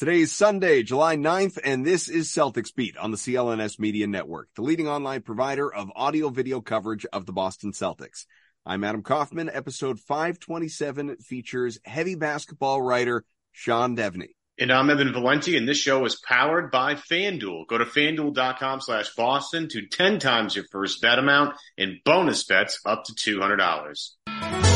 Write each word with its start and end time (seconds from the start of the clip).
Today 0.00 0.20
is 0.20 0.32
Sunday, 0.32 0.82
July 0.82 1.16
9th, 1.16 1.58
and 1.62 1.84
this 1.84 2.08
is 2.08 2.30
Celtics 2.30 2.74
Beat 2.74 2.96
on 2.96 3.10
the 3.10 3.18
CLNS 3.18 3.78
Media 3.78 4.06
Network, 4.06 4.48
the 4.56 4.62
leading 4.62 4.88
online 4.88 5.20
provider 5.20 5.70
of 5.70 5.92
audio 5.94 6.30
video 6.30 6.62
coverage 6.62 7.04
of 7.12 7.26
the 7.26 7.34
Boston 7.34 7.72
Celtics. 7.72 8.24
I'm 8.64 8.82
Adam 8.82 9.02
Kaufman. 9.02 9.50
Episode 9.52 10.00
527 10.00 11.16
features 11.16 11.78
heavy 11.84 12.14
basketball 12.14 12.80
writer 12.80 13.26
Sean 13.52 13.94
Deveney. 13.94 14.30
And 14.58 14.72
I'm 14.72 14.88
Evan 14.88 15.12
Valenti, 15.12 15.58
and 15.58 15.68
this 15.68 15.76
show 15.76 16.02
is 16.06 16.18
powered 16.18 16.70
by 16.70 16.94
FanDuel. 16.94 17.66
Go 17.66 17.76
to 17.76 17.84
fanduel.com 17.84 18.80
slash 18.80 19.14
Boston 19.14 19.68
to 19.68 19.86
10 19.86 20.18
times 20.18 20.56
your 20.56 20.64
first 20.72 21.02
bet 21.02 21.18
amount 21.18 21.56
and 21.76 21.98
bonus 22.06 22.44
bets 22.44 22.80
up 22.86 23.04
to 23.04 23.12
$200. 23.12 24.69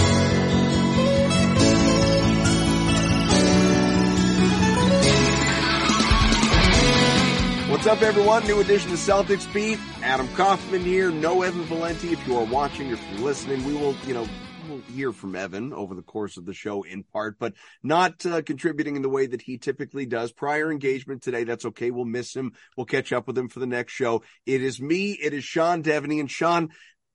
What's 7.84 7.98
up, 7.98 8.02
everyone? 8.02 8.46
New 8.46 8.60
edition 8.60 8.92
of 8.92 8.96
Celtics 8.96 9.52
Beat. 9.52 9.78
Adam 10.02 10.26
Kaufman 10.28 10.80
here. 10.80 11.10
No 11.10 11.42
Evan 11.42 11.64
Valenti. 11.64 12.14
If 12.14 12.26
you 12.26 12.34
are 12.38 12.44
watching, 12.44 12.90
or 12.90 12.94
if 12.94 13.10
you're 13.10 13.20
listening, 13.20 13.62
we 13.62 13.74
will, 13.74 13.94
you 14.06 14.14
know, 14.14 14.26
we'll 14.66 14.80
hear 14.80 15.12
from 15.12 15.36
Evan 15.36 15.74
over 15.74 15.94
the 15.94 16.00
course 16.00 16.38
of 16.38 16.46
the 16.46 16.54
show 16.54 16.82
in 16.82 17.02
part, 17.02 17.38
but 17.38 17.52
not 17.82 18.24
uh, 18.24 18.40
contributing 18.40 18.96
in 18.96 19.02
the 19.02 19.10
way 19.10 19.26
that 19.26 19.42
he 19.42 19.58
typically 19.58 20.06
does. 20.06 20.32
Prior 20.32 20.72
engagement 20.72 21.22
today. 21.22 21.44
That's 21.44 21.66
okay. 21.66 21.90
We'll 21.90 22.06
miss 22.06 22.34
him. 22.34 22.54
We'll 22.74 22.86
catch 22.86 23.12
up 23.12 23.26
with 23.26 23.36
him 23.36 23.50
for 23.50 23.60
the 23.60 23.66
next 23.66 23.92
show. 23.92 24.22
It 24.46 24.62
is 24.62 24.80
me. 24.80 25.12
It 25.12 25.34
is 25.34 25.44
Sean 25.44 25.82
Deveney. 25.82 26.20
And 26.20 26.30
Sean, 26.30 26.70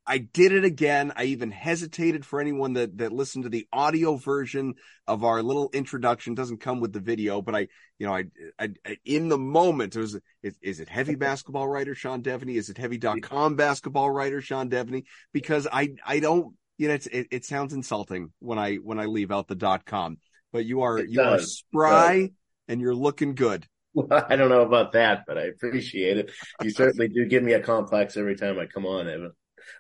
I 0.09 0.17
did 0.17 0.51
it 0.51 0.65
again. 0.65 1.13
I 1.15 1.25
even 1.25 1.51
hesitated 1.51 2.25
for 2.25 2.41
anyone 2.41 2.73
that, 2.73 2.97
that 2.97 3.11
listened 3.11 3.43
to 3.43 3.49
the 3.49 3.67
audio 3.71 4.15
version 4.15 4.73
of 5.05 5.23
our 5.23 5.43
little 5.43 5.69
introduction. 5.71 6.33
It 6.33 6.37
doesn't 6.37 6.61
come 6.61 6.79
with 6.79 6.93
the 6.93 6.99
video, 6.99 7.43
but 7.43 7.53
I, 7.53 7.67
you 7.99 8.07
know, 8.07 8.15
I, 8.15 8.23
I, 8.57 8.69
I 8.85 8.97
in 9.05 9.29
the 9.29 9.37
moment, 9.37 9.95
it 9.95 9.99
was, 9.99 10.19
is, 10.41 10.55
is 10.63 10.79
it 10.79 10.89
heavy 10.89 11.13
basketball 11.13 11.67
writer 11.67 11.93
Sean 11.93 12.23
Deveney? 12.23 12.55
Is 12.55 12.69
it 12.69 12.79
heavy.com 12.79 13.55
basketball 13.55 14.09
writer 14.09 14.41
Sean 14.41 14.67
Deveney? 14.67 15.03
Because 15.31 15.67
I, 15.71 15.93
I 16.03 16.19
don't, 16.19 16.55
you 16.79 16.87
know, 16.87 16.95
it's, 16.95 17.07
it, 17.07 17.27
it 17.29 17.45
sounds 17.45 17.73
insulting 17.73 18.31
when 18.39 18.57
I, 18.57 18.77
when 18.77 18.99
I 18.99 19.05
leave 19.05 19.31
out 19.31 19.47
the 19.47 19.55
dot 19.55 19.85
com, 19.85 20.17
but 20.51 20.65
you 20.65 20.81
are, 20.81 20.97
It 20.97 21.11
you 21.11 21.21
are 21.21 21.37
does. 21.37 21.57
spry 21.59 22.31
and 22.67 22.81
you're 22.81 22.95
looking 22.95 23.35
good. 23.35 23.67
Well, 23.93 24.25
I 24.27 24.35
don't 24.35 24.49
know 24.49 24.61
about 24.61 24.93
that, 24.93 25.25
but 25.27 25.37
I 25.37 25.43
appreciate 25.43 26.17
it. 26.17 26.31
You 26.63 26.71
certainly 26.71 27.09
do 27.09 27.25
give 27.25 27.43
me 27.43 27.53
a 27.53 27.59
complex 27.61 28.17
every 28.17 28.35
time 28.35 28.57
I 28.59 28.65
come 28.65 28.85
on, 28.85 29.07
Evan. 29.07 29.31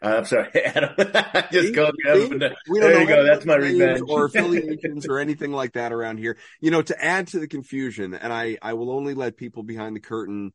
Uh, 0.01 0.15
I'm 0.17 0.25
sorry, 0.25 0.49
Adam. 0.65 0.95
Just 1.51 1.73
go 1.73 1.91
Evan. 2.07 2.39
We 2.67 2.79
don't 2.79 2.91
There 2.91 2.93
know 2.93 2.99
you 3.01 3.07
go. 3.07 3.23
That's 3.23 3.45
my 3.45 3.55
revenge. 3.55 4.01
or 4.07 4.25
affiliations 4.27 5.07
or 5.07 5.19
anything 5.19 5.51
like 5.51 5.73
that 5.73 5.91
around 5.91 6.17
here. 6.17 6.37
You 6.61 6.71
know, 6.71 6.81
to 6.81 7.03
add 7.03 7.27
to 7.27 7.39
the 7.39 7.47
confusion, 7.47 8.13
and 8.13 8.31
I, 8.31 8.57
I 8.61 8.73
will 8.73 8.91
only 8.91 9.13
let 9.13 9.37
people 9.37 9.63
behind 9.63 9.95
the 9.95 9.99
curtain 10.01 10.53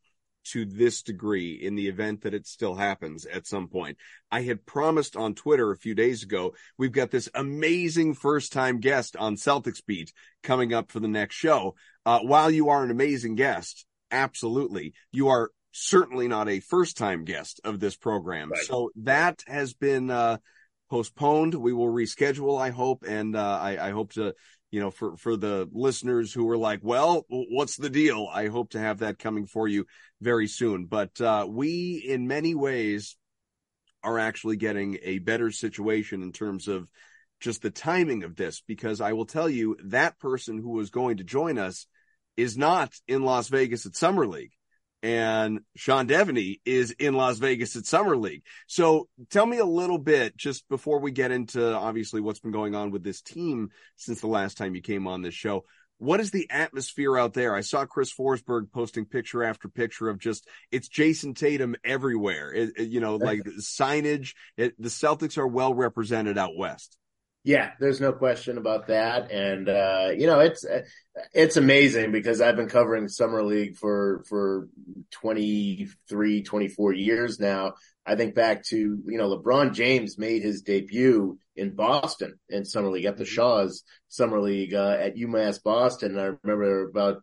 to 0.49 0.67
this 0.67 1.03
degree 1.03 1.53
in 1.55 1.75
the 1.75 1.89
event 1.89 2.21
that 2.23 2.35
it 2.35 2.47
still 2.47 2.75
happens 2.75 3.25
at 3.25 3.47
some 3.47 3.67
point. 3.69 3.97
I 4.31 4.43
had 4.43 4.67
promised 4.67 5.17
on 5.17 5.35
Twitter 5.35 5.71
a 5.71 5.77
few 5.79 5.95
days 5.95 6.23
ago, 6.23 6.53
we've 6.77 6.93
got 6.93 7.11
this 7.11 7.31
amazing 7.35 8.13
first 8.13 8.53
time 8.53 8.81
guest 8.81 9.17
on 9.17 9.37
Celtics 9.37 9.81
Beat 9.87 10.13
coming 10.43 10.75
up 10.75 10.91
for 10.91 11.01
the 11.01 11.09
next 11.09 11.35
show. 11.37 11.77
Uh, 12.05 12.21
while 12.21 12.51
you 12.51 12.69
are 12.69 12.85
an 12.85 12.91
amazing 12.91 13.37
guest, 13.37 13.87
absolutely, 14.11 14.93
you 15.13 15.29
are 15.29 15.51
certainly 15.77 16.29
not 16.29 16.49
a 16.49 16.61
first 16.61 16.97
time 16.97 17.25
guest 17.25 17.61
of 17.65 17.81
this 17.81 17.97
program. 17.97 18.51
Right. 18.51 18.65
So 18.65 18.91
that 19.03 19.43
has 19.49 19.75
been, 19.75 20.09
uh, 20.09 20.39
postponed. 20.89 21.55
We 21.55 21.73
will 21.73 21.93
reschedule, 21.93 22.61
I 22.61 22.71
hope. 22.71 23.05
And, 23.07 23.35
uh, 23.35 23.59
I, 23.61 23.89
I 23.89 23.91
hope 23.91 24.13
to, 24.13 24.35
you 24.71 24.81
know, 24.81 24.91
for, 24.91 25.17
for 25.17 25.37
the 25.37 25.69
listeners 25.73 26.33
who 26.33 26.45
were 26.45 26.59
like, 26.59 26.81
well, 26.83 27.25
what's 27.29 27.77
the 27.77 27.91
deal? 27.91 28.29
I 28.33 28.47
hope 28.47 28.71
to 28.71 28.79
have 28.79 29.01
that 29.01 29.19
coming 29.19 29.47
for 29.47 29.67
you 29.67 29.87
very 30.21 30.47
soon. 30.47 30.87
But, 30.87 31.21
uh, 31.21 31.47
we 31.49 31.97
in 31.97 32.29
many 32.29 32.55
ways 32.55 33.17
are 34.03 34.19
actually 34.19 34.57
getting 34.57 34.99
a 35.03 35.19
better 35.19 35.51
situation 35.51 36.23
in 36.23 36.31
terms 36.33 36.69
of 36.69 36.89
just 37.41 37.63
the 37.63 37.71
timing 37.71 38.23
of 38.23 38.37
this, 38.37 38.63
because 38.67 39.01
I 39.01 39.13
will 39.13 39.27
tell 39.27 39.51
you 39.51 39.77
that 39.87 40.19
person 40.19 40.59
who 40.59 40.71
was 40.71 40.91
going 40.91 41.17
to 41.17 41.25
join 41.25 41.59
us 41.59 41.87
is 42.37 42.57
not 42.57 42.93
in 43.09 43.23
Las 43.23 43.49
Vegas 43.49 43.87
at 43.87 43.97
Summer 43.97 44.27
League 44.27 44.53
and 45.05 45.61
Sean 45.77 46.09
Deveney 46.09 46.61
is 46.65 46.93
in 46.93 47.13
Las 47.13 47.37
Vegas 47.37 47.77
at 47.77 47.85
Summer 47.85 48.17
League. 48.17 48.43
So 48.67 49.07
tell 49.29 49.45
me 49.45 49.59
a 49.59 49.65
little 49.67 49.99
bit 49.99 50.35
just 50.35 50.67
before 50.71 50.99
we 50.99 51.11
get 51.13 51.31
into 51.31 51.75
obviously 51.75 52.23
what's 52.23 52.41
been 52.41 52.53
going 52.53 52.75
on 52.75 52.91
with 52.91 53.05
this 53.05 53.21
team 53.21 53.69
since 53.97 54.23
the 54.23 54.29
last 54.29 54.57
time 54.57 54.75
you 54.75 54.81
came 54.81 55.07
on 55.07 55.21
this 55.21 55.35
show. 55.35 55.67
What 55.99 56.21
is 56.21 56.31
the 56.31 56.49
atmosphere 56.51 57.19
out 57.19 57.35
there? 57.35 57.55
I 57.55 57.61
saw 57.61 57.85
Chris 57.85 58.13
Forsberg 58.15 58.73
posting 58.73 59.05
picture 59.05 59.45
after 59.45 59.69
picture 59.69 60.09
of 60.09 60.19
just 60.19 60.49
it's 60.73 60.89
Jayson 60.89 61.35
Tatum 61.35 61.77
everywhere. 61.85 62.51
It, 62.53 62.71
it- 62.79 62.89
you 62.89 63.01
know, 63.01 63.17
like 63.17 63.45
signage. 63.61 64.33
It, 64.57 64.75
the 64.81 64.89
Celtics 64.89 65.37
are 65.37 65.47
well 65.47 65.75
represented 65.75 66.39
out 66.39 66.57
west. 66.57 66.97
Yeah, 67.47 67.73
there's 67.79 68.01
no 68.01 68.13
question 68.13 68.57
about 68.57 68.87
that. 68.87 69.31
And, 69.31 69.69
uh, 69.69 70.13
you 70.17 70.27
know, 70.27 70.41
it's, 70.41 70.65
it's 71.35 71.59
amazing 71.59 72.11
because 72.11 72.41
I've 72.41 72.57
been 72.57 72.71
covering 72.71 73.07
summer 73.07 73.43
league 73.43 73.77
for, 73.77 74.25
for 74.27 74.69
23, 75.11 76.43
24 76.43 76.93
years 76.95 77.39
now. 77.39 77.75
I 78.07 78.17
think 78.17 78.35
back 78.35 78.65
to, 78.69 78.77
you 78.77 79.19
know, 79.19 79.29
LeBron 79.29 79.75
James 79.75 80.19
made 80.19 80.43
his 80.43 80.63
debut 80.63 81.39
in 81.55 81.75
Boston 81.75 82.39
in 82.49 82.65
summer 82.65 82.89
league 82.89 83.05
at 83.05 83.19
the 83.19 83.27
Shaw's 83.27 83.85
summer 84.09 84.41
league, 84.41 84.73
uh, 84.73 84.97
at 84.99 85.17
UMass 85.17 85.63
Boston. 85.63 86.19
I 86.19 86.33
remember 86.43 86.89
about, 86.89 87.23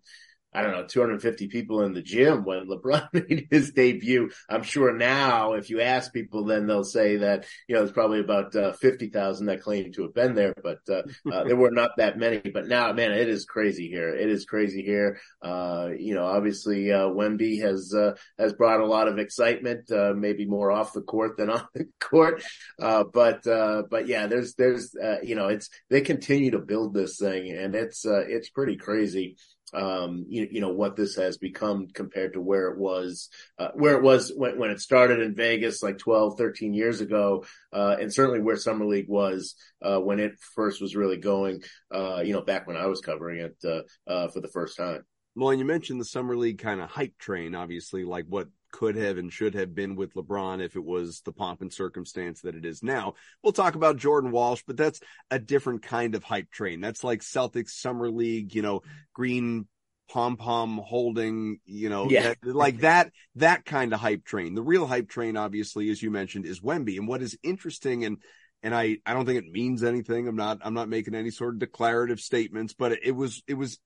I 0.54 0.62
don't 0.62 0.72
know, 0.72 0.86
250 0.86 1.48
people 1.48 1.84
in 1.84 1.94
the 1.94 2.02
gym 2.02 2.44
when 2.44 2.68
LeBron 2.68 3.08
made 3.14 3.48
his 3.50 3.72
debut. 3.72 4.30
I'm 4.50 4.64
sure 4.64 4.94
now, 4.94 5.54
if 5.54 5.70
you 5.70 5.80
ask 5.82 6.12
people, 6.12 6.46
then 6.46 6.68
they'll 6.68 6.84
say 6.84 7.18
that, 7.18 7.46
you 7.68 7.76
know, 7.76 7.84
it's 7.84 7.92
probably 7.92 8.20
about 8.20 8.56
uh, 8.56 8.74
50,000 8.74 9.46
that 9.46 9.62
claim 9.62 9.94
to 9.94 10.04
have 10.04 10.14
been 10.14 10.36
there, 10.36 10.54
but 10.62 10.80
uh, 10.90 11.04
uh, 11.32 11.46
there 11.46 11.56
were 11.56 11.72
not 11.72 11.92
that 11.98 12.18
many. 12.18 12.40
But 12.40 12.68
now, 12.68 12.92
man, 12.92 13.12
it 13.12 13.30
is 13.30 13.46
crazy 13.46 13.88
here. 13.88 14.14
It 14.14 14.30
is 14.30 14.46
crazy 14.46 14.84
here. 14.84 15.20
Uh, 15.42 15.90
you 15.98 16.16
know, 16.16 16.26
obviously, 16.26 16.92
uh, 16.92 17.08
Wemby 17.08 17.62
has, 17.62 17.94
uh, 17.94 18.16
has 18.38 18.54
brought 18.54 18.82
a 18.82 18.86
lot 18.86 19.08
of 19.08 19.20
excitement, 19.20 19.90
uh, 19.92 20.14
maybe 20.16 20.46
more 20.46 20.72
off 20.72 20.94
the 20.94 21.02
court 21.02 21.38
than 21.38 21.50
on 21.50 21.66
the 21.74 21.88
court. 22.00 22.44
Uh, 22.80 23.06
but, 23.06 23.48
uh, 23.48 23.84
but 23.90 24.08
yeah, 24.08 24.28
there's, 24.28 24.54
there's, 24.56 24.94
you 25.24 25.36
know, 25.36 25.48
it's, 25.48 25.70
they 25.90 26.02
continue 26.02 26.52
to 26.52 26.60
build 26.60 26.94
this 26.94 27.18
thing 27.18 27.52
and 27.52 27.76
it's, 27.76 28.06
it's 28.06 28.50
pretty 28.50 28.76
crazy 28.76 29.38
um, 29.74 30.26
you, 30.28 30.48
you 30.52 30.62
know, 30.62 30.70
what 30.70 30.96
this 30.96 31.16
has 31.16 31.38
become 31.38 31.88
compared 31.88 32.34
to 32.34 32.42
where 32.42 32.70
it 32.70 32.78
was, 32.78 33.30
uh, 33.58 33.70
where 33.74 33.96
it 33.96 34.04
was 34.04 34.32
when, 34.36 34.58
when 34.58 34.72
it 34.72 34.80
started 34.80 35.20
in 35.20 35.36
Vegas 35.36 35.82
like 35.82 35.98
12, 35.98 36.38
13 36.38 36.74
years 36.74 37.02
ago. 37.02 37.46
Uh, 37.72 37.96
and 38.00 38.14
certainly 38.14 38.42
where 38.42 38.58
Summer 38.58 38.86
League 38.86 39.10
was, 39.10 39.56
uh, 39.82 40.00
when 40.00 40.20
it 40.20 40.34
first 40.56 40.82
was 40.82 40.96
really 40.96 41.18
going, 41.18 41.62
uh, 41.94 42.22
you 42.24 42.34
know, 42.34 42.42
back 42.42 42.68
when 42.68 42.78
I 42.78 42.88
was 42.88 43.02
covering 43.02 43.40
it, 43.40 43.56
uh, 43.64 43.82
uh, 44.12 44.28
for 44.28 44.42
the 44.42 44.50
first 44.50 44.78
time. 44.78 45.06
Well, 45.36 45.52
and 45.52 45.60
you 45.60 45.66
mentioned 45.66 46.02
the 46.02 46.06
summer 46.06 46.36
league 46.36 46.60
kind 46.60 46.82
of 46.82 46.90
hype 46.90 47.18
train, 47.18 47.56
obviously, 47.56 48.04
like 48.04 48.26
what 48.28 48.50
could 48.72 48.96
have 48.96 49.18
and 49.18 49.32
should 49.32 49.54
have 49.56 49.76
been 49.76 49.96
with 49.96 50.14
LeBron 50.14 50.64
if 50.64 50.76
it 50.76 50.84
was 50.84 51.22
the 51.22 51.32
pomp 51.32 51.62
and 51.62 51.72
circumstance 51.72 52.42
that 52.42 52.56
it 52.56 52.66
is 52.66 52.82
now. 52.82 53.14
We'll 53.44 53.54
talk 53.54 53.76
about 53.76 53.98
Jordan 53.98 54.32
Walsh, 54.32 54.64
but 54.66 54.78
that's 54.78 55.00
a 55.30 55.40
different 55.40 55.84
kind 55.84 56.16
of 56.16 56.24
hype 56.24 56.52
train. 56.52 56.82
That's 56.82 57.04
like 57.04 57.22
Celtics 57.22 57.72
summer 57.72 58.10
league, 58.10 58.56
you 58.56 58.62
know, 58.62 58.82
green 59.14 59.68
pom 60.10 60.36
pom 60.36 60.78
holding, 60.84 61.60
you 61.66 61.90
know, 61.90 62.10
Yeah. 62.10 62.34
that, 62.42 62.56
like 62.56 62.80
that, 62.80 63.12
that 63.36 63.64
kind 63.66 63.94
of 63.94 64.00
hype 64.00 64.26
train. 64.26 64.56
The 64.56 64.62
real 64.62 64.86
hype 64.86 65.08
train, 65.10 65.38
obviously, 65.38 65.90
as 65.90 66.02
you 66.02 66.12
mentioned, 66.12 66.46
is 66.46 66.60
Wemby. 66.60 66.98
And 66.98 67.08
what 67.08 67.22
is 67.22 67.38
interesting 67.44 68.06
and 68.06 68.18
and 68.64 68.76
I, 68.76 68.98
I 69.08 69.16
don't 69.16 69.26
think 69.26 69.40
it 69.44 69.52
means 69.52 69.84
anything. 69.84 70.28
I'm 70.28 70.36
not, 70.36 70.60
I'm 70.62 70.76
not 70.76 70.88
making 70.88 71.16
any 71.16 71.32
sort 71.32 71.56
of 71.56 71.60
declarative 71.60 72.20
statements, 72.20 72.76
but 72.76 72.92
it 73.04 73.14
was, 73.14 73.42
it 73.48 73.56
was 73.56 73.80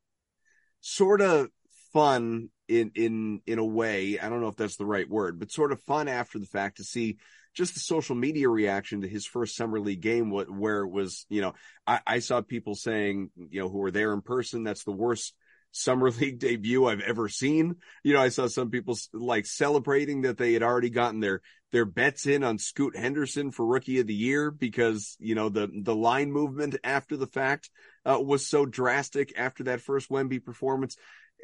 sort 0.81 1.21
of 1.21 1.47
fun 1.95 2.49
in 2.67 2.91
in 2.93 3.39
in 3.47 3.57
a 3.57 3.63
way 3.63 4.19
i 4.19 4.27
don't 4.27 4.41
know 4.41 4.49
if 4.49 4.57
that's 4.57 4.75
the 4.75 4.85
right 4.85 5.09
word 5.09 5.39
but 5.39 5.49
sort 5.49 5.71
of 5.71 5.81
fun 5.83 6.09
after 6.09 6.37
the 6.37 6.45
fact 6.45 6.75
to 6.75 6.83
see 6.83 7.15
just 7.53 7.73
the 7.73 7.79
social 7.79 8.17
media 8.17 8.49
reaction 8.49 8.99
to 8.99 9.07
his 9.07 9.25
first 9.25 9.55
summer 9.55 9.79
league 9.79 10.01
game 10.01 10.29
wh- 10.29 10.51
where 10.51 10.81
it 10.81 10.89
was 10.89 11.25
you 11.29 11.39
know 11.39 11.53
I, 11.87 12.01
I 12.05 12.19
saw 12.19 12.41
people 12.41 12.75
saying 12.75 13.29
you 13.49 13.61
know 13.61 13.69
who 13.69 13.77
were 13.77 13.91
there 13.91 14.11
in 14.11 14.21
person 14.21 14.65
that's 14.65 14.83
the 14.83 14.91
worst 14.91 15.33
summer 15.71 16.11
league 16.19 16.39
debut 16.39 16.85
i've 16.85 16.99
ever 16.99 17.29
seen 17.29 17.77
you 18.03 18.11
know 18.11 18.21
i 18.21 18.27
saw 18.27 18.47
some 18.47 18.71
people 18.71 18.97
like 19.13 19.45
celebrating 19.45 20.23
that 20.23 20.37
they 20.37 20.51
had 20.51 20.63
already 20.63 20.89
gotten 20.89 21.21
their 21.21 21.39
their 21.71 21.85
bets 21.85 22.25
in 22.25 22.43
on 22.43 22.57
scoot 22.57 22.97
henderson 22.97 23.51
for 23.51 23.65
rookie 23.65 24.01
of 24.01 24.07
the 24.07 24.13
year 24.13 24.51
because 24.51 25.15
you 25.17 25.33
know 25.33 25.47
the 25.47 25.69
the 25.83 25.95
line 25.95 26.29
movement 26.29 26.75
after 26.83 27.15
the 27.15 27.27
fact 27.27 27.69
uh, 28.05 28.19
was 28.19 28.47
so 28.47 28.65
drastic 28.65 29.33
after 29.37 29.63
that 29.65 29.81
first 29.81 30.09
Wemby 30.09 30.43
performance. 30.43 30.95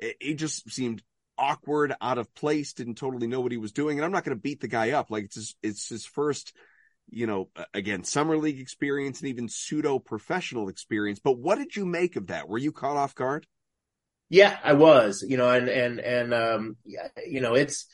It, 0.01 0.17
it 0.19 0.33
just 0.33 0.69
seemed 0.69 1.01
awkward, 1.37 1.93
out 2.01 2.17
of 2.17 2.33
place, 2.35 2.73
didn't 2.73 2.97
totally 2.97 3.27
know 3.27 3.39
what 3.39 3.53
he 3.53 3.57
was 3.57 3.71
doing. 3.71 3.97
And 3.97 4.05
I'm 4.05 4.11
not 4.11 4.25
going 4.25 4.35
to 4.35 4.41
beat 4.41 4.59
the 4.59 4.67
guy 4.67 4.91
up. 4.91 5.09
Like 5.09 5.23
it's 5.23 5.35
his, 5.35 5.55
it's 5.63 5.87
his 5.87 6.05
first, 6.05 6.53
you 7.09 7.27
know, 7.27 7.49
again, 7.73 8.03
summer 8.03 8.37
league 8.37 8.59
experience 8.59 9.21
and 9.21 9.29
even 9.29 9.47
pseudo 9.47 9.99
professional 9.99 10.67
experience. 10.67 11.19
But 11.23 11.39
what 11.39 11.57
did 11.57 11.75
you 11.75 11.85
make 11.85 12.15
of 12.15 12.27
that? 12.27 12.49
Were 12.49 12.57
you 12.57 12.71
caught 12.71 12.97
off 12.97 13.15
guard? 13.15 13.47
Yeah, 14.29 14.57
I 14.63 14.73
was, 14.73 15.25
you 15.27 15.37
know, 15.37 15.49
and, 15.49 15.67
and, 15.67 15.99
and, 15.99 16.33
um, 16.33 16.77
you 17.25 17.41
know, 17.41 17.55
it's, 17.55 17.85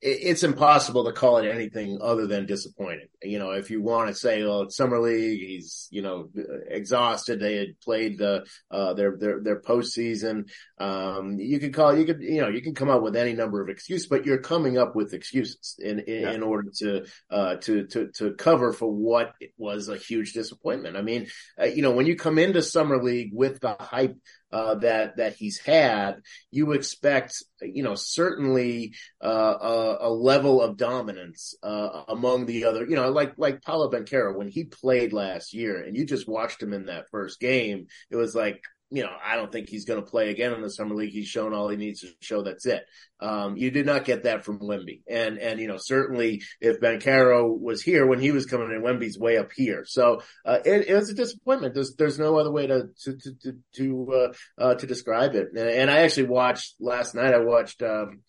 it's 0.00 0.42
impossible 0.42 1.04
to 1.04 1.12
call 1.12 1.38
it 1.38 1.48
anything 1.48 1.98
other 2.02 2.26
than 2.26 2.44
disappointing. 2.44 3.08
You 3.22 3.38
know, 3.38 3.52
if 3.52 3.70
you 3.70 3.80
want 3.80 4.08
to 4.08 4.14
say, 4.14 4.42
well, 4.42 4.62
it's 4.62 4.76
summer 4.76 5.00
league, 5.00 5.40
he's, 5.40 5.88
you 5.90 6.02
know, 6.02 6.28
exhausted. 6.68 7.40
They 7.40 7.56
had 7.56 7.80
played 7.80 8.18
the, 8.18 8.44
uh, 8.70 8.92
their, 8.92 9.16
their, 9.16 9.40
their 9.40 9.60
postseason. 9.62 10.50
Um, 10.78 11.38
you 11.38 11.58
could 11.58 11.72
call, 11.72 11.96
you 11.96 12.04
could, 12.04 12.20
you 12.20 12.42
know, 12.42 12.48
you 12.48 12.60
can 12.60 12.74
come 12.74 12.90
up 12.90 13.02
with 13.02 13.16
any 13.16 13.32
number 13.32 13.62
of 13.62 13.70
excuses, 13.70 14.06
but 14.06 14.26
you're 14.26 14.38
coming 14.38 14.76
up 14.76 14.94
with 14.94 15.14
excuses 15.14 15.76
in, 15.78 16.00
in, 16.00 16.22
yeah. 16.22 16.32
in 16.32 16.42
order 16.42 16.70
to, 16.80 17.06
uh, 17.30 17.56
to, 17.56 17.86
to, 17.86 18.10
to 18.16 18.34
cover 18.34 18.74
for 18.74 18.92
what 18.92 19.32
was 19.56 19.88
a 19.88 19.96
huge 19.96 20.34
disappointment. 20.34 20.98
I 20.98 21.02
mean, 21.02 21.28
uh, 21.58 21.64
you 21.64 21.80
know, 21.80 21.92
when 21.92 22.04
you 22.04 22.16
come 22.16 22.38
into 22.38 22.62
summer 22.62 23.02
league 23.02 23.30
with 23.32 23.60
the 23.60 23.74
hype 23.80 24.18
uh, 24.54 24.76
that 24.76 25.16
that 25.16 25.34
he's 25.34 25.58
had, 25.58 26.20
you 26.52 26.72
expect, 26.72 27.42
you 27.60 27.82
know, 27.82 27.96
certainly 27.96 28.94
uh, 29.22 29.56
a, 29.60 29.96
a, 30.02 30.10
level 30.10 30.62
of 30.62 30.76
dominance 30.76 31.56
uh, 31.64 32.04
among 32.06 32.46
the 32.46 32.64
other, 32.64 32.86
you 32.86 32.94
know, 32.94 33.10
like 33.10 33.32
like 33.36 33.62
Paolo 33.62 33.90
Banchero 33.90 34.32
when 34.36 34.46
he 34.46 34.62
played 34.62 35.12
last 35.12 35.54
year, 35.54 35.82
and 35.82 35.96
you 35.96 36.06
just 36.06 36.28
watched 36.28 36.62
him 36.62 36.72
in 36.72 36.86
that 36.86 37.10
first 37.10 37.40
game. 37.40 37.88
It 38.12 38.16
was 38.16 38.36
like, 38.36 38.62
you 38.94 39.02
know, 39.02 39.12
I 39.24 39.34
don't 39.34 39.50
think 39.50 39.68
he's 39.68 39.84
going 39.84 40.02
to 40.02 40.08
play 40.08 40.30
again 40.30 40.52
in 40.52 40.62
the 40.62 40.70
summer 40.70 40.94
league. 40.94 41.12
He's 41.12 41.26
shown 41.26 41.52
all 41.52 41.68
he 41.68 41.76
needs 41.76 42.02
to 42.02 42.08
show. 42.20 42.42
That's 42.42 42.64
it. 42.64 42.84
Um, 43.18 43.56
you 43.56 43.72
did 43.72 43.86
not 43.86 44.04
get 44.04 44.22
that 44.22 44.44
from 44.44 44.60
Wemby. 44.60 45.02
And, 45.08 45.38
and, 45.38 45.58
you 45.58 45.66
know, 45.66 45.78
certainly 45.78 46.42
if 46.60 46.78
Banchero 46.78 47.58
was 47.58 47.82
here 47.82 48.06
when 48.06 48.20
he 48.20 48.30
was 48.30 48.46
coming 48.46 48.70
in, 48.70 48.82
Wemby's 48.82 49.18
way 49.18 49.36
up 49.36 49.50
here. 49.52 49.84
So, 49.84 50.22
uh, 50.44 50.58
it, 50.64 50.88
it 50.88 50.94
was 50.94 51.10
a 51.10 51.14
disappointment. 51.14 51.74
There's, 51.74 51.96
there's 51.96 52.20
no 52.20 52.38
other 52.38 52.52
way 52.52 52.68
to, 52.68 52.84
to, 53.04 53.16
to, 53.42 53.52
to, 53.76 54.12
uh, 54.12 54.62
uh, 54.62 54.74
to 54.76 54.86
describe 54.86 55.34
it. 55.34 55.48
And, 55.56 55.68
and, 55.68 55.90
I 55.90 56.02
actually 56.02 56.28
watched 56.28 56.76
last 56.78 57.16
night, 57.16 57.34
I 57.34 57.38
watched, 57.38 57.82
um, 57.82 58.20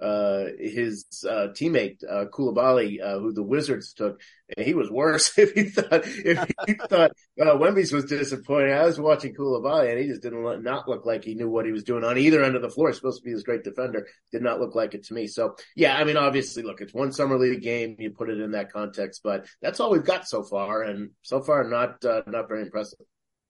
uh, 0.00 0.44
his 0.58 1.06
uh, 1.28 1.48
teammate 1.48 2.02
uh, 2.08 2.26
Coulibaly, 2.26 3.02
uh, 3.02 3.18
who 3.18 3.32
the 3.32 3.42
Wizards 3.42 3.92
took, 3.92 4.20
and 4.56 4.64
he 4.64 4.74
was 4.74 4.90
worse. 4.90 5.32
if 5.38 5.52
he 5.52 5.64
thought 5.64 6.02
if 6.04 6.50
he 6.66 6.74
thought 6.88 7.12
uh, 7.40 7.56
Wemby's 7.56 7.92
was 7.92 8.04
disappointing, 8.04 8.72
I 8.72 8.84
was 8.84 9.00
watching 9.00 9.34
Coulibaly, 9.34 9.90
and 9.90 9.98
he 9.98 10.06
just 10.06 10.22
didn't 10.22 10.44
look, 10.44 10.62
not 10.62 10.88
look 10.88 11.04
like 11.04 11.24
he 11.24 11.34
knew 11.34 11.48
what 11.48 11.66
he 11.66 11.72
was 11.72 11.84
doing 11.84 12.04
on 12.04 12.18
either 12.18 12.42
end 12.42 12.56
of 12.56 12.62
the 12.62 12.70
floor. 12.70 12.88
He's 12.88 12.96
supposed 12.96 13.22
to 13.22 13.24
be 13.24 13.32
this 13.32 13.42
great 13.42 13.64
defender, 13.64 14.06
did 14.30 14.42
not 14.42 14.60
look 14.60 14.74
like 14.74 14.94
it 14.94 15.04
to 15.04 15.14
me. 15.14 15.26
So 15.26 15.56
yeah, 15.74 15.96
I 15.96 16.04
mean, 16.04 16.16
obviously, 16.16 16.62
look, 16.62 16.80
it's 16.80 16.94
one 16.94 17.12
summer 17.12 17.38
league 17.38 17.62
game. 17.62 17.96
You 17.98 18.10
put 18.10 18.30
it 18.30 18.40
in 18.40 18.52
that 18.52 18.72
context, 18.72 19.22
but 19.24 19.46
that's 19.60 19.80
all 19.80 19.90
we've 19.90 20.04
got 20.04 20.28
so 20.28 20.42
far, 20.42 20.82
and 20.82 21.10
so 21.22 21.42
far 21.42 21.64
not 21.64 22.04
uh, 22.04 22.22
not 22.26 22.48
very 22.48 22.62
impressive. 22.62 23.00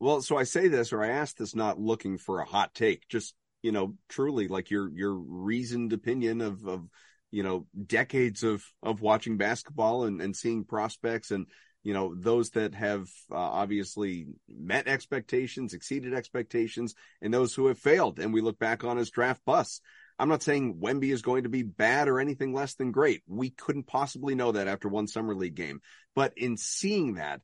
Well, 0.00 0.22
so 0.22 0.36
I 0.36 0.44
say 0.44 0.68
this, 0.68 0.92
or 0.92 1.02
I 1.02 1.08
ask 1.08 1.36
this, 1.36 1.56
not 1.56 1.80
looking 1.80 2.18
for 2.18 2.40
a 2.40 2.44
hot 2.44 2.72
take, 2.72 3.08
just 3.08 3.34
you 3.62 3.72
know, 3.72 3.94
truly 4.08 4.48
like 4.48 4.70
your 4.70 4.90
your 4.90 5.14
reasoned 5.14 5.92
opinion 5.92 6.40
of 6.40 6.66
of 6.66 6.88
you 7.30 7.42
know 7.42 7.66
decades 7.86 8.42
of 8.42 8.64
of 8.82 9.00
watching 9.00 9.36
basketball 9.36 10.04
and 10.04 10.20
and 10.20 10.36
seeing 10.36 10.64
prospects 10.64 11.30
and 11.30 11.46
you 11.82 11.92
know 11.92 12.14
those 12.14 12.50
that 12.50 12.74
have 12.74 13.08
uh, 13.30 13.36
obviously 13.36 14.26
met 14.48 14.88
expectations, 14.88 15.74
exceeded 15.74 16.14
expectations, 16.14 16.94
and 17.20 17.32
those 17.32 17.54
who 17.54 17.66
have 17.66 17.78
failed, 17.78 18.18
and 18.18 18.32
we 18.32 18.40
look 18.40 18.58
back 18.58 18.84
on 18.84 18.98
as 18.98 19.10
draft 19.10 19.40
busts. 19.44 19.80
I'm 20.18 20.28
not 20.28 20.42
saying 20.42 20.80
Wemby 20.82 21.12
is 21.12 21.22
going 21.22 21.44
to 21.44 21.48
be 21.48 21.62
bad 21.62 22.08
or 22.08 22.18
anything 22.18 22.52
less 22.52 22.74
than 22.74 22.90
great. 22.90 23.22
We 23.28 23.50
couldn't 23.50 23.86
possibly 23.86 24.34
know 24.34 24.50
that 24.52 24.66
after 24.66 24.88
one 24.88 25.06
summer 25.06 25.32
league 25.34 25.54
game. 25.54 25.80
But 26.16 26.32
in 26.36 26.56
seeing 26.56 27.14
that, 27.14 27.40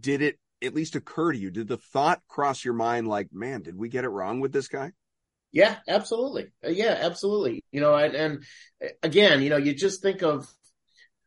did 0.00 0.20
it 0.20 0.40
at 0.60 0.74
least 0.74 0.96
occur 0.96 1.32
to 1.32 1.38
you? 1.38 1.52
Did 1.52 1.68
the 1.68 1.76
thought 1.76 2.20
cross 2.26 2.64
your 2.64 2.74
mind 2.74 3.06
like, 3.06 3.28
man, 3.32 3.62
did 3.62 3.76
we 3.76 3.88
get 3.88 4.04
it 4.04 4.08
wrong 4.08 4.40
with 4.40 4.52
this 4.52 4.66
guy? 4.66 4.90
Yeah, 5.52 5.76
absolutely. 5.88 6.48
Uh, 6.64 6.70
yeah, 6.70 6.98
absolutely. 7.00 7.64
You 7.72 7.80
know, 7.80 7.94
and, 7.94 8.14
and 8.14 8.44
again, 9.02 9.42
you 9.42 9.50
know, 9.50 9.56
you 9.56 9.74
just 9.74 10.02
think 10.02 10.22
of 10.22 10.46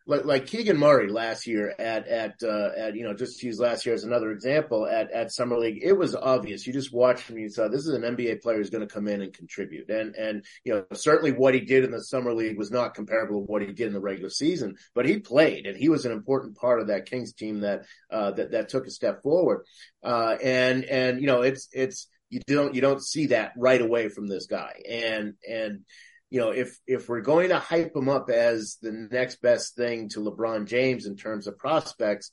like, 0.08 0.26
like 0.26 0.48
Keegan 0.48 0.78
Murray 0.78 1.10
last 1.10 1.48
year 1.48 1.74
at, 1.78 2.08
at, 2.08 2.36
uh, 2.44 2.70
at, 2.78 2.96
you 2.96 3.04
know, 3.04 3.14
just 3.14 3.42
use 3.44 3.60
last 3.60 3.86
year 3.86 3.96
as 3.96 4.04
another 4.04 4.32
example 4.32 4.88
at, 4.88 5.12
at 5.12 5.32
Summer 5.32 5.58
League, 5.58 5.80
it 5.82 5.94
was 5.94 6.16
obvious. 6.16 6.66
You 6.66 6.74
just 6.74 6.94
watched 6.94 7.30
him, 7.30 7.38
you 7.38 7.50
saw 7.50 7.68
this 7.68 7.86
is 7.88 7.94
an 7.94 8.02
NBA 8.02 8.42
player 8.42 8.58
who's 8.58 8.70
going 8.70 8.88
to 8.88 8.94
come 8.94 9.08
in 9.08 9.22
and 9.22 9.34
contribute. 9.34 9.90
And, 9.90 10.16
and, 10.16 10.44
you 10.64 10.74
know, 10.74 10.86
certainly 10.94 11.32
what 11.32 11.54
he 11.54 11.62
did 11.62 11.84
in 11.84 11.92
the 11.92 12.04
Summer 12.04 12.34
League 12.34 12.58
was 12.58 12.72
not 12.72 12.94
comparable 12.94 13.42
to 13.42 13.46
what 13.52 13.62
he 13.62 13.72
did 13.72 13.88
in 13.88 13.94
the 13.94 14.00
regular 14.00 14.30
season, 14.30 14.76
but 14.94 15.06
he 15.06 15.20
played 15.20 15.66
and 15.66 15.78
he 15.78 15.90
was 15.90 16.06
an 16.06 16.12
important 16.12 16.58
part 16.58 16.80
of 16.82 16.88
that 16.88 17.10
Kings 17.10 17.34
team 17.34 17.62
that, 17.62 17.86
uh, 18.12 18.32
that, 18.32 18.52
that 18.52 18.70
took 18.70 18.88
a 18.88 18.92
step 18.92 19.22
forward. 19.24 19.66
Uh, 20.04 20.36
and, 20.44 20.84
and, 20.86 21.22
you 21.22 21.28
know, 21.28 21.42
it's, 21.42 21.70
it's, 21.72 22.08
you 22.32 22.40
don't 22.48 22.74
you 22.74 22.82
don't 22.82 23.04
see 23.04 23.28
that 23.28 23.52
right 23.58 23.82
away 23.82 24.10
from 24.10 24.28
this 24.28 24.48
guy. 24.48 24.82
And 24.90 25.34
and 25.48 25.82
you 26.30 26.40
know 26.40 26.50
if 26.50 26.80
if 26.88 27.10
we're 27.10 27.22
going 27.22 27.50
to 27.50 27.60
hype 27.60 27.96
him 27.96 28.10
up 28.10 28.30
as 28.30 28.78
the 28.82 28.92
next 29.12 29.42
best 29.42 29.76
thing 29.76 30.10
to 30.10 30.22
LeBron 30.22 30.66
James 30.66 31.06
in 31.06 31.18
terms 31.18 31.46
of 31.46 31.58
prospects, 31.58 32.32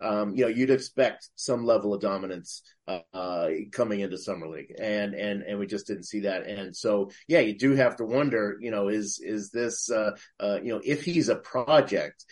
um, 0.00 0.36
you 0.36 0.44
know 0.44 0.48
you'd 0.48 0.70
expect 0.70 1.28
some 1.34 1.66
level 1.66 1.92
of 1.92 2.00
dominance 2.00 2.62
uh, 2.86 3.48
coming 3.72 4.00
into 4.00 4.18
summer 4.18 4.48
league, 4.48 4.72
and 4.78 5.14
and 5.14 5.42
and 5.42 5.58
we 5.58 5.66
just 5.66 5.88
didn't 5.88 6.06
see 6.06 6.20
that. 6.20 6.46
And 6.46 6.74
so 6.76 7.10
yeah, 7.26 7.40
you 7.40 7.58
do 7.58 7.74
have 7.74 7.96
to 7.96 8.04
wonder, 8.04 8.56
you 8.60 8.70
know, 8.70 8.88
is 8.88 9.20
is 9.22 9.50
this 9.50 9.90
uh, 9.90 10.12
uh 10.38 10.58
you 10.62 10.72
know 10.72 10.80
if 10.84 11.02
he's 11.04 11.28
a 11.28 11.36
project, 11.36 12.24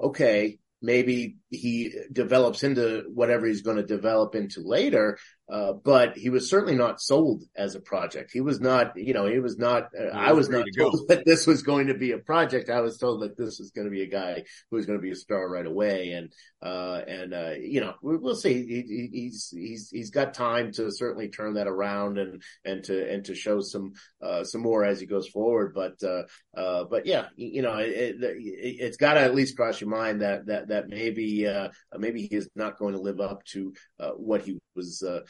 okay, 0.00 0.58
maybe 0.82 1.36
he 1.50 1.94
develops 2.12 2.62
into 2.62 3.04
whatever 3.12 3.46
he's 3.46 3.62
going 3.62 3.78
to 3.78 3.82
develop 3.82 4.34
into 4.34 4.60
later. 4.60 5.18
Uh, 5.48 5.72
but 5.72 6.16
he 6.16 6.28
was 6.28 6.50
certainly 6.50 6.74
not 6.74 7.00
sold 7.00 7.44
as 7.54 7.76
a 7.76 7.80
project. 7.80 8.32
He 8.32 8.40
was 8.40 8.60
not, 8.60 8.96
you 8.96 9.12
know, 9.12 9.26
he 9.26 9.38
was 9.38 9.56
not, 9.56 9.90
uh, 9.98 10.08
I 10.12 10.32
was 10.32 10.48
not 10.48 10.64
told 10.76 10.92
go. 10.92 11.06
that 11.08 11.24
this 11.24 11.46
was 11.46 11.62
going 11.62 11.86
to 11.86 11.94
be 11.94 12.10
a 12.10 12.18
project. 12.18 12.68
I 12.68 12.80
was 12.80 12.98
told 12.98 13.22
that 13.22 13.36
this 13.36 13.60
was 13.60 13.70
going 13.70 13.84
to 13.84 13.90
be 13.92 14.02
a 14.02 14.08
guy 14.08 14.42
who 14.70 14.76
was 14.76 14.86
going 14.86 14.98
to 14.98 15.02
be 15.02 15.12
a 15.12 15.16
star 15.16 15.48
right 15.48 15.64
away. 15.64 16.12
And, 16.12 16.32
uh, 16.60 17.00
and, 17.06 17.32
uh, 17.32 17.52
you 17.60 17.80
know, 17.80 17.94
we, 18.02 18.16
will 18.16 18.34
see. 18.34 18.66
He, 18.66 19.08
he's, 19.12 19.54
he's, 19.56 19.88
he's 19.88 20.10
got 20.10 20.34
time 20.34 20.72
to 20.72 20.90
certainly 20.90 21.28
turn 21.28 21.54
that 21.54 21.68
around 21.68 22.18
and, 22.18 22.42
and 22.64 22.82
to, 22.84 23.08
and 23.08 23.24
to 23.26 23.36
show 23.36 23.60
some, 23.60 23.92
uh, 24.20 24.42
some 24.42 24.62
more 24.62 24.84
as 24.84 24.98
he 24.98 25.06
goes 25.06 25.28
forward. 25.28 25.74
But, 25.76 26.02
uh, 26.02 26.84
but 26.90 27.06
yeah, 27.06 27.26
you 27.36 27.62
know, 27.62 27.76
it, 27.76 28.16
it, 28.20 28.84
has 28.84 28.96
got 28.96 29.14
to 29.14 29.20
at 29.20 29.34
least 29.34 29.56
cross 29.56 29.80
your 29.80 29.90
mind 29.90 30.22
that, 30.22 30.46
that, 30.46 30.68
that 30.68 30.88
maybe, 30.88 31.46
maybe 31.96 32.26
he 32.26 32.34
is 32.34 32.50
not 32.56 32.78
going 32.78 32.94
to 32.94 33.00
live 33.00 33.20
up 33.20 33.44
to, 33.52 33.72
what 34.16 34.42
he 34.42 34.58
was, 34.74 35.02
uh, 35.02 35.20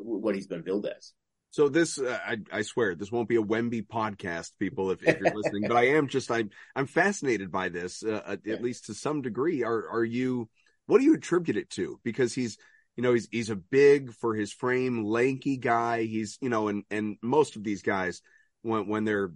what 0.00 0.34
he's 0.34 0.46
been 0.46 0.62
billed 0.62 0.86
as. 0.86 1.12
So 1.50 1.70
this, 1.70 1.98
uh, 1.98 2.18
I, 2.22 2.36
I, 2.52 2.62
swear, 2.62 2.94
this 2.94 3.10
won't 3.10 3.30
be 3.30 3.36
a 3.36 3.42
Wemby 3.42 3.86
podcast, 3.86 4.50
people, 4.58 4.90
if, 4.90 5.02
if 5.02 5.18
you're 5.18 5.34
listening. 5.34 5.62
but 5.68 5.76
I 5.76 5.88
am 5.90 6.06
just, 6.06 6.30
I'm, 6.30 6.50
I'm 6.74 6.86
fascinated 6.86 7.50
by 7.50 7.70
this, 7.70 8.02
uh, 8.02 8.20
at, 8.26 8.46
at 8.46 8.62
least 8.62 8.86
to 8.86 8.94
some 8.94 9.22
degree. 9.22 9.62
Are, 9.62 9.88
are 9.88 10.04
you? 10.04 10.50
What 10.84 10.98
do 10.98 11.04
you 11.04 11.14
attribute 11.14 11.56
it 11.56 11.70
to? 11.70 11.98
Because 12.04 12.34
he's, 12.34 12.58
you 12.94 13.02
know, 13.02 13.14
he's 13.14 13.28
he's 13.30 13.50
a 13.50 13.56
big 13.56 14.12
for 14.12 14.34
his 14.34 14.52
frame, 14.52 15.04
lanky 15.04 15.56
guy. 15.56 16.02
He's, 16.02 16.36
you 16.40 16.48
know, 16.48 16.68
and 16.68 16.84
and 16.90 17.16
most 17.22 17.56
of 17.56 17.64
these 17.64 17.82
guys, 17.82 18.20
when 18.62 18.86
when 18.86 19.04
they're 19.04 19.32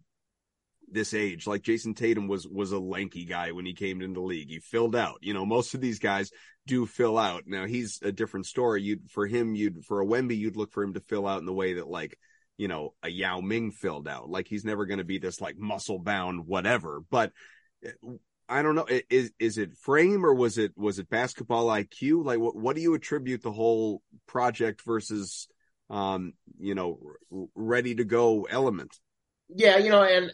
this 0.92 1.14
age. 1.14 1.46
Like 1.46 1.62
Jayson 1.62 1.94
Tatum 1.94 2.28
was 2.28 2.46
was 2.46 2.72
a 2.72 2.78
lanky 2.78 3.24
guy 3.24 3.52
when 3.52 3.66
he 3.66 3.74
came 3.74 4.00
into 4.02 4.20
the 4.20 4.26
league. 4.26 4.48
He 4.48 4.58
filled 4.58 4.96
out. 4.96 5.18
You 5.20 5.34
know, 5.34 5.46
most 5.46 5.74
of 5.74 5.80
these 5.80 5.98
guys 5.98 6.30
do 6.66 6.86
fill 6.86 7.18
out. 7.18 7.44
Now 7.46 7.66
he's 7.66 8.00
a 8.02 8.12
different 8.12 8.46
story. 8.46 8.82
You'd 8.82 9.10
for 9.10 9.26
him, 9.26 9.54
you'd 9.54 9.84
for 9.84 10.00
a 10.00 10.06
Wemby, 10.06 10.36
you'd 10.36 10.56
look 10.56 10.72
for 10.72 10.82
him 10.82 10.94
to 10.94 11.00
fill 11.00 11.26
out 11.26 11.40
in 11.40 11.46
the 11.46 11.52
way 11.52 11.74
that 11.74 11.88
like 11.88 12.18
you 12.56 12.68
know 12.68 12.94
a 13.02 13.08
Yao 13.08 13.40
Ming 13.40 13.70
filled 13.70 14.08
out. 14.08 14.28
Like 14.28 14.48
he's 14.48 14.64
never 14.64 14.86
going 14.86 14.98
to 14.98 15.04
be 15.04 15.18
this 15.18 15.40
like 15.40 15.56
muscle 15.56 15.98
bound 15.98 16.46
whatever. 16.46 17.02
But 17.10 17.32
I 18.48 18.62
don't 18.62 18.74
know. 18.74 18.86
Is 19.08 19.32
is 19.38 19.58
it 19.58 19.76
frame 19.76 20.26
or 20.26 20.34
was 20.34 20.58
it 20.58 20.72
was 20.76 20.98
it 20.98 21.08
basketball 21.08 21.66
IQ? 21.66 22.24
Like 22.24 22.40
what 22.40 22.56
what 22.56 22.76
do 22.76 22.82
you 22.82 22.94
attribute 22.94 23.42
the 23.42 23.52
whole 23.52 24.02
project 24.26 24.82
versus 24.84 25.48
um 25.88 26.34
you 26.58 26.74
know 26.74 26.98
ready 27.54 27.94
to 27.94 28.04
go 28.04 28.48
element? 28.50 28.98
Yeah, 29.48 29.78
you 29.78 29.90
know, 29.90 30.02
and 30.02 30.32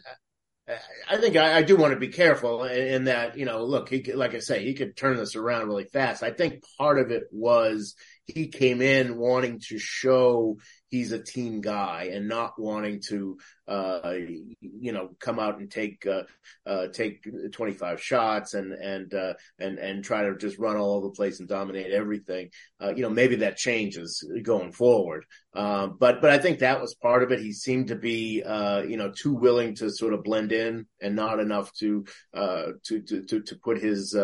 I 1.09 1.17
think 1.17 1.37
I, 1.37 1.59
I, 1.59 1.61
do 1.61 1.77
want 1.77 1.93
to 1.93 1.99
be 1.99 2.09
careful 2.09 2.65
in, 2.65 2.87
in, 2.87 3.03
that, 3.05 3.37
you 3.37 3.45
know, 3.45 3.63
look, 3.63 3.87
he 3.87 4.01
could, 4.01 4.15
like 4.15 4.35
I 4.35 4.39
say, 4.39 4.65
he 4.65 4.73
could 4.73 4.97
turn 4.97 5.15
this 5.15 5.35
around 5.35 5.67
really 5.67 5.85
fast. 5.85 6.23
I 6.23 6.31
think 6.31 6.63
part 6.77 6.99
of 6.99 7.09
it 7.09 7.23
was 7.31 7.95
he 8.25 8.47
came 8.47 8.81
in 8.81 9.17
wanting 9.17 9.61
to 9.69 9.79
show 9.79 10.57
he's 10.89 11.11
a 11.11 11.21
team 11.21 11.61
guy 11.61 12.09
and 12.13 12.27
not 12.27 12.53
wanting 12.57 13.01
to, 13.07 13.37
uh, 13.67 14.13
you 14.61 14.91
know, 14.91 15.09
come 15.19 15.39
out 15.39 15.59
and 15.59 15.69
take, 15.69 16.05
uh, 16.07 16.23
uh, 16.65 16.87
take 16.87 17.25
25 17.51 18.01
shots 18.01 18.53
and, 18.53 18.71
and, 18.73 19.13
uh, 19.13 19.33
and, 19.59 19.79
and 19.79 20.03
try 20.03 20.23
to 20.23 20.37
just 20.37 20.57
run 20.57 20.77
all 20.77 20.95
over 20.95 21.07
the 21.07 21.13
place 21.13 21.39
and 21.39 21.49
dominate 21.49 21.91
everything. 21.91 22.49
Uh, 22.81 22.93
you 22.95 23.01
know, 23.01 23.09
maybe 23.09 23.37
that 23.37 23.57
changes 23.57 24.23
going 24.43 24.71
forward. 24.71 25.25
Uh, 25.53 25.87
but, 25.87 26.21
but 26.21 26.29
I 26.29 26.37
think 26.37 26.59
that 26.59 26.79
was 26.79 26.95
part 26.95 27.23
of 27.23 27.31
it. 27.31 27.39
He 27.39 27.51
seemed 27.51 27.87
to 27.87 27.95
be, 27.95 28.43
you 28.87 28.97
know, 28.97 29.11
too 29.11 29.33
willing 29.33 29.75
to 29.75 29.89
sort 29.89 30.13
of 30.13 30.23
blend 30.23 30.51
in 30.51 30.85
and 31.01 31.15
not 31.15 31.39
enough 31.39 31.73
to, 31.79 32.05
to, 32.33 33.01
to, 33.01 33.23
to, 33.25 33.41
to 33.41 33.55
put 33.63 33.79
his, 33.81 34.15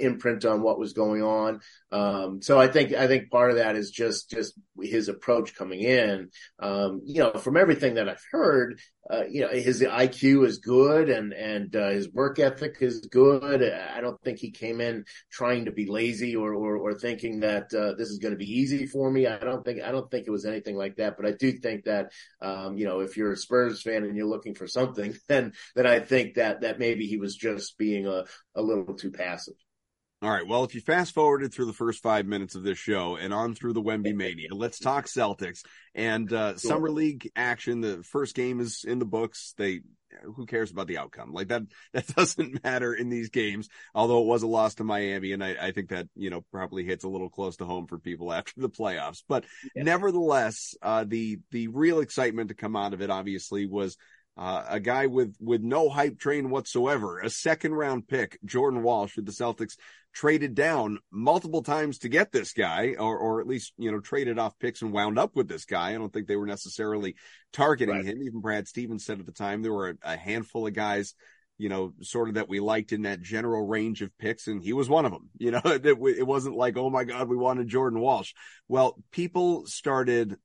imprint 0.00 0.44
on 0.44 0.62
what 0.62 0.78
was 0.78 0.92
going 0.92 1.22
on. 1.22 1.60
Um, 1.90 2.42
so 2.42 2.60
I 2.60 2.68
think, 2.68 2.92
I 2.92 3.06
think 3.06 3.30
part 3.30 3.50
of 3.50 3.56
that 3.56 3.76
is 3.76 3.90
just, 3.90 4.30
just 4.30 4.54
his 4.80 5.08
approach 5.08 5.54
coming 5.54 5.80
in 5.80 5.95
in. 5.96 6.30
Um, 6.58 7.00
you 7.04 7.22
know, 7.22 7.32
from 7.32 7.56
everything 7.56 7.94
that 7.94 8.08
I've 8.08 8.24
heard, 8.30 8.78
uh, 9.10 9.24
you 9.28 9.40
know, 9.40 9.48
his 9.48 9.82
IQ 9.82 10.46
is 10.46 10.58
good 10.58 11.08
and, 11.08 11.32
and, 11.32 11.74
uh, 11.76 11.90
his 11.90 12.10
work 12.12 12.38
ethic 12.38 12.76
is 12.80 13.00
good. 13.10 13.62
I 13.62 14.00
don't 14.00 14.20
think 14.22 14.38
he 14.38 14.50
came 14.50 14.80
in 14.80 15.04
trying 15.30 15.66
to 15.66 15.72
be 15.72 15.86
lazy 15.86 16.34
or, 16.34 16.54
or, 16.54 16.76
or 16.76 16.98
thinking 16.98 17.40
that, 17.40 17.72
uh, 17.74 17.94
this 17.96 18.08
is 18.10 18.18
going 18.18 18.34
to 18.34 18.38
be 18.38 18.50
easy 18.50 18.86
for 18.86 19.10
me. 19.10 19.26
I 19.26 19.38
don't 19.38 19.64
think, 19.64 19.82
I 19.82 19.92
don't 19.92 20.10
think 20.10 20.26
it 20.26 20.32
was 20.32 20.44
anything 20.44 20.76
like 20.76 20.96
that, 20.96 21.16
but 21.16 21.26
I 21.26 21.32
do 21.32 21.52
think 21.52 21.84
that, 21.84 22.12
um, 22.40 22.76
you 22.76 22.84
know, 22.84 23.00
if 23.00 23.16
you're 23.16 23.32
a 23.32 23.36
Spurs 23.36 23.82
fan 23.82 24.04
and 24.04 24.16
you're 24.16 24.26
looking 24.26 24.54
for 24.54 24.66
something, 24.66 25.14
then, 25.28 25.52
then 25.74 25.86
I 25.86 26.00
think 26.00 26.34
that, 26.34 26.62
that 26.62 26.78
maybe 26.78 27.06
he 27.06 27.16
was 27.16 27.36
just 27.36 27.78
being 27.78 28.06
a, 28.06 28.24
a 28.54 28.62
little 28.62 28.94
too 28.94 29.10
passive. 29.10 29.54
All 30.26 30.32
right. 30.32 30.44
Well, 30.44 30.64
if 30.64 30.74
you 30.74 30.80
fast 30.80 31.14
forwarded 31.14 31.54
through 31.54 31.66
the 31.66 31.72
first 31.72 32.02
five 32.02 32.26
minutes 32.26 32.56
of 32.56 32.64
this 32.64 32.78
show 32.78 33.14
and 33.14 33.32
on 33.32 33.54
through 33.54 33.74
the 33.74 33.80
Wemby 33.80 34.12
Mania, 34.12 34.48
let's 34.50 34.80
talk 34.80 35.06
Celtics 35.06 35.60
and 35.94 36.32
uh, 36.32 36.50
sure. 36.50 36.58
summer 36.58 36.90
league 36.90 37.30
action. 37.36 37.80
The 37.80 38.02
first 38.02 38.34
game 38.34 38.58
is 38.58 38.82
in 38.84 38.98
the 38.98 39.04
books. 39.04 39.54
They 39.56 39.82
who 40.34 40.44
cares 40.44 40.72
about 40.72 40.88
the 40.88 40.98
outcome? 40.98 41.32
Like 41.32 41.46
that 41.48 41.62
that 41.92 42.08
doesn't 42.08 42.64
matter 42.64 42.92
in 42.92 43.08
these 43.08 43.30
games. 43.30 43.68
Although 43.94 44.22
it 44.22 44.26
was 44.26 44.42
a 44.42 44.48
loss 44.48 44.74
to 44.76 44.84
Miami, 44.84 45.30
and 45.30 45.44
I, 45.44 45.54
I 45.60 45.70
think 45.70 45.90
that 45.90 46.08
you 46.16 46.30
know 46.30 46.44
probably 46.50 46.82
hits 46.82 47.04
a 47.04 47.08
little 47.08 47.30
close 47.30 47.58
to 47.58 47.64
home 47.64 47.86
for 47.86 48.00
people 48.00 48.32
after 48.32 48.52
the 48.56 48.68
playoffs. 48.68 49.22
But 49.28 49.44
yeah. 49.76 49.84
nevertheless, 49.84 50.74
uh, 50.82 51.04
the 51.06 51.38
the 51.52 51.68
real 51.68 52.00
excitement 52.00 52.48
to 52.48 52.56
come 52.56 52.74
out 52.74 52.94
of 52.94 53.00
it 53.00 53.10
obviously 53.10 53.66
was 53.66 53.96
uh, 54.36 54.64
a 54.68 54.80
guy 54.80 55.06
with 55.06 55.34
with 55.40 55.62
no 55.62 55.88
hype 55.88 56.18
train 56.18 56.50
whatsoever, 56.50 57.20
a 57.20 57.30
second 57.30 57.74
round 57.74 58.06
pick, 58.06 58.38
Jordan 58.44 58.82
Walsh, 58.82 59.14
who 59.14 59.22
the 59.22 59.32
Celtics 59.32 59.76
traded 60.12 60.54
down 60.54 60.98
multiple 61.10 61.62
times 61.62 61.98
to 61.98 62.08
get 62.08 62.32
this 62.32 62.52
guy, 62.52 62.96
or 62.98 63.16
or 63.16 63.40
at 63.40 63.46
least 63.46 63.72
you 63.78 63.90
know 63.90 64.00
traded 64.00 64.38
off 64.38 64.58
picks 64.58 64.82
and 64.82 64.92
wound 64.92 65.18
up 65.18 65.34
with 65.34 65.48
this 65.48 65.64
guy. 65.64 65.90
I 65.90 65.94
don't 65.94 66.12
think 66.12 66.26
they 66.26 66.36
were 66.36 66.46
necessarily 66.46 67.16
targeting 67.52 67.96
right. 67.96 68.04
him. 68.04 68.22
Even 68.22 68.40
Brad 68.40 68.68
Stevens 68.68 69.04
said 69.04 69.20
at 69.20 69.26
the 69.26 69.32
time 69.32 69.62
there 69.62 69.72
were 69.72 69.96
a, 70.02 70.12
a 70.12 70.16
handful 70.16 70.66
of 70.66 70.74
guys 70.74 71.14
you 71.58 71.68
know, 71.68 71.94
sort 72.02 72.28
of 72.28 72.34
that 72.34 72.48
we 72.48 72.60
liked 72.60 72.92
in 72.92 73.02
that 73.02 73.22
general 73.22 73.66
range 73.66 74.02
of 74.02 74.16
picks, 74.18 74.46
and 74.46 74.62
he 74.62 74.72
was 74.72 74.88
one 74.88 75.06
of 75.06 75.12
them. 75.12 75.30
You 75.38 75.52
know, 75.52 75.62
it, 75.64 75.86
it, 75.86 76.26
wasn't 76.26 76.56
like, 76.56 76.76
oh 76.76 76.90
my 76.90 77.04
God, 77.04 77.28
we 77.28 77.36
wanted 77.36 77.68
Jordan 77.68 78.00
Walsh. 78.00 78.32
Well, 78.68 78.96
people 79.12 79.66
started 79.66 80.36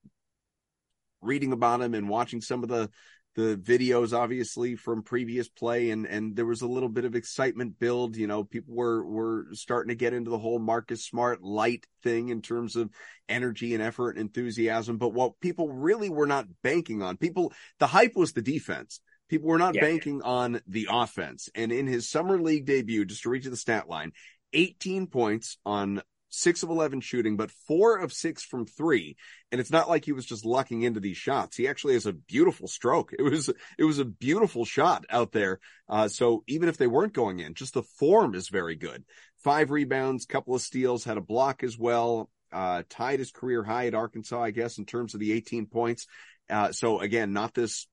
reading 1.21 1.53
about 1.53 1.81
him 1.81 1.93
and 1.93 2.07
watching 2.07 2.41
some 2.41 2.63
of 2.63 2.69
the 2.69 2.89
the 3.35 3.55
videos 3.55 4.17
obviously 4.17 4.75
from 4.75 5.03
previous 5.03 5.47
play 5.47 5.91
and 5.91 6.05
and 6.05 6.35
there 6.35 6.45
was 6.45 6.61
a 6.61 6.67
little 6.67 6.89
bit 6.89 7.05
of 7.05 7.15
excitement 7.15 7.79
build 7.79 8.17
you 8.17 8.27
know 8.27 8.43
people 8.43 8.75
were 8.75 9.05
were 9.05 9.47
starting 9.53 9.89
to 9.89 9.95
get 9.95 10.13
into 10.13 10.29
the 10.29 10.37
whole 10.37 10.59
Marcus 10.59 11.05
Smart 11.05 11.41
light 11.41 11.85
thing 12.03 12.29
in 12.29 12.41
terms 12.41 12.75
of 12.75 12.89
energy 13.29 13.73
and 13.73 13.81
effort 13.81 14.11
and 14.11 14.27
enthusiasm 14.27 14.97
but 14.97 15.13
what 15.13 15.39
people 15.39 15.69
really 15.69 16.09
were 16.09 16.27
not 16.27 16.45
banking 16.61 17.01
on 17.01 17.15
people 17.15 17.53
the 17.79 17.87
hype 17.87 18.15
was 18.15 18.33
the 18.33 18.41
defense 18.41 18.99
people 19.29 19.47
were 19.47 19.57
not 19.57 19.75
yeah. 19.75 19.81
banking 19.81 20.21
on 20.23 20.59
the 20.67 20.87
offense 20.91 21.47
and 21.55 21.71
in 21.71 21.87
his 21.87 22.09
summer 22.09 22.39
league 22.41 22.65
debut 22.65 23.05
just 23.05 23.23
to 23.23 23.29
reach 23.29 23.45
the 23.45 23.55
stat 23.55 23.87
line 23.87 24.11
18 24.53 25.07
points 25.07 25.57
on 25.65 26.01
six 26.31 26.63
of 26.63 26.69
11 26.69 27.01
shooting, 27.01 27.37
but 27.37 27.51
four 27.67 27.97
of 27.97 28.11
six 28.11 28.43
from 28.43 28.65
three. 28.65 29.17
And 29.51 29.61
it's 29.61 29.69
not 29.69 29.89
like 29.89 30.05
he 30.05 30.13
was 30.13 30.25
just 30.25 30.45
lucking 30.45 30.81
into 30.81 30.99
these 30.99 31.17
shots. 31.17 31.57
He 31.57 31.67
actually 31.67 31.93
has 31.93 32.07
a 32.07 32.13
beautiful 32.13 32.67
stroke. 32.67 33.13
It 33.17 33.21
was, 33.21 33.49
it 33.77 33.83
was 33.83 33.99
a 33.99 34.05
beautiful 34.05 34.65
shot 34.65 35.05
out 35.09 35.31
there. 35.31 35.59
Uh, 35.87 36.07
so 36.07 36.43
even 36.47 36.69
if 36.69 36.77
they 36.77 36.87
weren't 36.87 37.13
going 37.13 37.39
in, 37.39 37.53
just 37.53 37.73
the 37.75 37.83
form 37.83 38.33
is 38.33 38.49
very 38.49 38.75
good. 38.75 39.03
Five 39.43 39.69
rebounds, 39.69 40.25
couple 40.25 40.55
of 40.55 40.61
steals, 40.61 41.03
had 41.03 41.17
a 41.17 41.21
block 41.21 41.63
as 41.63 41.77
well. 41.77 42.29
Uh, 42.51 42.83
tied 42.89 43.19
his 43.19 43.31
career 43.31 43.63
high 43.63 43.87
at 43.87 43.93
Arkansas, 43.93 44.41
I 44.41 44.51
guess, 44.51 44.77
in 44.77 44.85
terms 44.85 45.13
of 45.13 45.19
the 45.19 45.31
18 45.33 45.67
points. 45.67 46.07
Uh, 46.49 46.71
so 46.71 46.99
again, 46.99 47.33
not 47.33 47.53
this 47.53 47.87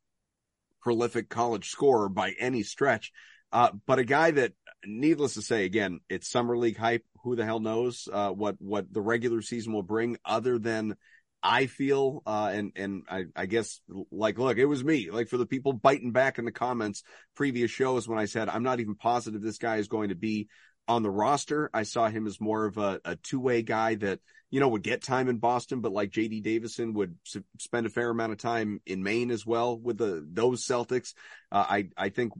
prolific 0.80 1.28
college 1.28 1.68
scorer 1.68 2.09
by 2.09 2.35
any 2.38 2.62
stretch. 2.62 3.12
Uh, 3.52 3.71
but 3.87 3.99
a 3.99 4.04
guy 4.04 4.30
that, 4.33 4.52
needless 4.85 5.35
to 5.35 5.42
say, 5.42 5.64
again, 5.64 6.00
it's 6.08 6.28
summer 6.30 6.56
league 6.56 6.76
hype 6.76 7.04
who 7.23 7.37
the 7.37 7.44
hell 7.44 7.61
knows 7.61 8.08
uh, 8.12 8.30
what 8.30 8.56
what 8.58 8.92
the 8.92 9.00
regular 9.00 9.42
season 9.42 9.73
will 9.73 9.82
bring, 9.82 10.16
other 10.25 10.58
than 10.58 10.97
I 11.42 11.66
feel 11.66 12.23
uh, 12.26 12.50
and 12.52 12.73
and 12.76 13.02
I, 13.08 13.25
I 13.37 13.47
guess 13.47 13.80
like 14.11 14.38
look, 14.38 14.58
it 14.58 14.66
was 14.66 14.85
me. 14.85 15.11
Like 15.11 15.28
for 15.28 15.37
the 15.37 15.47
people 15.47 15.73
biting 15.73 16.12
back 16.12 16.38
in 16.38 16.44
the 16.44 16.52
comments 16.52 17.02
previous 17.35 17.70
shows 17.70 18.08
when 18.08 18.18
I 18.18 18.25
said 18.25 18.49
I'm 18.49 18.62
not 18.62 18.80
even 18.80 18.94
positive 18.97 19.40
this 19.40 19.58
guy 19.58 19.76
is 19.76 19.88
going 19.88 20.08
to 20.08 20.14
be 20.16 20.49
on 20.88 21.02
the 21.02 21.11
roster. 21.11 21.70
I 21.73 21.82
saw 21.85 22.08
him 22.08 22.26
as 22.26 22.40
more 22.40 22.64
of 22.64 22.78
a, 22.78 23.00
a 23.04 23.16
two 23.16 23.38
way 23.38 23.62
guy 23.62 23.94
that 23.97 24.20
you 24.50 24.58
know 24.58 24.68
would 24.68 24.82
get 24.82 25.02
time 25.02 25.28
in 25.28 25.38
Boston, 25.38 25.80
but 25.80 25.92
like 25.92 26.11
J.D. 26.11 26.40
Davison 26.40 26.94
would 26.94 27.16
s- 27.26 27.42
spend 27.58 27.87
a 27.87 27.90
fair 27.90 28.11
amount 28.11 28.32
of 28.32 28.38
time 28.38 28.80
in 28.87 29.02
Maine 29.02 29.30
as 29.30 29.47
well 29.47 29.78
with 29.78 29.99
the 29.99 30.26
those 30.32 30.66
Celtics. 30.66 31.14
Uh, 31.52 31.64
I 31.68 31.88
I 31.97 32.08
think 32.08 32.32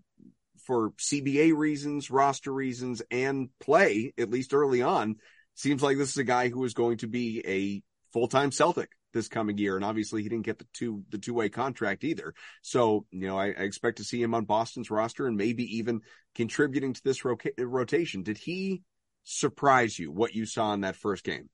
for 0.69 0.91
CBA 0.99 1.57
reasons, 1.57 2.11
roster 2.11 2.53
reasons, 2.53 3.01
and 3.11 3.49
play, 3.59 4.13
at 4.19 4.29
least 4.29 4.53
early 4.53 4.83
on, 4.83 5.17
seems 5.55 5.83
like 5.83 5.97
this 5.97 6.11
is 6.11 6.19
a 6.19 6.25
guy 6.25 6.51
who 6.51 6.63
is 6.65 6.75
going 6.75 6.99
to 6.99 7.07
be 7.07 7.43
a 7.47 7.83
full-time 8.13 8.53
Celtic 8.53 8.91
this 9.15 9.29
coming 9.29 9.57
year. 9.57 9.77
And 9.77 9.85
obviously 9.85 10.23
he 10.23 10.29
didn't 10.29 10.45
get 10.45 10.59
the 10.59 10.67
two, 10.75 11.05
the 11.09 11.17
two-way 11.17 11.49
contract 11.49 12.05
either. 12.05 12.35
So, 12.61 13.07
you 13.11 13.27
know, 13.27 13.39
I, 13.39 13.47
I 13.47 13.63
expect 13.63 13.97
to 13.97 14.05
see 14.05 14.23
him 14.23 14.35
on 14.35 14.45
Boston's 14.45 14.91
roster 14.91 15.27
and 15.27 15.39
maybe 15.39 15.79
even 15.79 16.03
contributing 16.35 16.93
to 16.93 17.03
this 17.03 17.25
rotation. 17.25 18.23
Did 18.23 18.37
he 18.37 18.83
surprise 19.25 19.99
you 19.99 20.13
what 20.13 20.35
you 20.35 20.45
saw 20.45 20.75
in 20.75 20.83
that 20.83 20.97
first 20.97 21.25
game? 21.25 21.49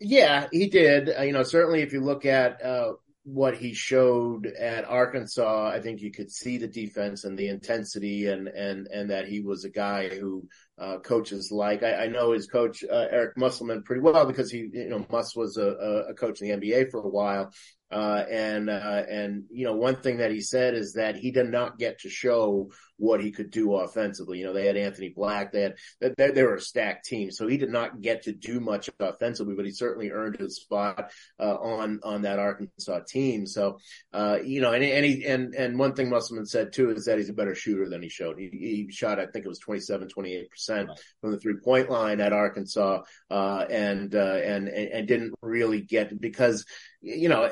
Yeah, 0.00 0.48
he 0.50 0.68
did. 0.68 1.10
Uh, 1.16 1.22
you 1.22 1.32
know, 1.32 1.44
certainly 1.44 1.82
if 1.82 1.92
you 1.92 2.00
look 2.00 2.26
at, 2.26 2.60
uh, 2.60 2.94
what 3.24 3.56
he 3.56 3.74
showed 3.74 4.46
at 4.46 4.88
Arkansas, 4.88 5.68
I 5.68 5.80
think 5.80 6.00
you 6.00 6.10
could 6.10 6.30
see 6.30 6.56
the 6.56 6.66
defense 6.66 7.24
and 7.24 7.38
the 7.38 7.48
intensity 7.48 8.28
and, 8.28 8.48
and, 8.48 8.86
and 8.86 9.10
that 9.10 9.28
he 9.28 9.40
was 9.40 9.64
a 9.64 9.70
guy 9.70 10.08
who, 10.08 10.48
uh, 10.78 10.98
coaches 11.00 11.50
like. 11.52 11.82
I, 11.82 12.04
I, 12.04 12.06
know 12.06 12.32
his 12.32 12.46
coach, 12.46 12.82
uh, 12.82 13.06
Eric 13.10 13.36
Musselman 13.36 13.82
pretty 13.82 14.00
well 14.00 14.24
because 14.24 14.50
he, 14.50 14.70
you 14.72 14.88
know, 14.88 15.06
Muss 15.10 15.36
was 15.36 15.58
a, 15.58 16.06
a 16.08 16.14
coach 16.14 16.40
in 16.40 16.48
the 16.48 16.66
NBA 16.66 16.90
for 16.90 17.00
a 17.00 17.08
while. 17.08 17.52
Uh, 17.90 18.24
and, 18.30 18.70
uh, 18.70 19.02
and, 19.08 19.44
you 19.50 19.64
know, 19.64 19.74
one 19.74 19.96
thing 19.96 20.18
that 20.18 20.30
he 20.30 20.40
said 20.40 20.74
is 20.74 20.94
that 20.94 21.16
he 21.16 21.30
did 21.30 21.50
not 21.50 21.78
get 21.78 21.98
to 22.00 22.08
show 22.08 22.70
what 23.00 23.22
he 23.22 23.32
could 23.32 23.50
do 23.50 23.74
offensively. 23.76 24.38
You 24.38 24.44
know, 24.44 24.52
they 24.52 24.66
had 24.66 24.76
Anthony 24.76 25.08
Black, 25.08 25.52
they 25.52 25.62
had, 25.62 25.74
they, 26.00 26.30
they 26.30 26.42
were 26.42 26.56
a 26.56 26.60
stacked 26.60 27.06
team. 27.06 27.30
So 27.30 27.48
he 27.48 27.56
did 27.56 27.70
not 27.70 28.00
get 28.00 28.22
to 28.24 28.32
do 28.32 28.60
much 28.60 28.90
offensively, 29.00 29.54
but 29.54 29.64
he 29.64 29.72
certainly 29.72 30.10
earned 30.10 30.36
his 30.36 30.56
spot, 30.56 31.10
uh, 31.40 31.56
on, 31.56 31.98
on 32.04 32.22
that 32.22 32.38
Arkansas 32.38 33.00
team. 33.08 33.46
So, 33.46 33.78
uh, 34.12 34.38
you 34.44 34.60
know, 34.60 34.72
and, 34.72 34.84
and 34.84 35.04
he, 35.04 35.24
and, 35.24 35.54
and 35.54 35.78
one 35.78 35.94
thing 35.94 36.10
Musselman 36.10 36.46
said 36.46 36.72
too 36.72 36.90
is 36.90 37.06
that 37.06 37.16
he's 37.18 37.30
a 37.30 37.34
better 37.34 37.54
shooter 37.54 37.88
than 37.88 38.02
he 38.02 38.10
showed. 38.10 38.38
He, 38.38 38.50
he 38.50 38.92
shot, 38.92 39.18
I 39.18 39.26
think 39.26 39.46
it 39.46 39.48
was 39.48 39.58
27, 39.60 40.08
28% 40.08 40.88
from 41.20 41.32
the 41.32 41.38
three 41.38 41.56
point 41.64 41.90
line 41.90 42.20
at 42.20 42.34
Arkansas, 42.34 43.00
uh, 43.30 43.64
and, 43.70 44.14
uh, 44.14 44.40
and, 44.44 44.68
and 44.68 45.08
didn't 45.08 45.34
really 45.42 45.80
get 45.80 46.20
because, 46.20 46.66
you 47.02 47.28
know, 47.30 47.48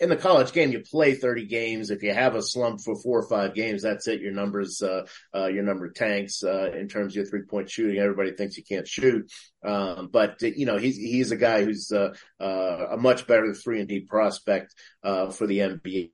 in 0.00 0.08
the 0.08 0.16
college 0.16 0.52
game, 0.52 0.72
you 0.72 0.80
play 0.80 1.14
30 1.14 1.46
games. 1.46 1.90
If 1.90 2.02
you 2.02 2.14
have 2.14 2.34
a 2.34 2.42
slump 2.42 2.80
for 2.80 2.96
four 2.96 3.18
or 3.18 3.28
five 3.28 3.54
games, 3.54 3.82
that's 3.82 4.08
it. 4.08 4.20
Your 4.22 4.32
numbers, 4.32 4.80
uh, 4.80 5.06
uh, 5.34 5.46
your 5.46 5.64
number 5.64 5.90
tanks, 5.90 6.42
uh, 6.42 6.70
in 6.72 6.88
terms 6.88 7.12
of 7.12 7.16
your 7.16 7.26
three 7.26 7.42
point 7.42 7.70
shooting. 7.70 7.98
Everybody 7.98 8.32
thinks 8.32 8.56
you 8.56 8.64
can't 8.64 8.88
shoot. 8.88 9.30
Um, 9.62 10.08
but, 10.10 10.40
you 10.40 10.64
know, 10.64 10.78
he's, 10.78 10.96
he's 10.96 11.30
a 11.30 11.36
guy 11.36 11.64
who's, 11.64 11.92
uh, 11.92 12.14
uh, 12.40 12.86
a 12.92 12.96
much 12.96 13.26
better 13.26 13.52
three 13.52 13.80
and 13.80 13.88
D 13.88 14.00
prospect, 14.00 14.74
uh, 15.02 15.30
for 15.30 15.46
the 15.46 15.58
NBA 15.58 16.12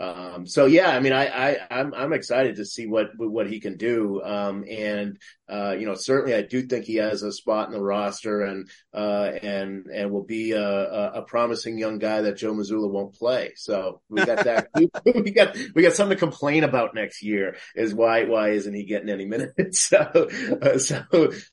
um, 0.00 0.46
so 0.46 0.64
yeah, 0.64 0.88
I 0.88 1.00
mean, 1.00 1.12
I, 1.12 1.26
I, 1.26 1.56
I'm, 1.70 1.92
I'm 1.92 2.12
excited 2.14 2.56
to 2.56 2.64
see 2.64 2.86
what, 2.86 3.10
what 3.18 3.50
he 3.50 3.60
can 3.60 3.76
do. 3.76 4.22
Um, 4.22 4.64
and, 4.68 5.18
uh, 5.46 5.76
you 5.78 5.84
know, 5.84 5.94
certainly 5.94 6.34
I 6.34 6.40
do 6.40 6.62
think 6.62 6.86
he 6.86 6.96
has 6.96 7.22
a 7.22 7.30
spot 7.30 7.68
in 7.68 7.74
the 7.74 7.82
roster 7.82 8.40
and, 8.40 8.66
uh, 8.94 9.30
and, 9.42 9.86
and 9.86 10.10
will 10.10 10.24
be 10.24 10.52
a, 10.52 11.10
a 11.14 11.22
promising 11.22 11.76
young 11.76 11.98
guy 11.98 12.22
that 12.22 12.38
Joe 12.38 12.54
Mazzulla 12.54 12.90
won't 12.90 13.14
play. 13.14 13.52
So 13.56 14.00
we 14.08 14.24
got 14.24 14.44
that. 14.44 14.68
we 15.04 15.32
got, 15.32 15.54
we 15.74 15.82
got 15.82 15.92
something 15.92 16.16
to 16.16 16.20
complain 16.20 16.64
about 16.64 16.94
next 16.94 17.22
year 17.22 17.56
is 17.76 17.92
why, 17.92 18.24
why 18.24 18.50
isn't 18.50 18.72
he 18.74 18.84
getting 18.84 19.10
any 19.10 19.26
minutes? 19.26 19.80
so, 19.80 19.98
uh, 19.98 20.78
so 20.78 21.02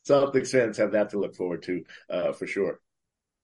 Celtics 0.07 0.51
fans 0.51 0.77
have 0.77 0.93
that 0.93 1.09
to 1.09 1.19
look 1.19 1.35
forward 1.35 1.63
to, 1.63 1.83
uh, 2.09 2.31
for 2.31 2.47
sure 2.47 2.79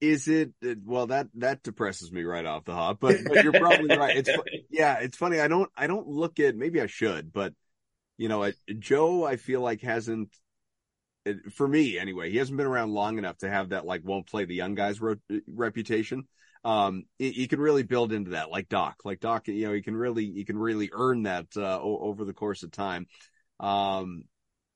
is 0.04 0.28
it 0.28 0.52
well 0.84 1.08
that 1.08 1.28
that 1.36 1.64
depresses 1.64 2.12
me 2.12 2.24
right 2.24 2.46
off 2.46 2.66
the 2.66 2.74
hop 2.74 3.00
but, 3.00 3.16
but 3.26 3.42
you're 3.42 3.54
probably 3.54 3.96
right. 3.98 4.18
It's 4.18 4.30
yeah 4.70 5.00
it's 5.00 5.16
funny. 5.16 5.40
I 5.40 5.48
don't 5.48 5.70
i 5.78 5.88
don't 5.88 6.08
look 6.08 6.40
at 6.42 6.58
maybe 6.58 6.82
i 6.82 6.88
should 6.88 7.32
but 7.32 7.54
you 8.18 8.28
know 8.28 8.52
joe 8.80 9.24
i 9.24 9.38
feel 9.38 9.62
like 9.62 9.82
hasn't 9.82 10.30
for 11.54 11.66
me 11.66 11.98
anyway 11.98 12.30
he 12.30 12.38
hasn't 12.38 12.58
been 12.58 12.68
around 12.68 12.92
long 12.92 13.18
enough 13.18 13.38
to 13.38 13.50
have 13.50 13.70
that 13.70 13.86
like 13.86 14.02
won't 14.04 14.28
play 14.28 14.44
the 14.44 14.56
young 14.56 14.76
guys 14.76 15.00
reputation. 15.48 16.28
Um 16.66 17.06
you 17.18 17.48
can 17.48 17.62
really 17.62 17.84
build 17.84 18.12
into 18.12 18.32
that 18.32 18.52
like 18.52 18.68
doc 18.68 18.98
like 19.06 19.22
doc 19.22 19.48
you 19.48 19.68
know 19.68 19.74
you 19.74 19.84
can 19.84 19.96
really 19.96 20.26
you 20.26 20.44
can 20.44 20.58
really 20.58 20.90
earn 20.92 21.24
that 21.24 21.48
uh, 21.56 21.80
over 21.82 22.26
the 22.26 22.34
course 22.34 22.64
of 22.64 22.72
time. 22.72 23.08
Um 23.62 24.26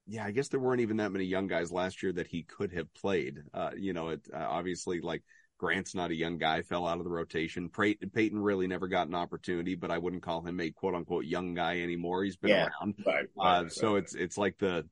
yeah, 0.08 0.26
I 0.26 0.32
guess 0.32 0.48
there 0.48 0.60
weren't 0.60 0.82
even 0.82 0.98
that 0.98 1.12
many 1.12 1.26
young 1.26 1.48
guys 1.48 1.72
last 1.72 2.02
year 2.02 2.14
that 2.14 2.28
he 2.28 2.44
could 2.44 2.72
have 2.74 2.94
played. 2.94 3.40
Uh, 3.54 3.72
you 3.78 3.94
know, 3.94 4.10
it 4.10 4.22
uh, 4.34 4.38
obviously 4.38 5.02
like 5.02 5.22
Grant's 5.58 5.96
not 5.96 6.12
a 6.12 6.16
young 6.16 6.38
guy, 6.38 6.62
fell 6.62 6.88
out 6.88 7.00
of 7.00 7.04
the 7.04 7.10
rotation. 7.10 7.70
Peyton, 7.70 8.10
Peyton 8.12 8.40
really 8.40 8.68
never 8.68 8.88
got 8.88 9.08
an 9.08 9.16
opportunity, 9.16 9.76
but 9.76 9.92
I 9.92 9.98
wouldn't 9.98 10.24
call 10.24 10.42
him 10.42 10.60
a 10.60 10.72
quote 10.72 10.96
unquote 10.96 11.26
young 11.26 11.54
guy 11.54 11.82
anymore. 11.82 12.24
He's 12.24 12.38
been 12.38 12.52
yeah, 12.52 12.68
around. 12.82 12.96
Right, 13.06 13.26
right, 13.36 13.60
uh, 13.60 13.64
right, 13.64 13.72
so 13.72 13.96
it's, 13.96 14.16
it's 14.16 14.38
like 14.38 14.58
the, 14.60 14.88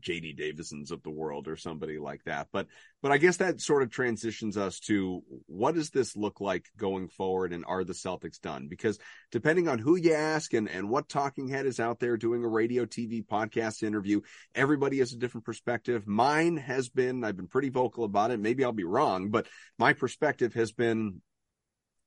JD 0.00 0.38
Davisons 0.38 0.90
of 0.90 1.02
the 1.02 1.10
world 1.10 1.48
or 1.48 1.56
somebody 1.56 1.98
like 1.98 2.22
that. 2.24 2.48
But 2.52 2.66
but 3.00 3.12
I 3.12 3.18
guess 3.18 3.36
that 3.38 3.60
sort 3.60 3.82
of 3.82 3.90
transitions 3.90 4.56
us 4.56 4.80
to 4.80 5.22
what 5.46 5.74
does 5.74 5.90
this 5.90 6.16
look 6.16 6.40
like 6.40 6.66
going 6.76 7.08
forward 7.08 7.52
and 7.52 7.64
are 7.66 7.84
the 7.84 7.92
Celtics 7.92 8.40
done? 8.40 8.68
Because 8.68 8.98
depending 9.30 9.68
on 9.68 9.78
who 9.78 9.96
you 9.96 10.14
ask 10.14 10.52
and, 10.52 10.68
and 10.68 10.88
what 10.88 11.08
talking 11.08 11.48
head 11.48 11.66
is 11.66 11.78
out 11.78 12.00
there 12.00 12.16
doing 12.16 12.44
a 12.44 12.48
radio, 12.48 12.86
TV, 12.86 13.24
podcast 13.24 13.82
interview, 13.82 14.20
everybody 14.54 14.98
has 14.98 15.12
a 15.12 15.18
different 15.18 15.44
perspective. 15.44 16.06
Mine 16.06 16.56
has 16.56 16.88
been, 16.88 17.22
I've 17.22 17.36
been 17.36 17.46
pretty 17.46 17.68
vocal 17.68 18.04
about 18.04 18.32
it. 18.32 18.40
Maybe 18.40 18.64
I'll 18.64 18.72
be 18.72 18.84
wrong, 18.84 19.30
but 19.30 19.46
my 19.78 19.92
perspective 19.92 20.54
has 20.54 20.72
been 20.72 21.20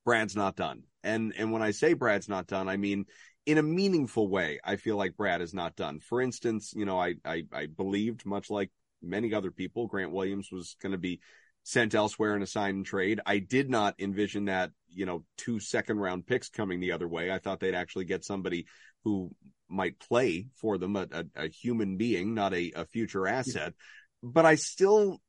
Brad's 0.03 0.35
not 0.35 0.55
done. 0.55 0.83
And 1.03 1.33
and 1.37 1.51
when 1.51 1.61
I 1.61 1.71
say 1.71 1.93
Brad's 1.93 2.29
not 2.29 2.47
done, 2.47 2.67
I 2.67 2.77
mean 2.77 3.05
in 3.45 3.57
a 3.57 3.63
meaningful 3.63 4.27
way, 4.27 4.59
I 4.63 4.75
feel 4.75 4.97
like 4.97 5.17
Brad 5.17 5.41
is 5.41 5.53
not 5.53 5.75
done. 5.75 5.99
For 5.99 6.21
instance, 6.21 6.73
you 6.75 6.85
know, 6.85 6.99
I, 6.99 7.15
I, 7.25 7.43
I 7.51 7.65
believed 7.65 8.25
much 8.25 8.49
like 8.49 8.69
many 9.01 9.33
other 9.33 9.51
people, 9.51 9.87
Grant 9.87 10.11
Williams 10.11 10.51
was 10.51 10.75
going 10.81 10.91
to 10.91 10.97
be 10.97 11.19
sent 11.63 11.95
elsewhere 11.95 12.35
in 12.35 12.41
a 12.41 12.47
sign 12.47 12.75
and 12.75 12.85
trade. 12.85 13.19
I 13.25 13.39
did 13.39 13.69
not 13.69 13.95
envision 13.99 14.45
that, 14.45 14.71
you 14.89 15.05
know, 15.05 15.23
two 15.37 15.59
second 15.59 15.97
round 15.97 16.27
picks 16.27 16.49
coming 16.49 16.79
the 16.79 16.91
other 16.91 17.07
way. 17.07 17.31
I 17.31 17.39
thought 17.39 17.59
they'd 17.59 17.75
actually 17.75 18.05
get 18.05 18.25
somebody 18.25 18.65
who 19.03 19.31
might 19.67 19.99
play 19.99 20.47
for 20.55 20.77
them, 20.77 20.95
a, 20.95 21.07
a, 21.11 21.25
a 21.35 21.47
human 21.49 21.97
being, 21.97 22.33
not 22.33 22.53
a, 22.53 22.71
a 22.75 22.85
future 22.85 23.27
asset. 23.27 23.73
But 24.21 24.45
I 24.45 24.55
still, 24.55 25.21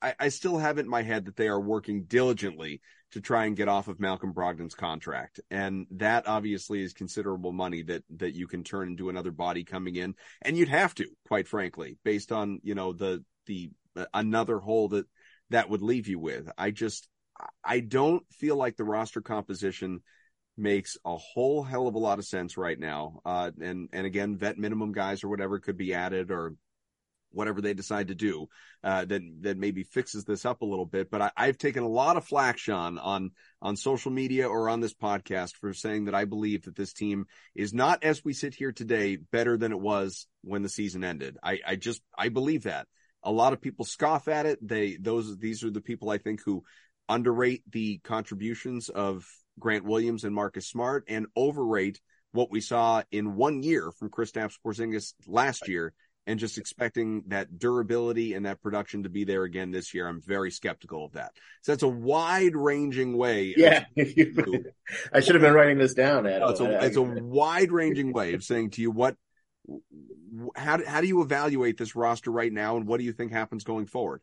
I, 0.00 0.14
I 0.18 0.28
still 0.28 0.58
have 0.58 0.78
it 0.78 0.82
in 0.82 0.88
my 0.88 1.02
head 1.02 1.26
that 1.26 1.36
they 1.36 1.48
are 1.48 1.60
working 1.60 2.04
diligently 2.04 2.80
to 3.12 3.20
try 3.20 3.44
and 3.44 3.56
get 3.56 3.68
off 3.68 3.88
of 3.88 4.00
Malcolm 4.00 4.32
Brogdon's 4.32 4.74
contract. 4.74 5.40
And 5.50 5.86
that 5.92 6.26
obviously 6.26 6.82
is 6.82 6.92
considerable 6.92 7.52
money 7.52 7.82
that, 7.82 8.02
that 8.16 8.34
you 8.34 8.46
can 8.46 8.64
turn 8.64 8.88
into 8.88 9.08
another 9.08 9.30
body 9.30 9.64
coming 9.64 9.96
in. 9.96 10.14
And 10.40 10.56
you'd 10.56 10.68
have 10.68 10.94
to, 10.96 11.06
quite 11.26 11.46
frankly, 11.46 11.98
based 12.04 12.32
on, 12.32 12.60
you 12.62 12.74
know, 12.74 12.92
the, 12.92 13.24
the, 13.46 13.70
uh, 13.96 14.06
another 14.14 14.58
hole 14.58 14.88
that, 14.88 15.06
that 15.50 15.68
would 15.68 15.82
leave 15.82 16.08
you 16.08 16.18
with. 16.18 16.50
I 16.56 16.70
just, 16.70 17.08
I 17.62 17.80
don't 17.80 18.24
feel 18.32 18.56
like 18.56 18.76
the 18.76 18.84
roster 18.84 19.20
composition 19.20 20.00
makes 20.56 20.96
a 21.04 21.16
whole 21.16 21.62
hell 21.62 21.88
of 21.88 21.94
a 21.94 21.98
lot 21.98 22.18
of 22.18 22.24
sense 22.24 22.56
right 22.56 22.78
now. 22.78 23.20
Uh, 23.24 23.50
and, 23.60 23.88
and 23.92 24.06
again, 24.06 24.36
vet 24.36 24.58
minimum 24.58 24.92
guys 24.92 25.22
or 25.22 25.28
whatever 25.28 25.58
could 25.58 25.76
be 25.76 25.94
added 25.94 26.30
or, 26.30 26.54
whatever 27.32 27.60
they 27.60 27.74
decide 27.74 28.08
to 28.08 28.14
do 28.14 28.48
uh, 28.84 29.04
that 29.04 29.22
that 29.40 29.58
maybe 29.58 29.82
fixes 29.82 30.24
this 30.24 30.44
up 30.44 30.62
a 30.62 30.66
little 30.66 30.86
bit. 30.86 31.10
But 31.10 31.32
I, 31.36 31.46
have 31.46 31.58
taken 31.58 31.82
a 31.82 31.88
lot 31.88 32.16
of 32.16 32.24
flack, 32.24 32.58
Sean, 32.58 32.98
on 32.98 33.30
on 33.60 33.76
social 33.76 34.10
media 34.10 34.48
or 34.48 34.68
on 34.68 34.80
this 34.80 34.94
podcast 34.94 35.56
for 35.56 35.72
saying 35.72 36.06
that 36.06 36.14
I 36.14 36.24
believe 36.24 36.64
that 36.64 36.76
this 36.76 36.92
team 36.92 37.26
is 37.54 37.72
not, 37.72 38.04
as 38.04 38.24
we 38.24 38.32
sit 38.32 38.54
here 38.54 38.72
today, 38.72 39.16
better 39.16 39.56
than 39.56 39.72
it 39.72 39.80
was 39.80 40.26
when 40.42 40.62
the 40.62 40.68
season 40.68 41.04
ended. 41.04 41.38
I, 41.42 41.60
I 41.66 41.76
just 41.76 42.02
I 42.16 42.28
believe 42.28 42.64
that. 42.64 42.86
A 43.24 43.30
lot 43.30 43.52
of 43.52 43.60
people 43.60 43.84
scoff 43.84 44.26
at 44.26 44.46
it. 44.46 44.58
They 44.66 44.96
those 44.96 45.38
these 45.38 45.62
are 45.62 45.70
the 45.70 45.80
people 45.80 46.10
I 46.10 46.18
think 46.18 46.42
who 46.44 46.64
underrate 47.08 47.62
the 47.70 47.98
contributions 47.98 48.88
of 48.88 49.26
Grant 49.58 49.84
Williams 49.84 50.24
and 50.24 50.34
Marcus 50.34 50.66
Smart 50.66 51.04
and 51.08 51.26
overrate 51.36 52.00
what 52.32 52.50
we 52.50 52.60
saw 52.60 53.02
in 53.10 53.36
one 53.36 53.62
year 53.62 53.92
from 53.92 54.10
Kristaps 54.10 54.54
Porzingis 54.64 55.14
last 55.26 55.68
year 55.68 55.92
and 56.26 56.38
just 56.38 56.58
expecting 56.58 57.24
that 57.28 57.58
durability 57.58 58.34
and 58.34 58.46
that 58.46 58.62
production 58.62 59.02
to 59.02 59.08
be 59.08 59.24
there 59.24 59.42
again 59.42 59.70
this 59.70 59.92
year. 59.92 60.06
I'm 60.06 60.20
very 60.20 60.50
skeptical 60.50 61.04
of 61.04 61.12
that. 61.12 61.32
So 61.62 61.72
that's 61.72 61.82
a 61.82 61.88
wide 61.88 62.54
ranging 62.54 63.16
way. 63.16 63.54
Yeah. 63.56 63.84
I 65.12 65.20
should 65.20 65.34
have 65.34 65.42
been 65.42 65.54
writing 65.54 65.78
this 65.78 65.94
down. 65.94 66.24
No, 66.24 66.48
it's 66.48 66.60
a, 66.60 66.84
it's 66.84 66.96
a 66.96 67.02
wide 67.02 67.72
ranging 67.72 68.12
way 68.12 68.34
of 68.34 68.44
saying 68.44 68.70
to 68.70 68.82
you 68.82 68.90
what, 68.90 69.16
how, 70.54 70.84
how 70.84 71.00
do 71.00 71.08
you 71.08 71.22
evaluate 71.22 71.76
this 71.76 71.96
roster 71.96 72.30
right 72.30 72.52
now? 72.52 72.76
And 72.76 72.86
what 72.86 72.98
do 72.98 73.04
you 73.04 73.12
think 73.12 73.32
happens 73.32 73.64
going 73.64 73.86
forward? 73.86 74.20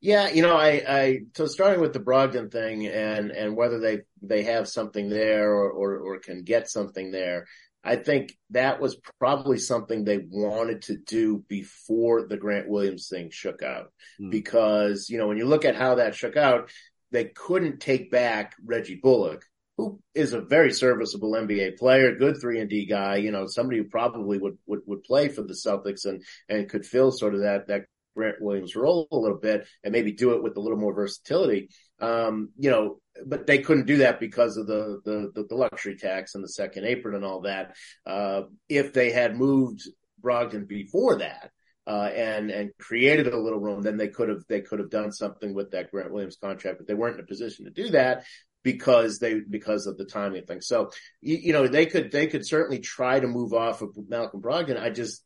Yeah, 0.00 0.28
you 0.30 0.42
know, 0.42 0.56
I, 0.56 0.82
I, 0.88 1.18
so 1.36 1.46
starting 1.46 1.80
with 1.80 1.92
the 1.92 2.00
Brogdon 2.00 2.50
thing 2.50 2.86
and, 2.86 3.30
and 3.30 3.56
whether 3.56 3.80
they, 3.80 4.00
they 4.20 4.44
have 4.44 4.68
something 4.68 5.08
there 5.08 5.52
or, 5.52 5.70
or, 5.70 5.96
or 5.98 6.18
can 6.18 6.42
get 6.42 6.68
something 6.68 7.10
there. 7.10 7.46
I 7.84 7.96
think 7.96 8.36
that 8.50 8.80
was 8.80 8.96
probably 9.18 9.58
something 9.58 10.04
they 10.04 10.18
wanted 10.18 10.82
to 10.82 10.96
do 10.96 11.44
before 11.48 12.26
the 12.26 12.36
Grant 12.36 12.68
Williams 12.68 13.08
thing 13.08 13.30
shook 13.30 13.62
out. 13.62 13.92
Mm. 14.20 14.30
Because, 14.30 15.08
you 15.08 15.18
know, 15.18 15.28
when 15.28 15.38
you 15.38 15.46
look 15.46 15.64
at 15.64 15.76
how 15.76 15.96
that 15.96 16.14
shook 16.14 16.36
out, 16.36 16.70
they 17.10 17.24
couldn't 17.24 17.80
take 17.80 18.10
back 18.10 18.54
Reggie 18.64 19.00
Bullock, 19.02 19.44
who 19.76 20.00
is 20.14 20.32
a 20.32 20.40
very 20.40 20.72
serviceable 20.72 21.32
NBA 21.32 21.76
player, 21.78 22.14
good 22.14 22.36
three 22.40 22.60
and 22.60 22.70
D 22.70 22.86
guy, 22.86 23.16
you 23.16 23.32
know, 23.32 23.46
somebody 23.46 23.78
who 23.78 23.84
probably 23.84 24.38
would, 24.38 24.58
would, 24.66 24.80
would 24.86 25.02
play 25.02 25.28
for 25.28 25.42
the 25.42 25.54
Celtics 25.54 26.04
and, 26.04 26.22
and 26.48 26.68
could 26.68 26.86
fill 26.86 27.10
sort 27.10 27.34
of 27.34 27.40
that, 27.40 27.66
that 27.66 27.86
Grant 28.16 28.40
Williams 28.40 28.76
role 28.76 29.08
a 29.10 29.16
little 29.16 29.38
bit 29.38 29.66
and 29.82 29.92
maybe 29.92 30.12
do 30.12 30.32
it 30.34 30.42
with 30.42 30.56
a 30.56 30.60
little 30.60 30.78
more 30.78 30.94
versatility. 30.94 31.68
Um, 32.02 32.50
you 32.58 32.70
know, 32.70 32.98
but 33.26 33.46
they 33.46 33.58
couldn't 33.58 33.86
do 33.86 33.98
that 33.98 34.20
because 34.20 34.56
of 34.56 34.66
the, 34.66 35.00
the, 35.04 35.44
the 35.48 35.54
luxury 35.54 35.96
tax 35.96 36.34
and 36.34 36.42
the 36.42 36.48
second 36.48 36.84
apron 36.84 37.14
and 37.14 37.24
all 37.24 37.42
that. 37.42 37.76
Uh, 38.06 38.42
if 38.68 38.92
they 38.92 39.12
had 39.12 39.36
moved 39.36 39.82
Brogdon 40.22 40.66
before 40.66 41.18
that, 41.18 41.50
uh, 41.86 42.10
and 42.14 42.50
and 42.50 42.70
created 42.78 43.26
a 43.26 43.38
little 43.38 43.58
room, 43.58 43.82
then 43.82 43.96
they 43.96 44.08
could 44.08 44.28
have 44.28 44.44
they 44.48 44.60
could 44.60 44.78
have 44.78 44.90
done 44.90 45.10
something 45.10 45.52
with 45.54 45.72
that 45.72 45.90
Grant 45.90 46.12
Williams 46.12 46.38
contract, 46.40 46.78
but 46.78 46.86
they 46.86 46.94
weren't 46.94 47.16
in 47.16 47.24
a 47.24 47.26
position 47.26 47.64
to 47.64 47.70
do 47.70 47.90
that 47.90 48.24
because 48.62 49.18
they 49.18 49.40
because 49.40 49.86
of 49.86 49.98
the 49.98 50.04
timing 50.04 50.44
thing. 50.44 50.60
So 50.60 50.90
you, 51.20 51.36
you 51.36 51.52
know 51.52 51.66
they 51.66 51.86
could 51.86 52.12
they 52.12 52.28
could 52.28 52.46
certainly 52.46 52.78
try 52.78 53.18
to 53.18 53.26
move 53.26 53.52
off 53.52 53.82
of 53.82 53.96
Malcolm 54.08 54.40
Brogdon. 54.40 54.80
I 54.80 54.90
just 54.90 55.24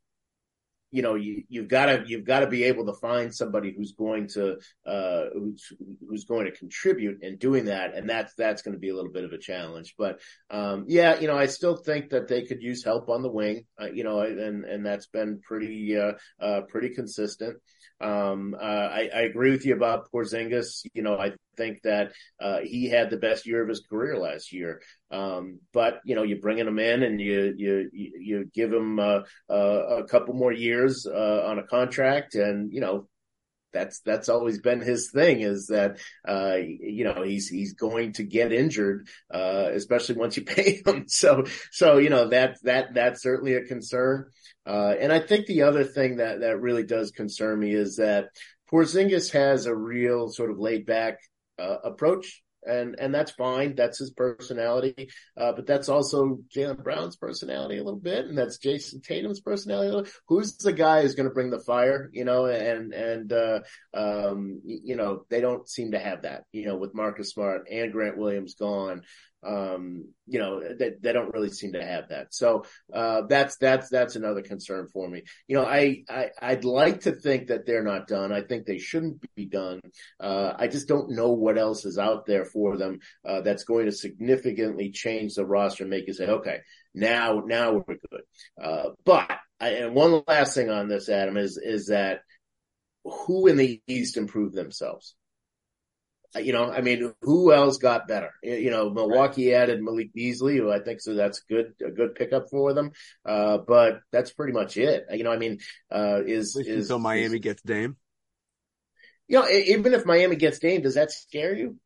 you 0.96 1.02
know 1.02 1.14
you 1.14 1.42
you've 1.50 1.68
got 1.68 1.86
to 1.86 2.04
you've 2.06 2.24
got 2.24 2.40
to 2.40 2.46
be 2.46 2.64
able 2.64 2.86
to 2.86 2.94
find 2.94 3.34
somebody 3.34 3.70
who's 3.76 3.92
going 3.92 4.26
to 4.28 4.56
uh 4.86 5.24
who's 5.34 5.70
who's 6.08 6.24
going 6.24 6.46
to 6.46 6.50
contribute 6.50 7.22
in 7.22 7.36
doing 7.36 7.66
that 7.66 7.94
and 7.94 8.08
that's 8.08 8.32
that's 8.34 8.62
going 8.62 8.72
to 8.72 8.80
be 8.80 8.88
a 8.88 8.94
little 8.94 9.12
bit 9.12 9.24
of 9.24 9.32
a 9.32 9.38
challenge 9.38 9.94
but 9.98 10.20
um 10.50 10.86
yeah 10.88 11.20
you 11.20 11.26
know 11.26 11.36
I 11.36 11.46
still 11.46 11.76
think 11.76 12.10
that 12.10 12.28
they 12.28 12.46
could 12.46 12.62
use 12.62 12.82
help 12.82 13.10
on 13.10 13.20
the 13.20 13.30
wing 13.30 13.66
uh, 13.78 13.90
you 13.92 14.04
know 14.04 14.20
and 14.20 14.64
and 14.64 14.86
that's 14.86 15.06
been 15.06 15.40
pretty 15.46 15.98
uh, 15.98 16.12
uh 16.40 16.62
pretty 16.62 16.94
consistent 16.94 17.58
um, 18.00 18.54
uh, 18.58 18.62
I, 18.62 19.10
I, 19.14 19.20
agree 19.22 19.50
with 19.52 19.64
you 19.64 19.74
about 19.74 20.12
Porzingis. 20.12 20.86
You 20.92 21.02
know, 21.02 21.16
I 21.16 21.32
think 21.56 21.82
that 21.82 22.12
uh, 22.40 22.58
he 22.62 22.88
had 22.88 23.10
the 23.10 23.16
best 23.16 23.46
year 23.46 23.62
of 23.62 23.68
his 23.68 23.84
career 23.88 24.18
last 24.18 24.52
year. 24.52 24.82
Um, 25.10 25.60
but 25.72 26.00
you 26.04 26.14
know, 26.14 26.22
you're 26.22 26.40
bringing 26.40 26.66
him 26.66 26.78
in 26.78 27.02
and 27.02 27.20
you 27.20 27.54
you 27.56 27.90
you 27.92 28.50
give 28.54 28.72
him 28.72 28.98
uh, 28.98 29.20
uh, 29.48 29.54
a 29.98 30.04
couple 30.04 30.34
more 30.34 30.52
years 30.52 31.06
uh, 31.06 31.42
on 31.46 31.58
a 31.58 31.66
contract, 31.66 32.34
and 32.34 32.72
you 32.72 32.80
know. 32.80 33.08
That's 33.72 34.00
that's 34.00 34.30
always 34.30 34.58
been 34.58 34.80
his 34.80 35.10
thing 35.10 35.40
is 35.40 35.66
that 35.66 35.98
uh, 36.26 36.54
you 36.56 37.04
know 37.04 37.22
he's 37.22 37.46
he's 37.48 37.74
going 37.74 38.14
to 38.14 38.22
get 38.22 38.50
injured 38.50 39.06
uh, 39.30 39.68
especially 39.70 40.14
once 40.14 40.34
you 40.38 40.44
pay 40.46 40.80
him 40.86 41.04
so 41.08 41.44
so 41.72 41.98
you 41.98 42.08
know 42.08 42.28
that 42.28 42.56
that 42.62 42.94
that's 42.94 43.22
certainly 43.22 43.52
a 43.52 43.66
concern 43.66 44.30
uh, 44.66 44.94
and 44.98 45.12
I 45.12 45.20
think 45.20 45.44
the 45.44 45.62
other 45.62 45.84
thing 45.84 46.16
that 46.16 46.40
that 46.40 46.60
really 46.60 46.84
does 46.84 47.10
concern 47.10 47.60
me 47.60 47.74
is 47.74 47.96
that 47.96 48.30
Porzingis 48.70 49.32
has 49.32 49.66
a 49.66 49.74
real 49.74 50.28
sort 50.28 50.50
of 50.50 50.58
laid 50.58 50.86
back 50.86 51.18
uh, 51.58 51.76
approach 51.84 52.42
and 52.66 52.96
and 52.98 53.14
that's 53.14 53.30
fine. 53.32 53.74
That's 53.74 53.98
his 53.98 54.10
personality. 54.10 55.08
Uh, 55.36 55.52
but 55.52 55.66
that's 55.66 55.88
also 55.88 56.38
Jaylen 56.54 56.82
Brown's 56.82 57.16
personality 57.16 57.78
a 57.78 57.84
little 57.84 58.00
bit, 58.00 58.26
and 58.26 58.36
that's 58.36 58.58
Jayson 58.58 59.00
Tatum's 59.02 59.40
personality. 59.40 60.10
Who's 60.28 60.56
the 60.56 60.72
guy 60.72 61.02
who's 61.02 61.14
going 61.14 61.28
to 61.28 61.34
bring 61.34 61.50
the 61.50 61.60
fire? 61.60 62.10
You 62.12 62.24
know, 62.24 62.46
and 62.46 62.92
and 62.92 63.32
uh, 63.32 63.60
um, 63.94 64.60
you 64.64 64.96
know 64.96 65.24
they 65.30 65.40
don't 65.40 65.68
seem 65.68 65.92
to 65.92 65.98
have 65.98 66.22
that. 66.22 66.44
You 66.52 66.66
know, 66.66 66.76
with 66.76 66.94
Marcus 66.94 67.30
Smart 67.30 67.68
and 67.70 67.92
Grant 67.92 68.18
Williams 68.18 68.54
gone, 68.54 69.02
um, 69.46 70.08
you 70.26 70.38
know, 70.38 70.60
they, 70.74 70.92
they 71.00 71.12
don't 71.12 71.32
really 71.32 71.50
seem 71.50 71.72
to 71.74 71.84
have 71.84 72.08
that. 72.08 72.34
So, 72.34 72.64
uh, 72.92 73.22
that's, 73.28 73.56
that's, 73.58 73.88
that's 73.88 74.16
another 74.16 74.42
concern 74.42 74.88
for 74.92 75.08
me. 75.08 75.22
You 75.46 75.56
know, 75.56 75.64
I, 75.64 76.02
I, 76.08 76.30
I'd 76.42 76.64
like 76.64 77.02
to 77.02 77.12
think 77.12 77.48
that 77.48 77.64
they're 77.64 77.84
not 77.84 78.08
done. 78.08 78.32
I 78.32 78.42
think 78.42 78.66
they 78.66 78.78
shouldn't 78.78 79.24
be 79.36 79.46
done. 79.46 79.80
Uh, 80.18 80.52
I 80.56 80.66
just 80.66 80.88
don't 80.88 81.12
know 81.12 81.30
what 81.30 81.58
else 81.58 81.84
is 81.84 81.98
out 81.98 82.26
there 82.26 82.44
for 82.44 82.76
them, 82.76 82.98
uh, 83.24 83.42
that's 83.42 83.64
going 83.64 83.86
to 83.86 83.92
significantly 83.92 84.90
change 84.90 85.34
the 85.34 85.46
roster 85.46 85.84
and 85.84 85.90
make 85.90 86.06
you 86.06 86.14
say, 86.14 86.26
okay, 86.26 86.58
now, 86.94 87.42
now 87.46 87.72
we're 87.74 87.96
good. 88.10 88.22
Uh, 88.60 88.90
but, 89.04 89.30
I, 89.60 89.68
and 89.68 89.94
one 89.94 90.22
last 90.26 90.54
thing 90.54 90.70
on 90.70 90.88
this, 90.88 91.08
Adam, 91.08 91.36
is, 91.36 91.58
is 91.62 91.86
that 91.86 92.20
who 93.04 93.46
in 93.46 93.56
the 93.56 93.80
East 93.86 94.16
improved 94.16 94.54
themselves? 94.54 95.14
You 96.34 96.52
know, 96.52 96.70
I 96.70 96.80
mean, 96.80 97.12
who 97.22 97.52
else 97.52 97.78
got 97.78 98.08
better? 98.08 98.32
You 98.42 98.70
know, 98.70 98.90
Milwaukee 98.90 99.52
right. 99.52 99.62
added 99.62 99.82
Malik 99.82 100.12
Beasley, 100.12 100.56
who 100.56 100.70
I 100.70 100.80
think 100.80 101.00
so 101.00 101.14
that's 101.14 101.40
good, 101.40 101.74
a 101.84 101.90
good 101.90 102.14
pickup 102.14 102.50
for 102.50 102.72
them. 102.72 102.92
Uh, 103.24 103.58
but 103.58 104.00
that's 104.12 104.32
pretty 104.32 104.52
much 104.52 104.76
it. 104.76 105.06
You 105.12 105.24
know, 105.24 105.32
I 105.32 105.38
mean, 105.38 105.58
uh, 105.90 106.22
is, 106.26 106.56
is 106.56 106.84
until 106.84 106.98
Miami 106.98 107.36
is, 107.36 107.40
gets 107.40 107.62
Dame. 107.62 107.96
you 109.28 109.40
know, 109.40 109.48
even 109.48 109.94
if 109.94 110.04
Miami 110.04 110.36
gets 110.36 110.58
Dame, 110.58 110.82
does 110.82 110.94
that 110.94 111.10
scare 111.10 111.54
you? 111.54 111.76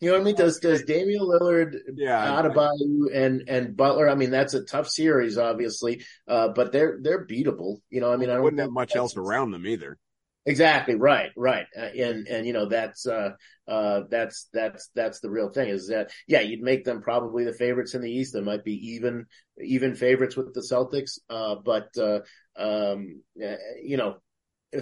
You 0.00 0.08
know 0.08 0.14
what 0.14 0.22
I 0.22 0.24
mean? 0.24 0.34
Does 0.34 0.58
does 0.58 0.82
Damian 0.82 1.20
Lillard, 1.20 1.76
yeah, 1.94 2.26
Adebayo, 2.26 3.14
and 3.14 3.44
and 3.46 3.76
Butler? 3.76 4.08
I 4.08 4.16
mean, 4.16 4.30
that's 4.30 4.52
a 4.52 4.64
tough 4.64 4.88
series, 4.88 5.38
obviously, 5.38 6.02
uh, 6.26 6.48
but 6.48 6.72
they're 6.72 6.98
they're 7.00 7.24
beatable. 7.24 7.82
You 7.88 8.00
know, 8.00 8.12
I 8.12 8.16
mean, 8.16 8.28
I 8.28 8.40
wouldn't 8.40 8.60
have 8.60 8.72
much 8.72 8.96
else 8.96 9.16
around 9.16 9.52
them 9.52 9.64
either. 9.64 9.98
Exactly 10.44 10.96
right, 10.96 11.30
right, 11.36 11.66
uh, 11.78 11.82
and 11.96 12.26
and 12.26 12.44
you 12.44 12.52
know 12.52 12.66
that's 12.66 13.06
uh, 13.06 13.30
uh, 13.68 14.00
that's 14.10 14.48
that's 14.52 14.90
that's 14.92 15.20
the 15.20 15.30
real 15.30 15.50
thing 15.50 15.68
is 15.68 15.86
that 15.86 16.10
yeah 16.26 16.40
you'd 16.40 16.60
make 16.62 16.84
them 16.84 17.00
probably 17.00 17.44
the 17.44 17.52
favorites 17.52 17.94
in 17.94 18.02
the 18.02 18.10
East. 18.10 18.32
They 18.32 18.40
might 18.40 18.64
be 18.64 18.94
even 18.94 19.26
even 19.60 19.94
favorites 19.94 20.36
with 20.36 20.52
the 20.52 20.60
Celtics, 20.60 21.20
uh, 21.30 21.54
but 21.64 21.96
uh, 21.96 22.20
um, 22.56 23.22
you 23.80 23.96
know 23.96 24.16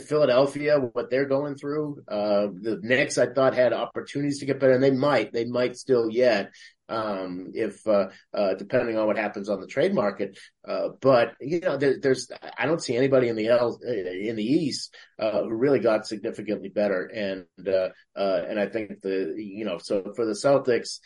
Philadelphia, 0.07 0.79
what 0.79 1.11
they're 1.11 1.27
going 1.27 1.57
through. 1.57 2.03
Uh, 2.09 2.47
the 2.53 2.79
Knicks, 2.81 3.19
I 3.19 3.27
thought, 3.27 3.55
had 3.55 3.73
opportunities 3.73 4.39
to 4.39 4.47
get 4.47 4.61
better, 4.61 4.75
and 4.75 4.83
they 4.83 4.93
might, 4.93 5.33
they 5.33 5.47
might 5.47 5.77
still 5.77 6.09
yet, 6.09 6.53
um, 6.91 7.53
if 7.55 7.87
uh, 7.87 8.09
uh, 8.35 8.55
depending 8.55 8.99
on 8.99 9.07
what 9.07 9.17
happens 9.17 9.49
on 9.49 9.61
the 9.61 9.67
trade 9.67 9.95
market. 9.95 10.39
Uh, 10.67 10.89
but 11.01 11.35
you 11.41 11.61
know, 11.61 11.77
there, 11.77 11.99
there's, 12.01 12.31
I 12.59 12.67
don't 12.67 12.83
see 12.83 12.97
anybody 12.97 13.29
in 13.29 13.37
the 13.37 13.49
L 13.49 13.79
in 13.83 14.37
the 14.37 14.45
East 14.45 14.95
uh, 15.19 15.43
who 15.43 15.55
really 15.55 15.81
got 15.81 16.07
significantly 16.07 16.69
better, 16.69 17.05
and 17.07 17.47
uh, 17.67 17.91
and 18.17 18.59
I 18.59 18.67
think 18.67 19.01
the, 19.03 19.35
you 19.37 19.65
know, 19.65 19.79
so 19.79 20.13
for 20.15 20.27
the 20.27 20.33
Celtics. 20.33 20.99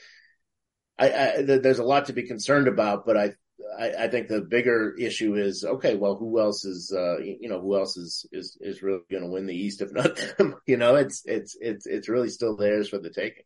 I, 0.96 1.10
I, 1.10 1.42
there's 1.42 1.80
a 1.80 1.84
lot 1.84 2.04
to 2.04 2.12
be 2.12 2.22
concerned 2.22 2.68
about, 2.68 3.04
but 3.04 3.16
I 3.16 3.32
I, 3.76 4.04
I, 4.04 4.08
think 4.08 4.28
the 4.28 4.40
bigger 4.40 4.94
issue 4.96 5.34
is 5.34 5.64
okay. 5.64 5.96
Well, 5.96 6.14
who 6.14 6.38
else 6.38 6.64
is 6.64 6.92
uh, 6.96 7.18
you 7.18 7.48
know 7.48 7.60
who 7.60 7.76
else 7.76 7.96
is 7.96 8.26
is 8.30 8.56
is 8.60 8.80
really 8.80 9.00
going 9.10 9.24
to 9.24 9.28
win 9.28 9.46
the 9.46 9.56
East 9.56 9.80
if 9.80 9.92
not 9.92 10.16
them? 10.38 10.54
you 10.66 10.76
know, 10.76 10.94
it's 10.94 11.22
it's 11.24 11.56
it's 11.60 11.86
it's 11.86 12.08
really 12.08 12.28
still 12.28 12.56
theirs 12.56 12.88
for 12.88 12.98
the 12.98 13.10
taking. 13.10 13.44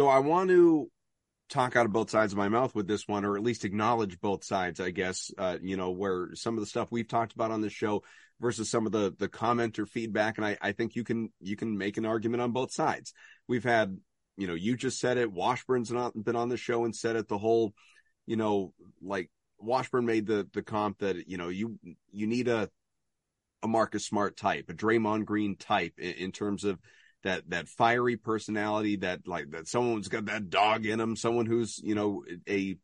So 0.00 0.08
I 0.08 0.20
want 0.20 0.48
to 0.48 0.90
talk 1.50 1.76
out 1.76 1.84
of 1.84 1.92
both 1.92 2.08
sides 2.08 2.32
of 2.32 2.38
my 2.38 2.48
mouth 2.48 2.74
with 2.74 2.88
this 2.88 3.06
one, 3.06 3.26
or 3.26 3.36
at 3.36 3.42
least 3.42 3.66
acknowledge 3.66 4.18
both 4.18 4.44
sides. 4.44 4.80
I 4.80 4.92
guess 4.92 5.30
uh, 5.36 5.58
you 5.60 5.76
know 5.76 5.90
where 5.90 6.34
some 6.34 6.54
of 6.54 6.60
the 6.60 6.66
stuff 6.66 6.90
we've 6.90 7.06
talked 7.06 7.34
about 7.34 7.50
on 7.50 7.60
the 7.60 7.68
show 7.68 8.02
versus 8.40 8.70
some 8.70 8.86
of 8.86 8.92
the 8.92 9.14
the 9.18 9.28
comment 9.28 9.78
or 9.78 9.84
feedback, 9.84 10.38
and 10.38 10.46
I 10.46 10.56
I 10.62 10.72
think 10.72 10.96
you 10.96 11.04
can 11.04 11.28
you 11.38 11.54
can 11.54 11.76
make 11.76 11.98
an 11.98 12.06
argument 12.06 12.40
on 12.40 12.52
both 12.52 12.72
sides. 12.72 13.12
We've 13.46 13.62
had 13.62 13.98
you 14.38 14.46
know 14.46 14.54
you 14.54 14.74
just 14.74 15.00
said 15.00 15.18
it. 15.18 15.30
Washburn's 15.30 15.90
not 15.90 16.14
been 16.14 16.34
on 16.34 16.48
the 16.48 16.56
show 16.56 16.86
and 16.86 16.96
said 16.96 17.16
it. 17.16 17.28
The 17.28 17.36
whole 17.36 17.74
you 18.24 18.36
know, 18.36 18.72
like 19.02 19.30
Washburn 19.58 20.06
made 20.06 20.26
the 20.26 20.48
the 20.54 20.62
comp 20.62 21.00
that 21.00 21.28
you 21.28 21.36
know 21.36 21.50
you 21.50 21.78
you 22.10 22.26
need 22.26 22.48
a 22.48 22.70
a 23.62 23.68
Marcus 23.68 24.06
Smart 24.06 24.38
type, 24.38 24.70
a 24.70 24.72
Draymond 24.72 25.26
Green 25.26 25.56
type 25.56 25.92
in, 25.98 26.12
in 26.12 26.32
terms 26.32 26.64
of 26.64 26.78
that 27.22 27.48
that 27.50 27.68
fiery 27.68 28.16
personality, 28.16 28.96
that 28.96 29.26
like 29.26 29.50
that 29.50 29.68
someone's 29.68 30.08
got 30.08 30.26
that 30.26 30.50
dog 30.50 30.86
in 30.86 30.98
them, 30.98 31.16
someone 31.16 31.46
who's 31.46 31.78
you 31.82 31.94
know 31.94 32.24
a 32.48 32.76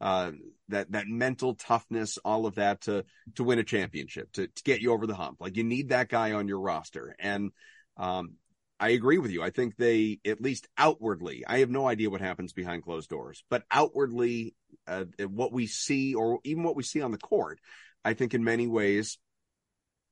uh, 0.00 0.32
that 0.68 0.92
that 0.92 1.06
mental 1.06 1.54
toughness, 1.54 2.18
all 2.24 2.46
of 2.46 2.56
that 2.56 2.82
to 2.82 3.04
to 3.36 3.44
win 3.44 3.58
a 3.58 3.64
championship, 3.64 4.32
to 4.32 4.46
to 4.48 4.62
get 4.64 4.80
you 4.80 4.92
over 4.92 5.06
the 5.06 5.14
hump. 5.14 5.38
Like 5.40 5.56
you 5.56 5.64
need 5.64 5.90
that 5.90 6.08
guy 6.08 6.32
on 6.32 6.48
your 6.48 6.60
roster, 6.60 7.14
and 7.18 7.52
um, 7.96 8.34
I 8.82 8.88
agree 8.90 9.18
with 9.18 9.30
you. 9.30 9.44
I 9.44 9.50
think 9.50 9.76
they, 9.76 10.18
at 10.26 10.40
least 10.40 10.66
outwardly, 10.76 11.44
I 11.46 11.60
have 11.60 11.70
no 11.70 11.86
idea 11.86 12.10
what 12.10 12.20
happens 12.20 12.52
behind 12.52 12.82
closed 12.82 13.08
doors, 13.08 13.44
but 13.48 13.62
outwardly, 13.70 14.56
uh, 14.88 15.04
what 15.28 15.52
we 15.52 15.68
see, 15.68 16.16
or 16.16 16.40
even 16.42 16.64
what 16.64 16.74
we 16.74 16.82
see 16.82 17.00
on 17.00 17.12
the 17.12 17.18
court, 17.18 17.60
I 18.04 18.14
think 18.14 18.34
in 18.34 18.42
many 18.42 18.66
ways, 18.66 19.18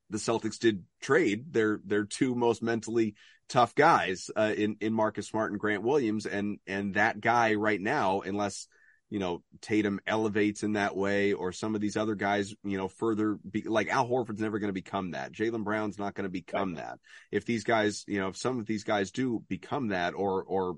the 0.08 0.18
Celtics 0.18 0.60
did 0.60 0.84
trade 1.00 1.52
their 1.52 1.80
their 1.84 2.04
two 2.04 2.36
most 2.36 2.62
mentally 2.62 3.16
tough 3.50 3.74
guys 3.74 4.30
uh, 4.34 4.54
in 4.56 4.76
in 4.80 4.94
Marcus 4.94 5.28
Smart 5.28 5.50
and 5.50 5.60
Grant 5.60 5.82
Williams, 5.82 6.24
and 6.24 6.58
and 6.66 6.94
that 6.94 7.20
guy 7.20 7.54
right 7.54 7.80
now, 7.80 8.20
unless 8.20 8.66
you 9.10 9.18
know, 9.18 9.42
Tatum 9.60 10.00
elevates 10.06 10.62
in 10.62 10.74
that 10.74 10.96
way, 10.96 11.32
or 11.32 11.50
some 11.50 11.74
of 11.74 11.80
these 11.80 11.96
other 11.96 12.14
guys, 12.14 12.54
you 12.62 12.78
know, 12.78 12.86
further 12.86 13.38
be, 13.48 13.62
like 13.62 13.88
Al 13.88 14.08
Horford's 14.08 14.40
never 14.40 14.60
going 14.60 14.68
to 14.68 14.72
become 14.72 15.10
that. 15.10 15.32
Jaylen 15.32 15.64
Brown's 15.64 15.98
not 15.98 16.14
going 16.14 16.26
to 16.26 16.30
become 16.30 16.74
right. 16.74 16.84
that. 16.84 16.98
If 17.32 17.44
these 17.44 17.64
guys, 17.64 18.04
you 18.06 18.20
know, 18.20 18.28
if 18.28 18.36
some 18.36 18.60
of 18.60 18.66
these 18.66 18.84
guys 18.84 19.10
do 19.10 19.42
become 19.48 19.88
that 19.88 20.14
or, 20.14 20.44
or 20.44 20.76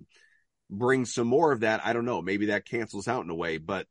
bring 0.70 1.04
some 1.04 1.26
more 1.26 1.52
of 1.52 1.60
that, 1.60 1.84
I 1.84 1.92
don't 1.92 2.06
know, 2.06 2.22
maybe 2.22 2.46
that 2.46 2.64
cancels 2.64 3.06
out 3.06 3.22
in 3.22 3.28
a 3.30 3.34
way, 3.34 3.58
but, 3.58 3.86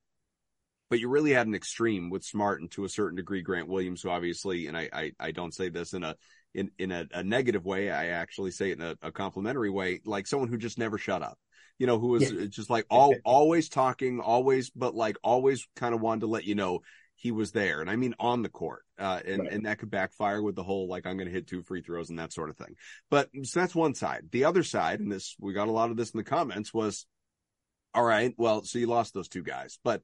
but 0.89 0.99
you 0.99 1.07
really 1.07 1.33
had 1.33 1.45
an 1.45 1.53
extreme 1.53 2.09
with 2.09 2.25
Smart 2.25 2.61
and 2.61 2.71
to 2.71 2.83
a 2.83 2.89
certain 2.89 3.17
degree, 3.17 3.43
Grant 3.43 3.69
Williams, 3.69 4.01
who 4.01 4.09
obviously, 4.09 4.65
and 4.65 4.75
I, 4.75 4.89
I, 4.91 5.11
I 5.19 5.31
don't 5.31 5.53
say 5.53 5.69
this 5.69 5.93
in 5.93 6.03
a, 6.03 6.15
in, 6.53 6.71
in 6.77 6.91
a, 6.91 7.07
a 7.13 7.23
negative 7.23 7.65
way. 7.65 7.89
I 7.89 8.07
actually 8.07 8.51
say 8.51 8.71
it 8.71 8.79
in 8.79 8.85
a, 8.85 8.95
a 9.01 9.11
complimentary 9.11 9.69
way, 9.69 10.01
like 10.05 10.27
someone 10.27 10.49
who 10.49 10.57
just 10.57 10.77
never 10.77 10.97
shut 10.97 11.21
up 11.21 11.37
you 11.77 11.87
know, 11.87 11.97
who 11.97 12.09
was 12.09 12.31
yeah. 12.31 12.45
just 12.45 12.69
like 12.69 12.85
all 12.91 13.15
always 13.25 13.67
talking, 13.67 14.19
always, 14.19 14.69
but 14.69 14.93
like 14.93 15.17
always 15.23 15.67
kind 15.75 15.95
of 15.95 15.99
wanted 15.99 16.19
to 16.19 16.27
let 16.27 16.43
you 16.43 16.53
know 16.53 16.81
he 17.15 17.31
was 17.31 17.53
there. 17.53 17.81
And 17.81 17.89
I 17.89 17.95
mean 17.95 18.13
on 18.19 18.43
the 18.43 18.49
court. 18.49 18.83
Uh, 18.99 19.19
and, 19.25 19.41
right. 19.41 19.51
and 19.51 19.65
that 19.65 19.79
could 19.79 19.89
backfire 19.89 20.43
with 20.43 20.55
the 20.55 20.61
whole 20.61 20.87
like 20.87 21.07
I'm 21.07 21.17
gonna 21.17 21.31
hit 21.31 21.47
two 21.47 21.63
free 21.63 21.81
throws 21.81 22.11
and 22.11 22.19
that 22.19 22.33
sort 22.33 22.51
of 22.51 22.57
thing. 22.57 22.75
But 23.09 23.29
so 23.43 23.59
that's 23.59 23.73
one 23.73 23.95
side. 23.95 24.27
The 24.31 24.45
other 24.45 24.61
side, 24.61 24.99
and 24.99 25.11
this 25.11 25.35
we 25.39 25.53
got 25.53 25.69
a 25.69 25.71
lot 25.71 25.89
of 25.89 25.97
this 25.97 26.11
in 26.11 26.19
the 26.19 26.23
comments, 26.23 26.71
was 26.71 27.07
all 27.95 28.03
right, 28.03 28.33
well, 28.37 28.63
so 28.63 28.77
you 28.77 28.85
lost 28.85 29.15
those 29.15 29.27
two 29.27 29.43
guys, 29.43 29.79
but 29.83 30.03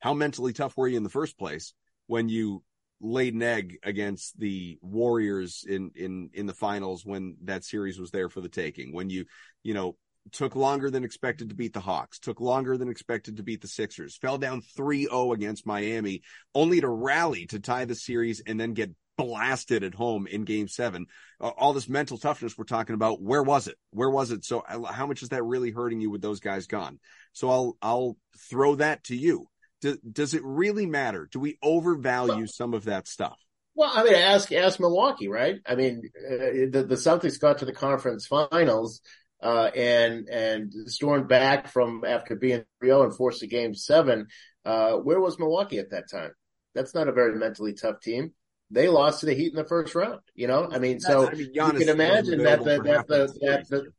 how 0.00 0.12
mentally 0.12 0.52
tough 0.52 0.76
were 0.76 0.88
you 0.88 0.98
in 0.98 1.04
the 1.04 1.08
first 1.08 1.38
place 1.38 1.72
when 2.06 2.28
you 2.28 2.62
laid 3.04 3.34
an 3.34 3.42
egg 3.42 3.78
against 3.82 4.38
the 4.38 4.78
Warriors 4.82 5.64
in 5.68 5.90
in 5.94 6.30
in 6.32 6.46
the 6.46 6.54
finals 6.54 7.04
when 7.04 7.36
that 7.44 7.64
series 7.64 8.00
was 8.00 8.10
there 8.10 8.28
for 8.28 8.40
the 8.40 8.48
taking. 8.48 8.92
When 8.92 9.10
you 9.10 9.26
you 9.62 9.74
know 9.74 9.96
took 10.32 10.56
longer 10.56 10.90
than 10.90 11.04
expected 11.04 11.50
to 11.50 11.54
beat 11.54 11.74
the 11.74 11.80
Hawks, 11.80 12.18
took 12.18 12.40
longer 12.40 12.78
than 12.78 12.88
expected 12.88 13.36
to 13.36 13.42
beat 13.42 13.60
the 13.60 13.68
Sixers, 13.68 14.16
fell 14.16 14.38
down 14.38 14.62
3-0 14.78 15.34
against 15.34 15.66
Miami, 15.66 16.22
only 16.54 16.80
to 16.80 16.88
rally 16.88 17.44
to 17.48 17.60
tie 17.60 17.84
the 17.84 17.94
series 17.94 18.40
and 18.40 18.58
then 18.58 18.72
get 18.72 18.90
blasted 19.18 19.84
at 19.84 19.94
home 19.94 20.26
in 20.26 20.44
game 20.44 20.66
seven. 20.66 21.06
Uh, 21.40 21.48
all 21.48 21.74
this 21.74 21.90
mental 21.90 22.18
toughness 22.18 22.56
we're 22.56 22.64
talking 22.64 22.94
about, 22.94 23.20
where 23.20 23.42
was 23.42 23.68
it? 23.68 23.76
Where 23.90 24.10
was 24.10 24.30
it? 24.30 24.46
So 24.46 24.64
how 24.66 25.06
much 25.06 25.22
is 25.22 25.28
that 25.28 25.44
really 25.44 25.70
hurting 25.70 26.00
you 26.00 26.10
with 26.10 26.22
those 26.22 26.40
guys 26.40 26.66
gone? 26.66 26.98
So 27.32 27.50
I'll, 27.50 27.76
I'll 27.82 28.16
throw 28.50 28.76
that 28.76 29.04
to 29.04 29.16
you. 29.16 29.48
Do, 29.84 29.98
does 30.10 30.32
it 30.32 30.40
really 30.42 30.86
matter? 30.86 31.28
Do 31.30 31.38
we 31.38 31.58
overvalue 31.62 32.46
some 32.46 32.72
of 32.72 32.86
that 32.86 33.06
stuff? 33.06 33.38
Well, 33.74 33.90
I 33.92 34.02
mean, 34.02 34.14
ask 34.14 34.50
ask 34.50 34.80
Milwaukee, 34.80 35.28
right? 35.28 35.56
I 35.66 35.74
mean, 35.74 36.00
uh, 36.16 36.70
the, 36.70 36.86
the 36.88 36.94
Celtics 36.94 37.38
got 37.38 37.58
to 37.58 37.66
the 37.66 37.74
conference 37.74 38.26
finals 38.26 39.02
uh, 39.42 39.70
and 39.76 40.26
and 40.30 40.72
stormed 40.86 41.28
back 41.28 41.68
from 41.68 42.02
after 42.02 42.34
being 42.34 42.64
3-0 42.82 43.04
and 43.04 43.14
forced 43.14 43.42
a 43.42 43.46
game 43.46 43.74
seven. 43.74 44.28
Uh, 44.64 44.92
where 44.92 45.20
was 45.20 45.38
Milwaukee 45.38 45.80
at 45.80 45.90
that 45.90 46.10
time? 46.10 46.30
That's 46.74 46.94
not 46.94 47.08
a 47.08 47.12
very 47.12 47.34
mentally 47.36 47.74
tough 47.74 48.00
team. 48.00 48.32
They 48.70 48.88
lost 48.88 49.20
to 49.20 49.26
the 49.26 49.34
Heat 49.34 49.52
in 49.52 49.56
the 49.56 49.68
first 49.68 49.94
round. 49.94 50.20
You 50.34 50.46
know, 50.46 50.66
I 50.72 50.78
mean, 50.78 50.98
so 50.98 51.28
I 51.28 51.34
mean, 51.34 51.50
you 51.52 51.72
can 51.72 51.90
imagine 51.90 52.42
that 52.44 52.64
the, 52.64 52.80
that 52.84 53.06
the, 53.06 53.38
that 53.42 53.68
the, 53.68 53.92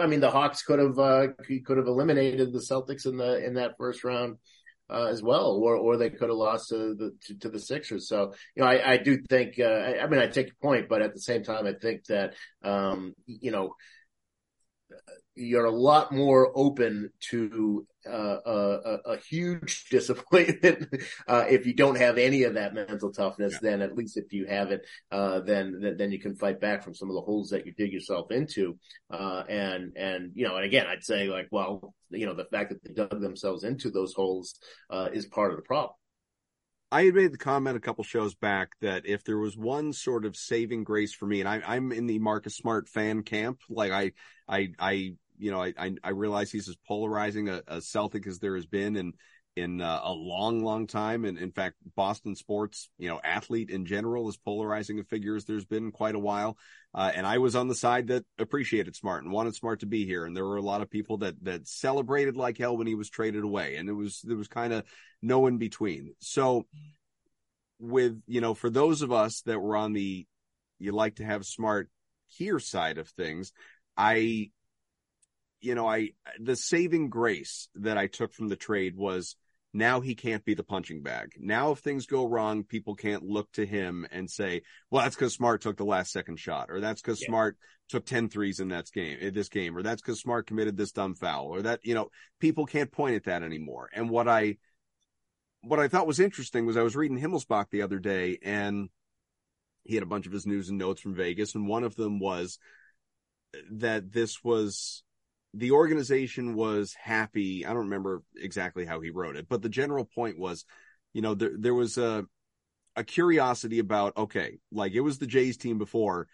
I 0.00 0.06
mean, 0.06 0.20
the 0.20 0.30
Hawks 0.30 0.62
could 0.62 0.78
have 0.78 0.96
uh, 0.96 1.26
could 1.66 1.78
have 1.78 1.88
eliminated 1.88 2.52
the 2.52 2.60
Celtics 2.60 3.04
in 3.04 3.16
the 3.16 3.44
in 3.44 3.54
that 3.54 3.76
first 3.78 4.04
round. 4.04 4.36
Uh, 4.92 5.06
as 5.06 5.22
well, 5.22 5.52
or 5.62 5.74
or 5.74 5.96
they 5.96 6.10
could 6.10 6.28
have 6.28 6.36
lost 6.36 6.68
to 6.68 6.94
the 6.94 7.16
to, 7.22 7.38
to, 7.38 7.48
the 7.48 7.58
Sixers. 7.58 8.08
So 8.08 8.34
you 8.54 8.62
know, 8.62 8.68
I, 8.68 8.92
I 8.92 8.96
do 8.98 9.16
think. 9.26 9.58
Uh, 9.58 9.64
I, 9.64 10.02
I, 10.02 10.06
mean, 10.06 10.20
I 10.20 10.26
take 10.26 10.48
your 10.48 10.56
point, 10.60 10.88
but 10.88 11.00
at 11.00 11.14
the 11.14 11.20
same 11.20 11.42
time, 11.42 11.66
I 11.66 11.72
think 11.72 12.04
that 12.06 12.34
um, 12.62 13.14
you 13.26 13.52
know 13.52 13.74
you're 15.34 15.64
a 15.64 15.70
lot 15.70 16.12
more 16.12 16.52
open 16.54 17.10
to 17.30 17.86
uh, 18.06 18.38
a, 18.44 18.98
a, 19.06 19.16
huge 19.16 19.86
disappointment 19.90 20.88
uh, 21.28 21.44
if 21.48 21.66
you 21.66 21.74
don't 21.74 21.96
have 21.96 22.18
any 22.18 22.42
of 22.44 22.54
that 22.54 22.74
mental 22.74 23.12
toughness. 23.12 23.54
Yeah. 23.54 23.70
Then 23.70 23.82
at 23.82 23.94
least 23.94 24.16
if 24.16 24.32
you 24.32 24.46
have 24.46 24.70
it, 24.72 24.82
uh, 25.10 25.40
then 25.40 25.94
then 25.96 26.12
you 26.12 26.20
can 26.20 26.34
fight 26.34 26.60
back 26.60 26.82
from 26.82 26.94
some 26.94 27.08
of 27.08 27.14
the 27.14 27.20
holes 27.20 27.50
that 27.50 27.66
you 27.66 27.72
dig 27.72 27.92
yourself 27.92 28.30
into. 28.30 28.78
Uh, 29.10 29.44
and 29.48 29.92
and 29.96 30.32
you 30.34 30.46
know, 30.46 30.56
and 30.56 30.64
again, 30.64 30.86
I'd 30.86 31.04
say 31.04 31.28
like, 31.28 31.48
well, 31.50 31.94
you 32.10 32.26
know, 32.26 32.34
the 32.34 32.46
fact 32.46 32.70
that 32.70 32.82
they 32.82 32.92
dug 32.92 33.20
themselves 33.20 33.64
into 33.64 33.90
those 33.90 34.14
holes 34.14 34.58
uh, 34.90 35.08
is 35.12 35.26
part 35.26 35.50
of 35.50 35.56
the 35.56 35.62
problem. 35.62 35.94
I 36.92 37.04
had 37.04 37.14
made 37.14 37.32
the 37.32 37.38
comment 37.38 37.74
a 37.74 37.80
couple 37.80 38.04
shows 38.04 38.34
back 38.34 38.72
that 38.82 39.06
if 39.06 39.24
there 39.24 39.38
was 39.38 39.56
one 39.56 39.94
sort 39.94 40.26
of 40.26 40.36
saving 40.36 40.84
grace 40.84 41.14
for 41.14 41.24
me, 41.24 41.40
and 41.40 41.48
I, 41.48 41.76
am 41.76 41.90
in 41.90 42.06
the 42.06 42.18
Marcus 42.18 42.54
Smart 42.54 42.86
fan 42.86 43.22
camp, 43.22 43.60
like 43.70 43.92
I, 43.92 44.12
I, 44.46 44.72
I 44.78 45.14
you 45.42 45.50
know, 45.50 45.62
I, 45.62 45.72
I, 45.76 45.94
I 46.04 46.10
realize 46.10 46.50
he's 46.50 46.68
as 46.68 46.76
polarizing 46.86 47.48
a, 47.48 47.62
a, 47.66 47.80
Celtic 47.80 48.26
as 48.26 48.38
there 48.38 48.54
has 48.54 48.66
been 48.66 48.96
in, 48.96 49.12
in 49.56 49.80
uh, 49.80 50.00
a 50.04 50.12
long, 50.12 50.62
long 50.64 50.86
time. 50.86 51.24
And 51.24 51.38
in 51.38 51.50
fact, 51.50 51.76
Boston 51.96 52.36
sports, 52.36 52.88
you 52.98 53.08
know, 53.08 53.20
athlete 53.22 53.70
in 53.70 53.84
general 53.84 54.28
is 54.28 54.36
polarizing 54.36 55.00
a 55.00 55.04
figure 55.04 55.36
as 55.36 55.44
there's 55.44 55.64
been 55.64 55.90
quite 55.90 56.14
a 56.14 56.20
while. 56.20 56.56
Uh, 56.94 57.10
and 57.14 57.26
I 57.26 57.38
was 57.38 57.56
on 57.56 57.68
the 57.68 57.74
side 57.74 58.06
that 58.08 58.24
appreciated 58.38 58.94
Smart 58.94 59.24
and 59.24 59.32
wanted 59.32 59.54
Smart 59.54 59.80
to 59.80 59.86
be 59.86 60.06
here. 60.06 60.24
And 60.24 60.36
there 60.36 60.46
were 60.46 60.58
a 60.58 60.62
lot 60.62 60.80
of 60.80 60.90
people 60.90 61.18
that, 61.18 61.34
that 61.44 61.66
celebrated 61.66 62.36
like 62.36 62.58
hell 62.58 62.76
when 62.76 62.86
he 62.86 62.94
was 62.94 63.10
traded 63.10 63.42
away. 63.42 63.76
And 63.76 63.88
it 63.88 63.94
was, 63.94 64.20
there 64.22 64.36
was 64.36 64.48
kind 64.48 64.72
of 64.72 64.84
no 65.20 65.46
in 65.48 65.58
between. 65.58 66.14
So 66.20 66.66
with, 67.80 68.20
you 68.26 68.40
know, 68.40 68.54
for 68.54 68.70
those 68.70 69.02
of 69.02 69.10
us 69.12 69.42
that 69.46 69.60
were 69.60 69.76
on 69.76 69.92
the 69.92 70.26
you 70.78 70.92
like 70.92 71.16
to 71.16 71.24
have 71.24 71.46
smart 71.46 71.88
here 72.26 72.58
side 72.58 72.98
of 72.98 73.08
things. 73.08 73.52
I, 73.96 74.50
you 75.62 75.74
know, 75.74 75.88
I, 75.88 76.10
the 76.38 76.56
saving 76.56 77.08
grace 77.08 77.68
that 77.76 77.96
I 77.96 78.08
took 78.08 78.32
from 78.32 78.48
the 78.48 78.56
trade 78.56 78.96
was 78.96 79.36
now 79.72 80.00
he 80.00 80.14
can't 80.14 80.44
be 80.44 80.54
the 80.54 80.64
punching 80.64 81.02
bag. 81.02 81.32
Now, 81.38 81.70
if 81.72 81.78
things 81.78 82.06
go 82.06 82.26
wrong, 82.26 82.64
people 82.64 82.94
can't 82.94 83.22
look 83.22 83.50
to 83.52 83.64
him 83.64 84.06
and 84.10 84.30
say, 84.30 84.62
well, 84.90 85.02
that's 85.02 85.14
because 85.14 85.32
Smart 85.32 85.62
took 85.62 85.76
the 85.76 85.84
last 85.84 86.12
second 86.12 86.38
shot, 86.38 86.70
or 86.70 86.80
that's 86.80 87.00
because 87.00 87.22
yeah. 87.22 87.28
Smart 87.28 87.56
took 87.88 88.04
10 88.04 88.28
threes 88.28 88.60
in 88.60 88.68
that 88.68 88.90
game, 88.92 89.18
in 89.20 89.32
this 89.32 89.48
game, 89.48 89.76
or 89.76 89.82
that's 89.82 90.02
because 90.02 90.20
Smart 90.20 90.46
committed 90.46 90.76
this 90.76 90.92
dumb 90.92 91.14
foul, 91.14 91.46
or 91.46 91.62
that, 91.62 91.80
you 91.84 91.94
know, 91.94 92.10
people 92.38 92.66
can't 92.66 92.92
point 92.92 93.16
at 93.16 93.24
that 93.24 93.42
anymore. 93.42 93.88
And 93.94 94.10
what 94.10 94.28
I, 94.28 94.56
what 95.62 95.78
I 95.78 95.88
thought 95.88 96.06
was 96.06 96.20
interesting 96.20 96.66
was 96.66 96.76
I 96.76 96.82
was 96.82 96.96
reading 96.96 97.18
Himmelsbach 97.18 97.70
the 97.70 97.82
other 97.82 97.98
day 97.98 98.38
and 98.42 98.88
he 99.84 99.94
had 99.94 100.02
a 100.02 100.06
bunch 100.06 100.26
of 100.26 100.32
his 100.32 100.46
news 100.46 100.68
and 100.68 100.78
notes 100.78 101.00
from 101.00 101.14
Vegas. 101.14 101.54
And 101.54 101.68
one 101.68 101.84
of 101.84 101.94
them 101.96 102.18
was 102.18 102.58
that 103.70 104.12
this 104.12 104.42
was 104.42 105.02
the 105.54 105.72
organization 105.72 106.54
was 106.54 106.94
happy. 106.94 107.66
I 107.66 107.70
don't 107.70 107.84
remember 107.84 108.22
exactly 108.36 108.84
how 108.84 109.00
he 109.00 109.10
wrote 109.10 109.36
it, 109.36 109.48
but 109.48 109.62
the 109.62 109.68
general 109.68 110.04
point 110.04 110.38
was, 110.38 110.64
you 111.12 111.22
know, 111.22 111.34
there, 111.34 111.52
there 111.56 111.74
was 111.74 111.98
a, 111.98 112.24
a 112.96 113.04
curiosity 113.04 113.78
about, 113.78 114.16
okay, 114.16 114.58
like 114.70 114.92
it 114.92 115.00
was 115.00 115.18
the 115.18 115.26
Jays 115.26 115.56
team 115.56 115.78
before, 115.78 116.26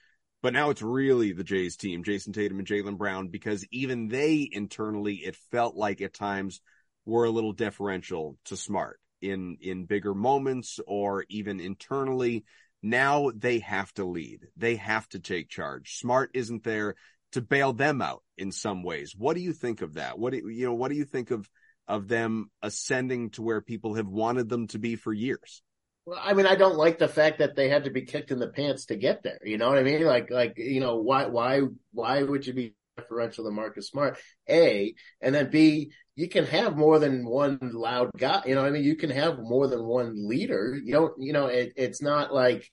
but 0.42 0.52
now 0.52 0.70
it's 0.70 0.83
really 0.83 1.33
the 1.33 1.44
Jays 1.44 1.76
team, 1.76 2.04
Jayson 2.04 2.33
Tatum 2.33 2.59
and 2.59 2.68
Jaylen 2.68 2.96
Brown, 2.96 3.28
because 3.28 3.66
even 3.72 4.09
they 4.09 4.48
internally, 4.50 5.16
it 5.16 5.37
felt 5.50 5.74
like 5.74 6.00
at 6.00 6.14
times 6.14 6.61
were 7.04 7.24
a 7.24 7.31
little 7.31 7.52
deferential 7.52 8.37
to 8.44 8.57
Smart 8.57 9.00
in 9.20 9.57
in 9.61 9.87
bigger 9.87 10.14
moments 10.14 10.78
or 10.87 11.24
even 11.28 11.59
internally. 11.59 12.44
Now 12.83 13.33
they 13.35 13.59
have 13.61 13.92
to 13.94 14.04
lead. 14.04 14.46
They 14.57 14.76
have 14.76 15.09
to 15.09 15.18
take 15.18 15.48
charge. 15.48 15.98
Smart 15.98 16.31
isn't 16.35 16.62
there 16.62 16.94
to 17.33 17.41
bail 17.41 17.73
them 17.73 18.01
out 18.03 18.23
in 18.37 18.53
some 18.53 18.83
ways 18.83 19.14
what 19.17 19.35
do 19.35 19.43
you 19.43 19.53
think 19.53 19.83
of 19.83 19.95
that 19.95 20.19
what 20.19 20.33
do 20.33 20.49
you 20.49 20.67
know 20.67 20.75
what 20.75 20.91
do 20.91 20.97
you 20.97 21.05
think 21.05 21.31
of 21.31 21.49
of 21.87 22.09
them 22.09 22.51
ascending 22.62 23.31
to 23.31 23.43
where 23.43 23.61
people 23.61 23.95
have 23.95 24.09
wanted 24.09 24.49
them 24.49 24.67
to 24.67 24.79
be 24.79 24.97
for 24.97 25.12
years 25.12 25.62
well, 26.09 26.19
I 26.23 26.33
mean, 26.33 26.47
I 26.47 26.55
don't 26.55 26.79
like 26.79 26.99
the 26.99 27.07
fact 27.07 27.41
that 27.41 27.55
they 27.55 27.69
had 27.69 27.85
to 27.85 27.91
be 27.91 28.07
kicked 28.07 28.31
in 28.31 28.38
the 28.38 28.49
pants 28.49 28.87
to 28.87 28.97
get 28.97 29.23
there. 29.23 29.38
You 29.45 29.59
know 29.59 29.69
what 29.69 29.77
I 29.77 29.83
mean? 29.83 30.03
Like, 30.05 30.31
like, 30.31 30.55
you 30.57 30.81
know, 30.81 30.97
why, 30.97 31.27
why, 31.27 31.61
why 31.93 32.23
would 32.23 32.47
you 32.47 32.55
be 32.55 32.75
deferential 32.97 33.45
to 33.45 33.51
Marcus 33.51 33.88
Smart? 33.88 34.19
A, 34.49 34.95
and 35.21 35.35
then 35.35 35.51
B, 35.51 35.93
you 36.17 36.31
can 36.31 36.47
have 36.47 36.79
more 36.79 36.99
than 36.99 37.27
one 37.27 37.59
loud 37.75 38.11
guy. 38.17 38.43
You 38.47 38.55
know, 38.55 38.64
I 38.64 38.71
mean, 38.71 38.85
you 38.85 38.97
can 38.97 39.11
have 39.11 39.38
more 39.38 39.69
than 39.69 39.85
one 39.85 40.27
leader. 40.27 40.79
You 40.83 40.95
don't, 40.95 41.12
you 41.19 41.35
know, 41.35 41.49
it, 41.49 41.75
it's 41.77 42.01
not 42.01 42.33
like, 42.33 42.67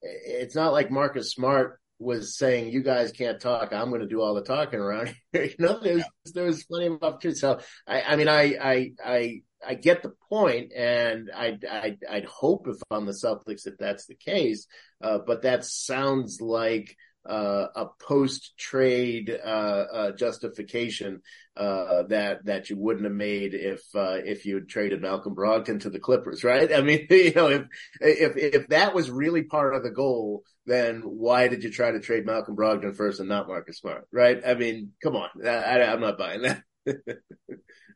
it's 0.00 0.54
not 0.54 0.72
like 0.72 0.90
Marcus 0.90 1.32
Smart 1.32 1.79
was 2.00 2.36
saying, 2.36 2.72
you 2.72 2.82
guys 2.82 3.12
can't 3.12 3.40
talk. 3.40 3.72
I'm 3.72 3.90
going 3.90 4.00
to 4.00 4.08
do 4.08 4.20
all 4.20 4.34
the 4.34 4.42
talking 4.42 4.80
around 4.80 5.14
here. 5.32 5.44
you 5.44 5.54
know, 5.58 5.78
there's, 5.80 5.98
yeah. 5.98 6.32
there's 6.34 6.64
plenty 6.64 6.86
of 6.86 7.02
opportunity. 7.02 7.38
So 7.38 7.60
I, 7.86 8.02
I 8.02 8.16
mean, 8.16 8.28
I, 8.28 8.56
I, 8.60 8.92
I, 9.04 9.42
I 9.64 9.74
get 9.74 10.02
the 10.02 10.14
point 10.30 10.72
and 10.74 11.30
I'd, 11.34 11.64
I'd, 11.64 11.98
I'd 12.10 12.24
hope 12.24 12.66
if 12.66 12.76
I'm 12.90 13.04
the 13.04 13.12
Celtics 13.12 13.64
that 13.64 13.78
that's 13.78 14.06
the 14.06 14.14
case. 14.14 14.66
Uh, 15.02 15.18
but 15.24 15.42
that 15.42 15.64
sounds 15.64 16.40
like, 16.40 16.96
uh, 17.28 17.66
a 17.74 17.86
post 18.00 18.56
trade 18.56 19.30
uh, 19.44 19.48
uh, 19.92 20.12
justification 20.12 21.20
uh, 21.56 22.04
that 22.04 22.44
that 22.46 22.70
you 22.70 22.78
wouldn't 22.78 23.04
have 23.04 23.12
made 23.12 23.54
if 23.54 23.82
uh, 23.94 24.18
if 24.24 24.46
you 24.46 24.54
had 24.56 24.68
traded 24.68 25.02
Malcolm 25.02 25.34
Brogdon 25.34 25.80
to 25.80 25.90
the 25.90 25.98
Clippers, 25.98 26.44
right? 26.44 26.72
I 26.74 26.80
mean, 26.80 27.06
you 27.10 27.32
know, 27.34 27.48
if 27.48 27.62
if 28.00 28.36
if 28.36 28.68
that 28.68 28.94
was 28.94 29.10
really 29.10 29.42
part 29.42 29.74
of 29.74 29.82
the 29.82 29.90
goal, 29.90 30.42
then 30.66 31.02
why 31.02 31.48
did 31.48 31.62
you 31.62 31.70
try 31.70 31.90
to 31.90 32.00
trade 32.00 32.26
Malcolm 32.26 32.56
Brogdon 32.56 32.96
first 32.96 33.20
and 33.20 33.28
not 33.28 33.48
Marcus 33.48 33.78
Smart, 33.78 34.06
right? 34.12 34.40
I 34.46 34.54
mean, 34.54 34.92
come 35.02 35.16
on, 35.16 35.28
I, 35.44 35.82
I'm 35.82 36.00
not 36.00 36.18
buying 36.18 36.42
that. 36.42 36.62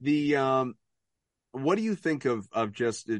the 0.00 0.36
um, 0.36 0.74
what 1.52 1.76
do 1.76 1.82
you 1.82 1.94
think 1.94 2.24
of 2.24 2.46
of 2.52 2.72
just 2.72 3.10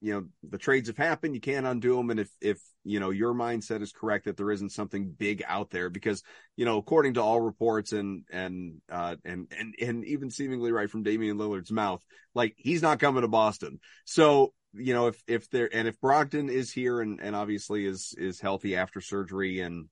you 0.00 0.12
know 0.12 0.24
the 0.48 0.58
trades 0.58 0.88
have 0.88 0.96
happened 0.96 1.34
you 1.34 1.40
can't 1.40 1.66
undo 1.66 1.96
them 1.96 2.10
and 2.10 2.20
if 2.20 2.30
if 2.40 2.60
you 2.84 3.00
know 3.00 3.10
your 3.10 3.34
mindset 3.34 3.82
is 3.82 3.92
correct 3.92 4.26
that 4.26 4.36
there 4.36 4.50
isn't 4.50 4.70
something 4.70 5.10
big 5.10 5.42
out 5.46 5.70
there 5.70 5.90
because 5.90 6.22
you 6.56 6.64
know 6.64 6.78
according 6.78 7.14
to 7.14 7.22
all 7.22 7.40
reports 7.40 7.92
and 7.92 8.24
and 8.30 8.80
uh 8.90 9.16
and 9.24 9.52
and 9.58 9.74
and 9.80 10.04
even 10.04 10.30
seemingly 10.30 10.70
right 10.70 10.90
from 10.90 11.02
Damian 11.02 11.36
Lillard's 11.36 11.72
mouth 11.72 12.02
like 12.34 12.54
he's 12.56 12.82
not 12.82 13.00
coming 13.00 13.22
to 13.22 13.28
Boston. 13.28 13.80
So 14.04 14.52
you 14.72 14.94
know 14.94 15.08
if 15.08 15.22
if 15.26 15.50
there 15.50 15.68
and 15.72 15.88
if 15.88 16.00
Brogdon 16.00 16.48
is 16.48 16.72
here 16.72 17.00
and 17.00 17.20
and 17.20 17.34
obviously 17.34 17.84
is 17.84 18.14
is 18.16 18.40
healthy 18.40 18.76
after 18.76 19.00
surgery 19.00 19.60
and 19.60 19.88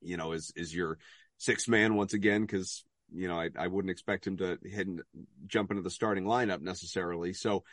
you 0.00 0.16
know 0.16 0.32
is 0.32 0.52
is 0.56 0.74
your 0.74 0.98
sixth 1.36 1.68
man 1.68 1.94
once 1.94 2.14
again 2.14 2.42
because 2.42 2.84
you 3.12 3.28
know 3.28 3.38
I, 3.38 3.50
I 3.58 3.66
wouldn't 3.66 3.90
expect 3.90 4.26
him 4.26 4.38
to 4.38 4.58
hit 4.64 4.86
and 4.86 5.02
jump 5.46 5.70
into 5.70 5.82
the 5.82 5.90
starting 5.90 6.24
lineup 6.24 6.62
necessarily. 6.62 7.32
So 7.34 7.64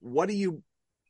what 0.00 0.28
do 0.28 0.34
you 0.34 0.62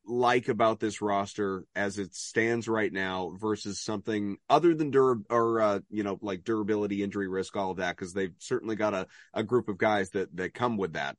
like 0.06 0.48
about 0.48 0.80
this 0.80 1.00
roster 1.00 1.64
as 1.74 1.98
it 1.98 2.14
stands 2.14 2.68
right 2.68 2.92
now 2.92 3.36
versus 3.38 3.80
something 3.80 4.38
other 4.48 4.74
than 4.74 4.90
dur 4.90 5.16
or 5.28 5.60
uh, 5.60 5.80
you 5.90 6.02
know 6.02 6.18
like 6.20 6.44
durability, 6.44 7.02
injury 7.02 7.28
risk, 7.28 7.56
all 7.56 7.70
of 7.70 7.78
that? 7.78 7.96
Because 7.96 8.12
they've 8.12 8.34
certainly 8.38 8.76
got 8.76 8.94
a, 8.94 9.06
a 9.34 9.42
group 9.42 9.68
of 9.68 9.78
guys 9.78 10.10
that 10.10 10.34
that 10.36 10.54
come 10.54 10.76
with 10.76 10.94
that. 10.94 11.16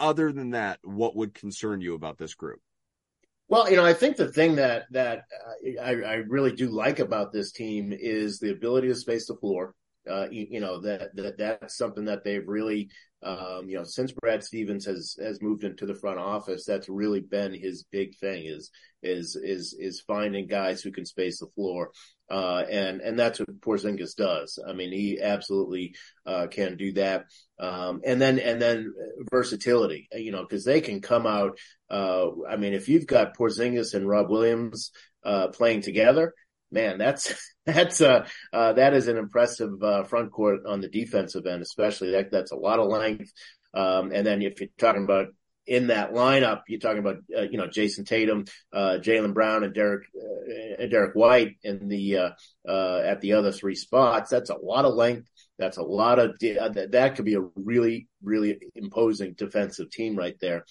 Other 0.00 0.32
than 0.32 0.50
that, 0.50 0.78
what 0.82 1.14
would 1.16 1.34
concern 1.34 1.80
you 1.80 1.94
about 1.94 2.18
this 2.18 2.34
group? 2.34 2.60
Well, 3.48 3.68
you 3.70 3.76
know, 3.76 3.84
I 3.84 3.92
think 3.92 4.16
the 4.16 4.32
thing 4.32 4.56
that 4.56 4.84
that 4.92 5.24
uh, 5.46 5.82
I, 5.82 5.90
I 5.90 6.14
really 6.26 6.52
do 6.52 6.70
like 6.70 6.98
about 6.98 7.32
this 7.32 7.52
team 7.52 7.92
is 7.92 8.38
the 8.38 8.50
ability 8.50 8.88
to 8.88 8.94
space 8.94 9.26
the 9.26 9.36
floor. 9.36 9.74
Uh, 10.08 10.26
you, 10.30 10.46
you, 10.50 10.60
know 10.60 10.80
that, 10.80 11.14
that 11.14 11.38
that's 11.38 11.76
something 11.76 12.06
that 12.06 12.24
they've 12.24 12.48
really 12.48 12.90
um, 13.24 13.68
you 13.68 13.76
know, 13.76 13.84
since 13.84 14.12
Brad 14.12 14.42
Stevens 14.42 14.84
has 14.86 15.16
has 15.22 15.40
moved 15.40 15.62
into 15.62 15.86
the 15.86 15.94
front 15.94 16.18
office, 16.18 16.64
that's 16.64 16.88
really 16.88 17.20
been 17.20 17.54
his 17.54 17.84
big 17.84 18.16
thing 18.16 18.46
is 18.46 18.70
is 19.02 19.36
is 19.36 19.76
is 19.78 20.00
finding 20.00 20.48
guys 20.48 20.82
who 20.82 20.90
can 20.90 21.06
space 21.06 21.38
the 21.38 21.46
floor, 21.54 21.92
uh, 22.30 22.64
and 22.68 23.00
and 23.00 23.16
that's 23.16 23.38
what 23.38 23.60
Porzingis 23.60 24.16
does. 24.16 24.58
I 24.66 24.72
mean, 24.72 24.90
he 24.90 25.20
absolutely 25.20 25.94
uh, 26.26 26.48
can 26.48 26.76
do 26.76 26.92
that. 26.94 27.26
Um, 27.60 28.00
and 28.04 28.20
then 28.20 28.40
and 28.40 28.60
then 28.60 28.92
versatility, 29.30 30.08
you 30.12 30.32
know, 30.32 30.42
because 30.42 30.64
they 30.64 30.80
can 30.80 31.00
come 31.00 31.26
out. 31.26 31.58
Uh, 31.88 32.26
I 32.48 32.56
mean, 32.56 32.72
if 32.72 32.88
you've 32.88 33.06
got 33.06 33.36
Porzingis 33.36 33.94
and 33.94 34.08
Rob 34.08 34.30
Williams 34.30 34.90
uh, 35.24 35.48
playing 35.48 35.82
together, 35.82 36.34
man, 36.72 36.98
that's 36.98 37.34
that's 37.66 38.00
uh, 38.00 38.26
uh, 38.52 38.72
that 38.74 38.94
is 38.94 39.08
an 39.08 39.16
impressive 39.16 39.82
uh, 39.82 40.04
front 40.04 40.32
court 40.32 40.60
on 40.66 40.80
the 40.80 40.88
defensive 40.88 41.46
end, 41.46 41.62
especially 41.62 42.12
that 42.12 42.30
that's 42.30 42.52
a 42.52 42.56
lot 42.56 42.78
of 42.78 42.88
length. 42.88 43.32
Um, 43.74 44.12
and 44.12 44.26
then 44.26 44.42
if 44.42 44.60
you're 44.60 44.68
talking 44.78 45.04
about 45.04 45.28
in 45.66 45.88
that 45.88 46.12
lineup, 46.12 46.62
you're 46.66 46.80
talking 46.80 46.98
about 46.98 47.18
uh, 47.36 47.42
you 47.42 47.56
know 47.56 47.68
Jayson 47.68 48.04
Tatum, 48.04 48.46
uh, 48.72 48.98
Jaylen 49.00 49.34
Brown, 49.34 49.62
and 49.62 49.74
Derek 49.74 50.04
uh, 50.16 50.86
Derrick 50.86 51.14
White 51.14 51.56
in 51.62 51.88
the 51.88 52.16
uh, 52.18 52.30
uh, 52.68 53.02
at 53.04 53.20
the 53.20 53.34
other 53.34 53.52
three 53.52 53.76
spots. 53.76 54.30
That's 54.30 54.50
a 54.50 54.56
lot 54.56 54.84
of 54.84 54.94
length. 54.94 55.30
That's 55.58 55.76
a 55.76 55.82
lot 55.82 56.18
of 56.18 56.30
uh, 56.30 56.68
that 56.90 57.14
could 57.14 57.24
be 57.24 57.34
a 57.34 57.48
really 57.56 58.08
really 58.22 58.58
imposing 58.74 59.34
defensive 59.34 59.90
team 59.90 60.16
right 60.16 60.36
there. 60.40 60.64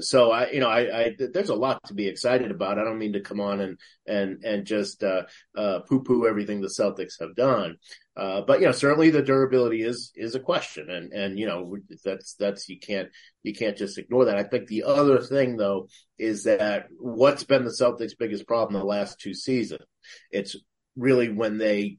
so 0.00 0.30
I 0.30 0.50
you 0.50 0.60
know 0.60 0.68
I, 0.68 1.00
I, 1.00 1.16
there's 1.32 1.48
a 1.48 1.54
lot 1.54 1.82
to 1.84 1.94
be 1.94 2.08
excited 2.08 2.50
about. 2.50 2.78
I 2.78 2.84
don't 2.84 2.98
mean 2.98 3.14
to 3.14 3.20
come 3.20 3.40
on 3.40 3.60
and 3.60 3.78
and 4.06 4.44
and 4.44 4.66
just 4.66 5.02
uh, 5.02 5.22
uh, 5.56 5.80
poo 5.80 6.02
poo 6.02 6.26
everything 6.26 6.60
the 6.60 6.68
Celtics 6.68 7.20
have 7.20 7.34
done. 7.34 7.76
Uh, 8.16 8.42
but 8.42 8.60
you 8.60 8.66
know, 8.66 8.72
certainly 8.72 9.10
the 9.10 9.22
durability 9.22 9.82
is 9.82 10.12
is 10.14 10.34
a 10.34 10.40
question, 10.40 10.88
and 10.88 11.12
and 11.12 11.38
you 11.38 11.46
know 11.46 11.76
that's 12.04 12.34
that's 12.34 12.68
you 12.68 12.78
can't 12.78 13.08
you 13.42 13.52
can't 13.52 13.76
just 13.76 13.98
ignore 13.98 14.26
that. 14.26 14.36
I 14.36 14.44
think 14.44 14.68
the 14.68 14.84
other 14.84 15.20
thing 15.20 15.56
though 15.56 15.88
is 16.18 16.44
that 16.44 16.86
what's 16.98 17.42
been 17.42 17.64
the 17.64 17.70
Celtics' 17.70 18.16
biggest 18.16 18.46
problem 18.46 18.78
the 18.78 18.86
last 18.86 19.18
two 19.18 19.34
seasons? 19.34 19.84
It's 20.30 20.54
really 20.96 21.32
when 21.32 21.58
they 21.58 21.98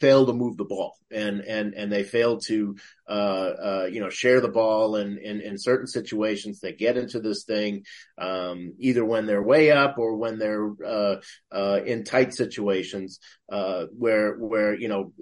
fail 0.00 0.26
to 0.26 0.32
move 0.32 0.56
the 0.56 0.64
ball 0.64 0.96
and 1.10 1.40
and 1.40 1.74
and 1.74 1.92
they 1.92 2.02
fail 2.02 2.38
to 2.38 2.76
uh, 3.08 3.12
uh, 3.12 3.88
you 3.90 4.00
know 4.00 4.08
share 4.08 4.40
the 4.40 4.48
ball 4.48 4.96
and 4.96 5.18
in, 5.18 5.40
in 5.40 5.58
certain 5.58 5.86
situations. 5.86 6.60
They 6.60 6.72
get 6.72 6.96
into 6.96 7.20
this 7.20 7.44
thing 7.44 7.84
um, 8.18 8.74
either 8.78 9.04
when 9.04 9.26
they're 9.26 9.42
way 9.42 9.70
up 9.70 9.98
or 9.98 10.16
when 10.16 10.38
they're 10.38 10.70
uh, 10.84 11.16
uh 11.52 11.80
in 11.84 12.04
tight 12.04 12.34
situations 12.34 13.20
uh, 13.50 13.86
where 13.96 14.34
where 14.36 14.74
you 14.74 14.88
know 14.88 15.12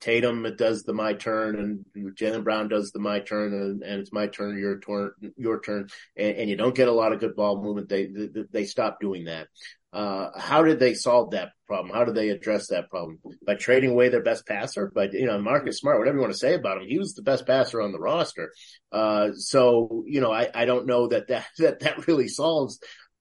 Tatum 0.00 0.44
does 0.56 0.82
the 0.82 0.92
my 0.92 1.12
turn 1.12 1.56
and 1.56 2.14
Jaylen 2.16 2.42
Brown 2.42 2.68
does 2.68 2.90
the 2.90 2.98
my 2.98 3.20
turn 3.20 3.54
and, 3.54 3.82
and, 3.82 4.00
it's 4.00 4.12
my 4.12 4.26
turn 4.26 4.58
your 4.58 4.80
turn 4.80 5.12
your 5.36 5.60
turn 5.60 5.88
and, 6.16 6.36
and, 6.36 6.50
you 6.50 6.56
don't 6.56 6.74
get 6.74 6.88
a 6.88 6.92
lot 6.92 7.12
of 7.12 7.20
good 7.20 7.36
ball 7.36 7.62
movement. 7.62 7.88
They 7.88 8.06
they, 8.06 8.44
they 8.50 8.64
stop 8.64 8.98
doing 9.00 9.26
that 9.26 9.46
uh, 9.92 10.38
how 10.38 10.62
did 10.62 10.78
they 10.78 10.94
solve 10.94 11.30
that 11.30 11.52
problem? 11.66 11.94
How 11.94 12.04
did 12.04 12.14
they 12.14 12.28
address 12.28 12.68
that 12.68 12.90
problem? 12.90 13.20
By 13.46 13.54
trading 13.54 13.90
away 13.90 14.10
their 14.10 14.22
best 14.22 14.46
passer? 14.46 14.90
By, 14.94 15.08
you 15.12 15.26
know, 15.26 15.38
Marcus 15.40 15.78
Smart, 15.78 15.98
whatever 15.98 16.16
you 16.16 16.20
want 16.20 16.32
to 16.32 16.38
say 16.38 16.54
about 16.54 16.78
him, 16.78 16.88
he 16.88 16.98
was 16.98 17.14
the 17.14 17.22
best 17.22 17.46
passer 17.46 17.80
on 17.80 17.92
the 17.92 17.98
roster. 17.98 18.52
Uh, 18.92 19.32
so, 19.32 20.04
you 20.06 20.20
know, 20.20 20.32
I, 20.32 20.48
I 20.54 20.66
don't 20.66 20.86
know 20.86 21.08
that 21.08 21.28
that, 21.28 21.46
that, 21.58 21.80
that 21.80 22.06
really 22.06 22.28
solves 22.28 22.78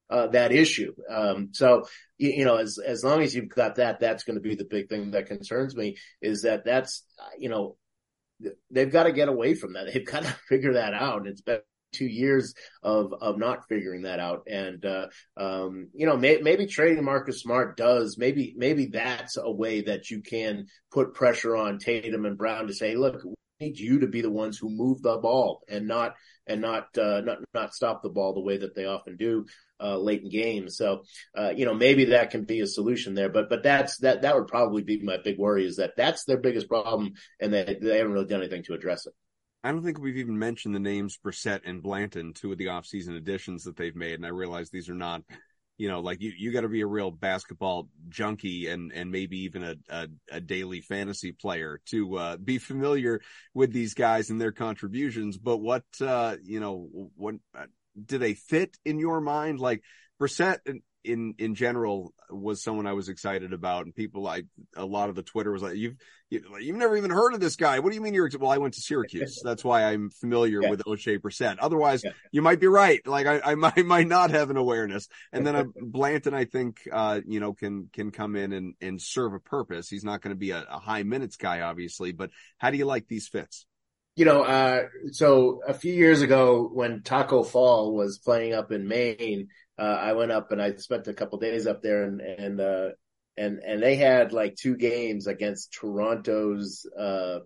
uh, 0.10 0.27
that 0.27 0.51
issue. 0.51 0.93
Um, 1.10 1.49
so 1.53 1.86
you, 2.17 2.32
you, 2.32 2.45
know, 2.45 2.58
as 2.58 2.77
as 2.77 3.03
long 3.03 3.21
as 3.21 3.36
you've 3.36 3.49
got 3.49 3.75
that, 3.75 3.99
that's 3.99 4.23
going 4.23 4.36
to 4.36 4.41
be 4.41 4.56
the 4.56 4.65
big 4.65 4.89
thing 4.89 5.12
that 5.12 5.27
concerns 5.27 5.75
me. 5.75 5.97
Is 6.21 6.43
that 6.43 6.65
that's 6.65 7.03
you 7.38 7.49
know 7.49 7.77
they've 8.71 8.91
got 8.91 9.03
to 9.03 9.12
get 9.12 9.30
away 9.30 9.56
from 9.56 9.73
that. 9.73 9.88
They've 9.91 10.06
got 10.06 10.23
to 10.23 10.30
figure 10.49 10.73
that 10.73 10.93
out. 10.93 11.27
It's 11.27 11.41
been 11.41 11.60
two 11.98 12.08
years 12.08 12.54
of 12.84 13.14
of 13.20 13.38
not 13.38 13.68
figuring 13.68 14.04
that 14.04 14.20
out. 14.20 14.44
And 14.48 14.86
uh, 14.86 15.08
um, 15.36 15.90
you 15.94 16.06
know, 16.06 16.18
may, 16.18 16.38
maybe 16.42 16.68
trading 16.68 17.04
Marcus 17.04 17.42
Smart 17.42 17.78
does. 17.78 18.18
Maybe 18.18 18.54
maybe 18.58 18.88
that's 18.88 19.38
a 19.38 19.52
way 19.52 19.82
that 19.82 20.10
you 20.10 20.22
can 20.22 20.68
put 20.92 21.14
pressure 21.14 21.56
on 21.56 21.80
Tatum 21.80 22.26
and 22.26 22.38
Brown 22.38 22.68
to 22.68 22.74
say, 22.74 22.96
look, 22.96 23.24
we 23.24 23.36
need 23.60 23.80
you 23.80 24.00
to 24.00 24.08
be 24.08 24.22
the 24.22 24.32
ones 24.32 24.58
who 24.58 24.70
move 24.70 25.02
the 25.02 25.18
ball 25.18 25.64
and 25.68 25.88
not 25.88 26.16
and 26.46 26.62
not 26.62 26.98
uh, 26.98 27.22
not 27.22 27.40
not 27.54 27.74
stop 27.74 28.02
the 28.02 28.10
ball 28.10 28.34
the 28.34 28.42
way 28.42 28.58
that 28.58 28.76
they 28.76 28.86
often 28.86 29.18
do 29.18 29.46
uh, 29.82 29.98
late 29.98 30.24
in 30.24 30.30
games. 30.30 30.78
So 30.78 31.04
uh, 31.38 31.52
you 31.56 31.66
know 31.66 31.74
maybe 31.74 32.06
that 32.06 32.32
can 32.32 32.46
be 32.46 32.62
a 32.62 32.68
solution 32.68 33.14
there. 33.14 33.30
But 33.30 33.50
but 33.50 33.64
that's 33.64 33.98
that 34.00 34.22
that 34.22 34.36
would 34.36 34.48
probably 34.48 34.84
be 34.84 35.02
my 35.02 35.18
big 35.18 35.38
worry 35.38 35.66
is 35.66 35.78
that 35.78 35.94
that's 35.98 36.26
their 36.26 36.38
biggest 36.38 36.68
problem 36.68 37.14
and 37.40 37.54
that 37.54 37.82
they 37.82 37.98
haven't 37.98 38.14
really 38.14 38.28
done 38.28 38.42
anything 38.42 38.64
to 38.64 38.74
address 38.74 39.06
it. 39.06 39.14
I 39.63 39.72
don't 39.72 39.84
think 39.84 40.00
we've 40.00 40.17
even 40.17 40.38
mentioned 40.38 40.76
the 40.76 40.80
names 40.80 41.17
Brissett 41.17 41.62
and 41.65 41.84
Banton, 41.84 42.34
two 42.34 42.52
of 42.52 42.58
the 42.58 42.67
offseason 42.67 43.17
additions 43.17 43.63
that 43.63 43.76
they've 43.76 43.96
made. 43.96 44.13
And 44.13 44.26
I 44.26 44.30
realize 44.30 44.70
these 44.70 44.89
are 44.89 44.93
not, 44.96 45.24
you 45.78 45.89
know, 45.89 46.00
like 46.00 46.22
you, 46.22 46.32
you 46.38 46.52
got 46.52 46.62
to 46.62 46.70
be 46.70 46.82
a 46.82 46.88
real 46.88 47.12
basketball 47.12 47.89
junkie 48.08 48.67
and, 48.67 48.91
and 48.93 49.12
maybe 49.12 49.39
even 49.39 49.63
a, 49.63 49.76
a, 49.89 50.08
a 50.32 50.41
daily 50.41 50.82
fantasy 50.82 51.32
player 51.32 51.82
to, 51.88 52.17
uh, 52.17 52.38
be 52.38 52.60
familiar 52.60 53.20
with 53.54 53.74
these 53.74 53.93
guys 53.93 54.30
and 54.30 54.39
their 54.39 54.52
contributions. 54.52 55.38
But 55.38 55.58
what, 55.58 55.84
uh, 56.02 56.38
you 56.43 56.60
know, 56.60 57.10
what, 57.15 57.36
uh, 57.58 57.65
do 58.06 58.20
they 58.20 58.36
fit 58.36 58.78
in 58.86 59.00
your 59.00 59.20
mind? 59.20 59.60
Like 59.60 59.82
Brissett 60.22 60.60
in 61.04 61.36
in 61.38 61.56
general 61.56 62.14
was 62.30 62.64
someone 62.64 62.88
I 62.88 62.94
was 62.94 63.10
excited 63.10 63.54
about, 63.54 63.86
and 63.86 63.96
people 63.96 64.22
like 64.22 64.46
a 64.76 64.86
lot 64.86 65.10
of 65.10 65.16
the 65.16 65.24
Twitter 65.24 65.52
was 65.52 65.62
like, 65.62 65.76
"You've 65.76 65.96
you, 66.30 66.42
have 66.42 66.62
you 66.62 66.74
have 66.74 66.80
never 66.80 66.98
even 66.98 67.12
heard 67.12 67.34
of 67.34 67.40
this 67.40 67.56
guy? 67.56 67.80
What 67.80 67.90
do 67.90 67.96
you 67.96 68.02
mean 68.02 68.14
you're?" 68.14 68.30
Well, 68.40 68.52
I 68.52 68.58
went 68.58 68.74
to 68.76 68.82
Syracuse. 68.82 69.42
That's 69.44 69.64
why 69.64 69.84
I'm 69.84 70.10
familiar 70.10 70.62
yeah. 70.62 70.70
with 70.70 70.84
Oshae 70.84 71.20
Brissett. 71.20 71.58
Otherwise, 71.60 72.04
yeah. 72.04 72.12
you 72.32 72.42
might 72.42 72.60
be 72.60 72.68
right. 72.68 73.06
Like 73.06 73.28
I, 73.28 73.40
I 73.52 73.56
might, 73.56 73.86
might 73.86 74.08
not 74.08 74.32
have 74.32 74.50
an 74.50 74.58
awareness. 74.58 75.08
And 75.32 75.46
then 75.46 75.56
a, 75.56 75.66
Banton, 75.66 76.34
I 76.34 76.46
think, 76.46 76.82
uh, 76.92 77.22
you 77.26 77.40
know, 77.40 77.54
can 77.54 77.90
can 77.94 78.12
come 78.12 78.36
in 78.36 78.52
and 78.54 78.76
and 78.82 79.02
serve 79.02 79.34
a 79.34 79.40
purpose. 79.40 79.90
He's 79.90 80.04
not 80.04 80.22
going 80.22 80.36
to 80.36 80.40
be 80.40 80.52
a, 80.52 80.66
a 80.70 80.80
high 80.80 81.04
minutes 81.04 81.38
guy, 81.38 81.62
obviously, 81.62 82.12
but 82.12 82.32
how 82.58 82.72
do 82.72 82.78
you 82.78 82.86
like 82.86 83.08
these 83.08 83.28
fits? 83.28 83.66
You 84.17 84.25
know, 84.25 84.41
uh, 84.41 84.88
so 85.12 85.62
a 85.67 85.75
few 85.75 85.93
years 85.93 86.23
ago 86.23 86.67
when 86.73 87.03
Taco 87.03 87.43
Fall 87.43 87.93
was 87.93 88.17
playing 88.17 88.56
up 88.56 88.71
in 88.71 88.88
Maine, 88.88 89.49
uh, 89.77 89.84
I 89.84 90.13
went 90.13 90.32
up 90.32 90.51
and 90.51 90.60
I 90.60 90.73
spent 90.77 91.08
a 91.08 91.13
couple 91.13 91.38
days 91.38 91.67
up 91.67 91.84
there 91.84 92.03
and, 92.03 92.19
and, 92.19 92.60
uh, 92.60 92.89
and, 93.38 93.60
and 93.60 93.82
they 93.82 93.95
had 93.95 94.34
like 94.34 94.56
two 94.56 94.75
games 94.75 95.27
against 95.27 95.71
Toronto's, 95.71 96.88
uh, 96.99 97.41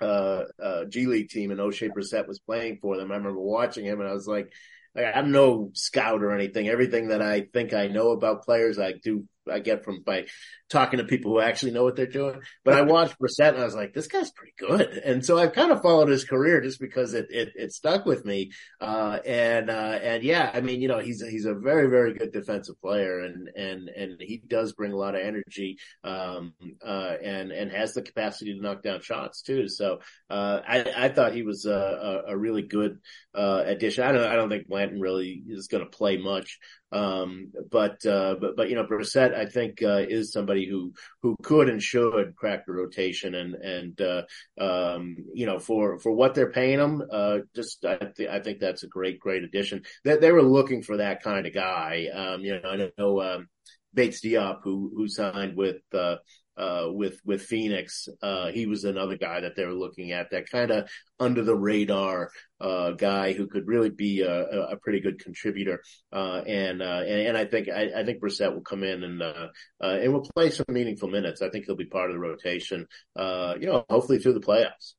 uh, 0.00 0.44
uh, 0.58 0.84
G 0.86 1.04
League 1.04 1.28
team 1.28 1.50
and 1.50 1.60
Oshae 1.60 1.90
Brissett 1.90 2.26
was 2.26 2.38
playing 2.38 2.78
for 2.80 2.96
them. 2.96 3.12
I 3.12 3.16
remember 3.16 3.38
watching 3.38 3.84
him 3.84 4.00
and 4.00 4.08
I 4.08 4.14
was 4.14 4.26
like, 4.26 4.50
I'm 4.96 5.32
no 5.32 5.70
scout 5.74 6.22
or 6.22 6.32
anything. 6.32 6.68
Everything 6.68 7.08
that 7.08 7.20
I 7.20 7.42
think 7.42 7.74
I 7.74 7.88
know 7.88 8.12
about 8.12 8.46
players, 8.46 8.78
I 8.78 8.94
do 8.94 9.26
I 9.50 9.60
get 9.60 9.84
from 9.84 10.02
by 10.02 10.26
talking 10.68 10.98
to 10.98 11.04
people 11.04 11.32
who 11.32 11.40
actually 11.40 11.72
know 11.72 11.84
what 11.84 11.96
they're 11.96 12.06
doing. 12.06 12.40
But 12.64 12.74
I 12.74 12.82
watched 12.82 13.16
Brissett 13.18 13.54
and 13.54 13.58
I 13.58 13.64
was 13.64 13.74
like, 13.74 13.94
this 13.94 14.06
guy's 14.06 14.30
pretty 14.30 14.52
good. 14.58 15.00
And 15.08 15.24
so 15.24 15.38
I've 15.38 15.54
kind 15.54 15.72
of 15.72 15.82
followed 15.82 16.08
his 16.08 16.24
career 16.24 16.60
just 16.60 16.80
because 16.80 17.14
it, 17.14 17.28
it, 17.30 17.52
it 17.54 17.72
stuck 17.72 18.04
with 18.04 18.24
me. 18.24 18.52
Uh, 18.80 19.18
and, 19.24 19.70
uh, 19.70 19.98
and 20.02 20.22
yeah, 20.22 20.50
I 20.52 20.60
mean, 20.60 20.82
you 20.82 20.88
know, 20.88 20.98
he's, 20.98 21.22
he's 21.26 21.46
a 21.46 21.54
very, 21.54 21.88
very 21.88 22.14
good 22.14 22.32
defensive 22.32 22.80
player 22.80 23.20
and, 23.20 23.48
and, 23.56 23.88
and 23.88 24.20
he 24.20 24.42
does 24.46 24.74
bring 24.74 24.92
a 24.92 24.96
lot 24.96 25.14
of 25.14 25.22
energy, 25.22 25.78
um, 26.04 26.52
uh, 26.84 27.14
and, 27.22 27.50
and 27.50 27.72
has 27.72 27.94
the 27.94 28.02
capacity 28.02 28.54
to 28.54 28.62
knock 28.62 28.82
down 28.82 29.00
shots 29.00 29.42
too. 29.42 29.68
So, 29.68 30.00
uh, 30.28 30.60
I, 30.66 30.92
I 30.96 31.08
thought 31.08 31.32
he 31.32 31.42
was 31.42 31.64
a, 31.64 32.24
a, 32.28 32.36
really 32.36 32.62
good, 32.62 32.98
uh, 33.34 33.62
addition. 33.64 34.04
I 34.04 34.12
don't, 34.12 34.26
I 34.26 34.36
don't 34.36 34.50
think 34.50 34.68
Banton 34.68 35.00
really 35.00 35.42
is 35.48 35.68
going 35.68 35.84
to 35.84 35.90
play 35.90 36.18
much. 36.18 36.58
Um, 36.90 37.52
but, 37.70 38.04
uh, 38.06 38.36
but, 38.40 38.56
but, 38.56 38.70
you 38.70 38.74
know, 38.74 38.84
Brissett, 38.84 39.37
I 39.38 39.46
think, 39.46 39.82
uh, 39.82 40.04
is 40.08 40.32
somebody 40.32 40.68
who, 40.68 40.92
who 41.22 41.36
could 41.42 41.68
and 41.68 41.82
should 41.82 42.34
crack 42.36 42.66
the 42.66 42.72
rotation 42.72 43.34
and, 43.34 43.54
and, 43.54 44.00
uh, 44.00 44.22
um, 44.60 45.16
you 45.32 45.46
know, 45.46 45.58
for, 45.58 45.98
for 45.98 46.12
what 46.12 46.34
they're 46.34 46.52
paying 46.52 46.78
him, 46.78 47.02
uh, 47.10 47.38
just, 47.54 47.84
I, 47.84 47.98
th- 48.16 48.28
I 48.28 48.40
think 48.40 48.58
that's 48.58 48.82
a 48.82 48.88
great, 48.88 49.18
great 49.18 49.44
addition. 49.44 49.82
They, 50.04 50.16
they 50.16 50.32
were 50.32 50.42
looking 50.42 50.82
for 50.82 50.98
that 50.98 51.22
kind 51.22 51.46
of 51.46 51.54
guy. 51.54 52.08
Um, 52.12 52.40
you 52.40 52.60
know, 52.60 52.68
I 52.68 52.90
know, 52.98 53.20
um, 53.22 53.48
Bates 53.94 54.20
Diop, 54.20 54.58
who, 54.64 54.92
who 54.94 55.08
signed 55.08 55.56
with, 55.56 55.82
uh, 55.94 56.16
uh, 56.58 56.86
with 56.88 57.20
with 57.24 57.42
Phoenix. 57.42 58.08
Uh, 58.20 58.48
he 58.48 58.66
was 58.66 58.84
another 58.84 59.16
guy 59.16 59.40
that 59.40 59.54
they 59.56 59.64
were 59.64 59.72
looking 59.72 60.12
at, 60.12 60.30
that 60.30 60.50
kind 60.50 60.70
of 60.70 60.90
under 61.20 61.44
the 61.44 61.54
radar 61.54 62.30
uh, 62.60 62.90
guy 62.92 63.32
who 63.32 63.46
could 63.46 63.66
really 63.66 63.90
be 63.90 64.22
a, 64.22 64.42
a 64.42 64.76
pretty 64.76 65.00
good 65.00 65.22
contributor. 65.22 65.80
Uh, 66.12 66.42
and, 66.46 66.82
uh, 66.82 67.02
and, 67.06 67.28
and 67.28 67.36
I 67.36 67.44
think 67.44 67.68
I, 67.68 68.00
I, 68.00 68.04
think 68.04 68.20
Brissett 68.20 68.52
will 68.52 68.62
come 68.62 68.82
in 68.82 69.04
and 69.04 69.22
uh, 69.22 69.48
and 69.80 70.12
will 70.12 70.28
play 70.34 70.50
some 70.50 70.66
meaningful 70.68 71.08
minutes. 71.08 71.42
I 71.42 71.48
think 71.50 71.66
he'll 71.66 71.76
be 71.76 71.86
part 71.86 72.10
of 72.10 72.14
the 72.14 72.20
rotation. 72.20 72.86
you 73.16 73.66
know, 73.66 73.84
hopefully 73.88 74.18
through 74.18 74.34
the 74.34 74.40
playoffs. 74.40 74.94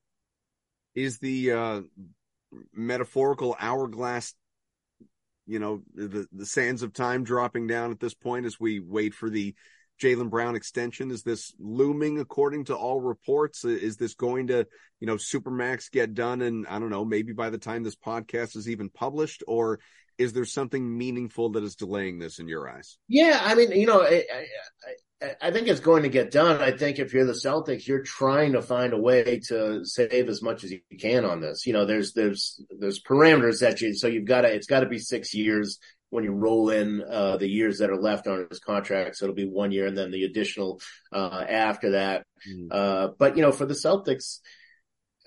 Is 0.96 1.20
the 1.20 1.84
metaphorical 2.74 3.56
hourglass 3.60 4.34
you 5.46 5.60
know 5.60 5.82
the 5.96 6.28
the 6.32 6.46
sands 6.46 6.84
of 6.84 6.94
time 6.94 7.24
dropping 7.24 7.68
down 7.68 7.92
at 7.92 8.00
this 8.00 8.14
point 8.14 8.46
as 8.46 8.60
we 8.60 8.80
wait 8.80 9.14
for 9.14 9.30
the 9.30 9.56
Jaylen 10.00 10.30
Brown 10.30 10.56
extension? 10.56 11.12
Is 11.12 11.24
this 11.24 11.54
looming 11.60 12.20
according 12.20 12.66
to 12.66 12.76
all 12.76 13.02
reports? 13.02 13.66
Is 13.66 13.98
this 13.98 14.14
going 14.16 14.48
to, 14.48 14.66
you 15.00 15.08
know, 15.08 15.16
Supermax 15.16 15.92
get 15.92 16.14
done? 16.14 16.42
And 16.42 16.66
I 16.68 16.80
don't 16.80 16.90
know, 16.90 17.06
maybe 17.06 17.34
by 17.34 17.50
the 17.50 17.58
time 17.58 17.84
this 17.84 17.96
podcast 17.96 18.56
is 18.56 18.70
even 18.70 18.90
published, 18.90 19.44
or 19.48 19.80
is 20.18 20.34
there 20.34 20.46
something 20.46 20.98
meaningful 20.98 21.52
that 21.52 21.64
is 21.64 21.76
delaying 21.76 22.20
this 22.20 22.40
in 22.40 22.48
your 22.48 22.70
eyes? 22.70 22.98
Yeah. 23.08 23.40
I 23.42 23.56
mean, 23.56 23.72
you 23.72 23.88
know, 23.88 24.02
I, 24.02 24.26
I, 25.22 25.36
I 25.42 25.52
think 25.52 25.68
it's 25.68 25.80
going 25.82 26.04
to 26.04 26.10
get 26.10 26.32
done. 26.32 26.62
I 26.62 26.72
think 26.72 26.98
if 26.98 27.14
you're 27.14 27.26
the 27.26 27.34
Celtics, 27.34 27.88
you're 27.88 28.04
trying 28.04 28.54
to 28.54 28.62
find 28.62 28.94
a 28.94 28.98
way 28.98 29.42
to 29.48 29.84
save 29.86 30.30
as 30.30 30.42
much 30.42 30.64
as 30.64 30.72
you 30.72 30.80
can 31.00 31.26
on 31.26 31.42
this. 31.42 31.66
You 31.66 31.74
know, 31.74 31.86
there's, 31.86 32.14
there's, 32.14 32.62
there's 32.80 33.04
parameters 33.04 33.60
that 33.60 33.82
you, 33.82 33.94
so 33.94 34.08
you've 34.08 34.26
got 34.26 34.42
to, 34.42 34.54
it's 34.54 34.68
got 34.68 34.80
to 34.80 34.86
be 34.88 35.00
six 35.00 35.34
years 35.34 35.80
when 36.10 36.24
you 36.24 36.32
roll 36.32 36.70
in 36.70 37.04
uh, 37.10 37.38
the 37.38 37.48
years 37.48 37.80
that 37.80 37.90
are 37.90 38.02
left 38.02 38.28
on 38.28 38.48
his 38.50 38.60
contract. 38.60 39.16
So 39.16 39.26
it'll 39.26 39.36
be 39.36 39.50
one 39.50 39.72
year 39.72 39.88
and 39.88 39.98
then 39.98 40.12
the 40.12 40.24
additional 40.24 40.82
uh, 41.12 41.46
after 41.48 41.92
that. 41.92 42.26
Mm. 42.50 42.68
Uh, 42.72 43.10
but 43.18 43.36
you 43.36 43.42
know, 43.42 43.52
for 43.52 43.66
the 43.66 43.74
Celtics, 43.74 44.40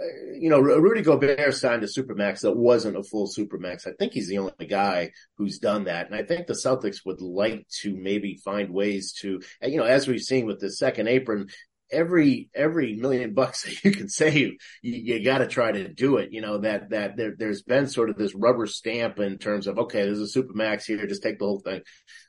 uh, 0.00 0.04
you 0.38 0.48
know, 0.48 0.58
Rudy 0.58 1.02
Gobert 1.02 1.54
signed 1.54 1.82
a 1.84 1.86
supermax 1.86 2.40
that 2.40 2.56
wasn't 2.56 2.96
a 2.96 3.02
full 3.02 3.28
supermax. 3.28 3.86
I 3.86 3.92
think 3.98 4.12
he's 4.12 4.28
the 4.28 4.38
only 4.38 4.66
guy 4.68 5.12
who's 5.36 5.58
done 5.58 5.84
that, 5.84 6.06
and 6.06 6.14
I 6.14 6.22
think 6.22 6.46
the 6.46 6.54
Celtics 6.54 7.04
would 7.04 7.20
like 7.20 7.66
to 7.82 7.94
maybe 7.94 8.40
find 8.44 8.70
ways 8.70 9.12
to, 9.20 9.40
you 9.62 9.76
know, 9.76 9.84
as 9.84 10.08
we've 10.08 10.20
seen 10.20 10.46
with 10.46 10.60
the 10.60 10.72
second 10.72 11.08
apron, 11.08 11.48
every 11.92 12.48
every 12.54 12.94
million 12.94 13.34
bucks 13.34 13.62
that 13.64 13.84
you 13.84 13.92
can 13.92 14.08
save, 14.08 14.54
you, 14.82 15.16
you 15.16 15.24
got 15.24 15.38
to 15.38 15.46
try 15.46 15.70
to 15.70 15.88
do 15.88 16.16
it. 16.16 16.32
You 16.32 16.40
know 16.40 16.58
that 16.58 16.90
that 16.90 17.16
there, 17.16 17.34
there's 17.38 17.62
been 17.62 17.86
sort 17.86 18.10
of 18.10 18.16
this 18.16 18.34
rubber 18.34 18.66
stamp 18.66 19.18
in 19.18 19.38
terms 19.38 19.66
of 19.66 19.78
okay, 19.78 20.02
there's 20.02 20.20
a 20.20 20.26
super 20.26 20.54
max 20.54 20.86
here, 20.86 21.06
just 21.06 21.22
take 21.22 21.38
the 21.38 21.44
whole 21.44 21.60
thing, 21.60 21.82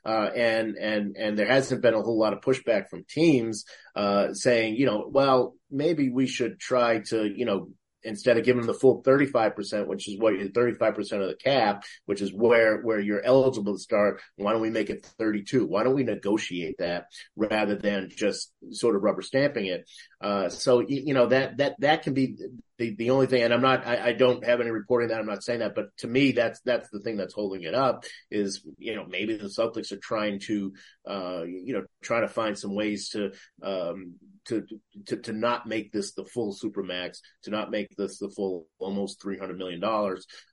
uh, 0.04 0.30
and 0.34 0.76
and 0.76 1.16
and 1.16 1.38
there 1.38 1.48
hasn't 1.48 1.82
been 1.82 1.94
a 1.94 2.02
whole 2.02 2.18
lot 2.18 2.32
of 2.32 2.40
pushback 2.40 2.88
from 2.88 3.04
teams 3.08 3.64
uh, 3.96 4.32
saying 4.34 4.76
you 4.76 4.86
know 4.86 5.08
well 5.10 5.54
maybe 5.70 6.10
we 6.10 6.26
should 6.26 6.60
try 6.60 6.98
to 6.98 7.24
you 7.26 7.44
know 7.44 7.68
instead 8.04 8.36
of 8.36 8.44
giving 8.44 8.62
them 8.62 8.66
the 8.66 8.78
full 8.78 9.02
35%, 9.02 9.86
which 9.86 10.08
is 10.08 10.18
what 10.18 10.34
35% 10.34 10.98
of 11.22 11.28
the 11.28 11.36
cap, 11.42 11.84
which 12.06 12.20
is 12.20 12.32
where, 12.32 12.80
where 12.80 13.00
you're 13.00 13.24
eligible 13.24 13.74
to 13.74 13.78
start. 13.78 14.20
Why 14.36 14.52
don't 14.52 14.62
we 14.62 14.70
make 14.70 14.90
it 14.90 15.06
32? 15.18 15.66
Why 15.66 15.84
don't 15.84 15.94
we 15.94 16.04
negotiate 16.04 16.78
that 16.78 17.06
rather 17.36 17.76
than 17.76 18.10
just 18.14 18.52
sort 18.70 18.96
of 18.96 19.02
rubber 19.02 19.22
stamping 19.22 19.66
it? 19.66 19.88
Uh, 20.24 20.48
so, 20.48 20.80
you 20.80 21.12
know, 21.12 21.26
that, 21.26 21.58
that, 21.58 21.78
that 21.80 22.02
can 22.02 22.14
be 22.14 22.34
the, 22.78 22.94
the 22.96 23.10
only 23.10 23.26
thing, 23.26 23.42
and 23.42 23.52
I'm 23.52 23.60
not, 23.60 23.86
I, 23.86 24.06
I, 24.08 24.12
don't 24.12 24.42
have 24.42 24.58
any 24.62 24.70
reporting 24.70 25.10
that 25.10 25.20
I'm 25.20 25.26
not 25.26 25.44
saying 25.44 25.58
that, 25.58 25.74
but 25.74 25.94
to 25.98 26.06
me, 26.06 26.32
that's, 26.32 26.60
that's 26.64 26.88
the 26.88 27.00
thing 27.00 27.18
that's 27.18 27.34
holding 27.34 27.64
it 27.64 27.74
up 27.74 28.04
is, 28.30 28.66
you 28.78 28.96
know, 28.96 29.04
maybe 29.06 29.36
the 29.36 29.48
Celtics 29.48 29.92
are 29.92 29.98
trying 29.98 30.40
to, 30.46 30.72
uh, 31.06 31.42
you 31.44 31.74
know, 31.74 31.82
trying 32.02 32.22
to 32.22 32.28
find 32.28 32.58
some 32.58 32.74
ways 32.74 33.10
to, 33.10 33.32
um, 33.62 34.14
to, 34.46 34.64
to, 35.08 35.16
to 35.18 35.32
not 35.34 35.66
make 35.66 35.92
this 35.92 36.14
the 36.14 36.24
full 36.24 36.54
super 36.54 36.82
max, 36.82 37.20
to 37.42 37.50
not 37.50 37.70
make 37.70 37.94
this 37.98 38.18
the 38.18 38.30
full 38.30 38.66
almost 38.78 39.22
$300 39.22 39.58
million, 39.58 39.84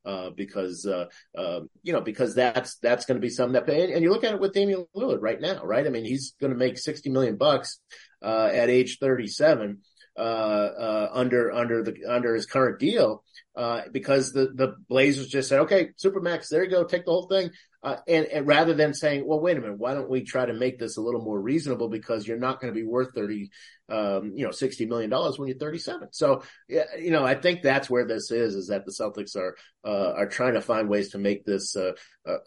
uh, 0.05 0.31
because, 0.31 0.85
uh, 0.85 1.05
uh, 1.37 1.61
you 1.81 1.93
know, 1.93 2.01
because 2.01 2.35
that's, 2.35 2.75
that's 2.79 3.05
going 3.05 3.15
to 3.15 3.25
be 3.25 3.29
something 3.29 3.53
that, 3.53 3.69
and, 3.69 3.93
and 3.93 4.03
you 4.03 4.11
look 4.11 4.25
at 4.25 4.33
it 4.33 4.41
with 4.41 4.51
Damian 4.51 4.85
Lillard 4.93 5.21
right 5.21 5.39
now, 5.39 5.63
right? 5.63 5.87
I 5.87 5.89
mean, 5.89 6.03
he's 6.03 6.33
going 6.41 6.51
to 6.51 6.59
make 6.59 6.77
60 6.77 7.09
million 7.09 7.37
bucks, 7.37 7.79
uh, 8.21 8.49
at 8.51 8.69
age 8.69 8.97
37 8.99 9.79
uh, 10.17 10.19
uh, 10.19 11.09
under 11.13 11.53
under 11.53 11.83
the 11.83 11.95
under 12.05 12.35
his 12.35 12.45
current 12.45 12.79
deal 12.79 13.23
uh, 13.55 13.83
because 13.93 14.33
the 14.33 14.51
the 14.53 14.75
Blazers 14.89 15.29
just 15.29 15.47
said, 15.47 15.61
okay, 15.61 15.91
Supermax, 16.03 16.49
there 16.49 16.65
you 16.65 16.69
go, 16.69 16.83
take 16.83 17.05
the 17.05 17.11
whole 17.11 17.27
thing. 17.27 17.49
uh, 17.81 17.95
and, 18.07 18.25
and, 18.25 18.45
rather 18.45 18.73
than 18.73 18.93
saying, 18.93 19.25
well, 19.25 19.39
wait 19.39 19.57
a 19.57 19.61
minute, 19.61 19.79
why 19.79 19.93
don't 19.93 20.09
we 20.09 20.23
try 20.23 20.45
to 20.45 20.53
make 20.53 20.77
this 20.77 20.97
a 20.97 21.01
little 21.01 21.23
more 21.23 21.39
reasonable 21.39 21.87
because 21.87 22.27
you're 22.27 22.37
not 22.37 22.59
going 22.59 22.73
to 22.73 22.79
be 22.79 22.85
worth 22.85 23.15
30, 23.15 23.49
um, 23.89 24.33
you 24.35 24.45
know, 24.45 24.51
60 24.51 24.85
million 24.85 25.09
dollars 25.09 25.39
when 25.39 25.47
you're 25.47 25.57
37. 25.57 26.09
So, 26.11 26.43
you 26.67 27.09
know, 27.09 27.25
I 27.25 27.35
think 27.35 27.61
that's 27.61 27.89
where 27.89 28.05
this 28.05 28.31
is, 28.31 28.53
is 28.55 28.67
that 28.67 28.85
the 28.85 28.91
Celtics 28.91 29.35
are, 29.37 29.55
uh, 29.85 30.13
are 30.13 30.27
trying 30.27 30.55
to 30.55 30.61
find 30.61 30.89
ways 30.89 31.11
to 31.11 31.17
make 31.17 31.45
this, 31.45 31.75
a 31.75 31.95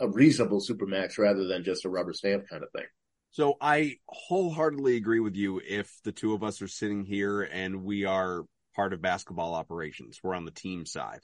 reasonable 0.06 0.60
supermax 0.60 1.18
rather 1.18 1.46
than 1.48 1.64
just 1.64 1.86
a 1.86 1.88
rubber 1.88 2.12
stamp 2.12 2.44
kind 2.48 2.62
of 2.62 2.70
thing. 2.70 2.86
So 3.34 3.56
I 3.60 3.96
wholeheartedly 4.06 4.94
agree 4.94 5.18
with 5.18 5.34
you 5.34 5.60
if 5.66 5.92
the 6.04 6.12
two 6.12 6.34
of 6.34 6.44
us 6.44 6.62
are 6.62 6.68
sitting 6.68 7.04
here 7.04 7.42
and 7.42 7.82
we 7.82 8.04
are 8.04 8.44
part 8.76 8.92
of 8.92 9.02
basketball 9.02 9.54
operations. 9.54 10.20
We're 10.22 10.36
on 10.36 10.44
the 10.44 10.52
team 10.52 10.86
side. 10.86 11.18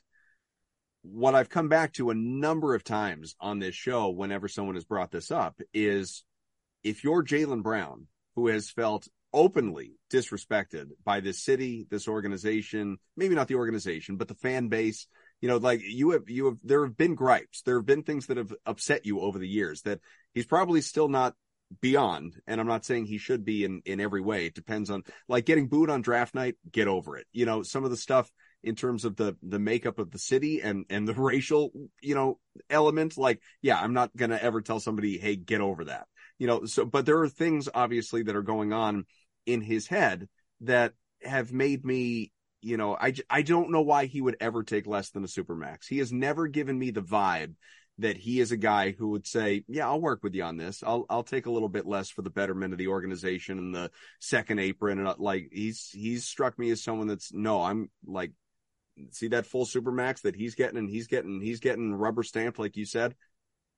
What 1.02 1.36
I've 1.36 1.48
come 1.48 1.68
back 1.68 1.92
to 1.94 2.10
a 2.10 2.16
number 2.16 2.74
of 2.74 2.82
times 2.82 3.36
on 3.40 3.60
this 3.60 3.76
show, 3.76 4.08
whenever 4.10 4.48
someone 4.48 4.74
has 4.74 4.84
brought 4.84 5.12
this 5.12 5.30
up, 5.30 5.60
is 5.72 6.24
if 6.82 7.04
you're 7.04 7.22
Jaylen 7.22 7.62
Brown, 7.62 8.08
who 8.34 8.48
has 8.48 8.70
felt 8.70 9.06
openly 9.32 9.92
disrespected 10.12 10.86
by 11.04 11.20
this 11.20 11.40
city, 11.40 11.86
this 11.90 12.08
organization, 12.08 12.98
maybe 13.16 13.36
not 13.36 13.46
the 13.46 13.54
organization, 13.54 14.16
but 14.16 14.26
the 14.26 14.34
fan 14.34 14.66
base, 14.66 15.06
you 15.40 15.48
know, 15.48 15.58
like 15.58 15.80
you 15.84 16.10
have, 16.10 16.28
you 16.28 16.46
have, 16.46 16.58
there 16.64 16.84
have 16.84 16.96
been 16.96 17.14
gripes. 17.14 17.62
There 17.62 17.76
have 17.76 17.86
been 17.86 18.02
things 18.02 18.26
that 18.26 18.36
have 18.36 18.52
upset 18.66 19.06
you 19.06 19.20
over 19.20 19.38
the 19.38 19.46
years 19.46 19.82
that 19.82 20.00
he's 20.34 20.46
probably 20.46 20.80
still 20.80 21.06
not 21.06 21.36
beyond, 21.80 22.34
and 22.46 22.60
I'm 22.60 22.66
not 22.66 22.84
saying 22.84 23.06
he 23.06 23.18
should 23.18 23.44
be 23.44 23.64
in 23.64 23.82
in 23.84 24.00
every 24.00 24.20
way. 24.20 24.46
It 24.46 24.54
depends 24.54 24.90
on 24.90 25.02
like 25.28 25.46
getting 25.46 25.68
booed 25.68 25.90
on 25.90 26.02
draft 26.02 26.34
night, 26.34 26.56
get 26.70 26.88
over 26.88 27.16
it. 27.16 27.26
You 27.32 27.46
know, 27.46 27.62
some 27.62 27.84
of 27.84 27.90
the 27.90 27.96
stuff 27.96 28.30
in 28.62 28.74
terms 28.74 29.04
of 29.04 29.16
the 29.16 29.36
the 29.42 29.58
makeup 29.58 29.98
of 29.98 30.10
the 30.10 30.18
city 30.18 30.60
and 30.60 30.84
and 30.90 31.06
the 31.06 31.14
racial, 31.16 31.70
you 32.00 32.14
know, 32.14 32.38
element, 32.68 33.16
like, 33.16 33.40
yeah, 33.62 33.80
I'm 33.80 33.94
not 33.94 34.14
gonna 34.16 34.38
ever 34.40 34.60
tell 34.60 34.80
somebody, 34.80 35.18
hey, 35.18 35.36
get 35.36 35.60
over 35.60 35.84
that. 35.84 36.06
You 36.38 36.46
know, 36.46 36.64
so 36.64 36.84
but 36.84 37.06
there 37.06 37.20
are 37.20 37.28
things 37.28 37.68
obviously 37.72 38.22
that 38.24 38.36
are 38.36 38.42
going 38.42 38.72
on 38.72 39.04
in 39.46 39.60
his 39.60 39.86
head 39.86 40.28
that 40.62 40.92
have 41.22 41.52
made 41.52 41.84
me 41.84 42.32
you 42.62 42.76
know, 42.76 42.94
I, 42.94 43.14
I 43.30 43.40
don't 43.40 43.70
know 43.70 43.80
why 43.80 44.04
he 44.04 44.20
would 44.20 44.36
ever 44.38 44.62
take 44.62 44.86
less 44.86 45.10
than 45.10 45.24
a 45.24 45.28
supermax. 45.28 45.88
He 45.88 45.96
has 45.96 46.12
never 46.12 46.46
given 46.46 46.78
me 46.78 46.90
the 46.90 47.00
vibe 47.00 47.54
that 48.00 48.16
he 48.16 48.40
is 48.40 48.52
a 48.52 48.56
guy 48.56 48.92
who 48.92 49.08
would 49.10 49.26
say, 49.26 49.64
"Yeah, 49.68 49.86
I'll 49.88 50.00
work 50.00 50.22
with 50.22 50.34
you 50.34 50.42
on 50.42 50.56
this. 50.56 50.82
I'll 50.84 51.06
I'll 51.08 51.22
take 51.22 51.46
a 51.46 51.50
little 51.50 51.68
bit 51.68 51.86
less 51.86 52.10
for 52.10 52.22
the 52.22 52.30
betterment 52.30 52.72
of 52.72 52.78
the 52.78 52.88
organization 52.88 53.58
and 53.58 53.74
the 53.74 53.90
second 54.20 54.58
apron." 54.58 54.98
And 54.98 55.08
uh, 55.08 55.14
like 55.18 55.48
he's 55.52 55.90
he's 55.90 56.24
struck 56.24 56.58
me 56.58 56.70
as 56.70 56.82
someone 56.82 57.06
that's 57.06 57.32
no, 57.32 57.62
I'm 57.62 57.90
like, 58.06 58.32
see 59.10 59.28
that 59.28 59.46
full 59.46 59.66
super 59.66 59.92
max 59.92 60.22
that 60.22 60.36
he's 60.36 60.54
getting 60.54 60.78
and 60.78 60.90
he's 60.90 61.06
getting 61.06 61.40
he's 61.40 61.60
getting 61.60 61.94
rubber 61.94 62.22
stamped 62.22 62.58
like 62.58 62.76
you 62.76 62.84
said. 62.86 63.14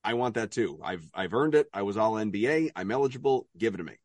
I 0.03 0.15
want 0.15 0.35
that 0.35 0.51
too. 0.51 0.79
I've 0.83 1.09
I've 1.13 1.33
earned 1.33 1.55
it. 1.55 1.67
I 1.73 1.83
was 1.83 1.97
all 1.97 2.17
NBA. 2.17 2.71
I'm 2.75 2.91
eligible. 2.91 3.47
Give 3.57 3.73
it 3.73 3.77
to 3.77 3.83
me. 3.83 3.97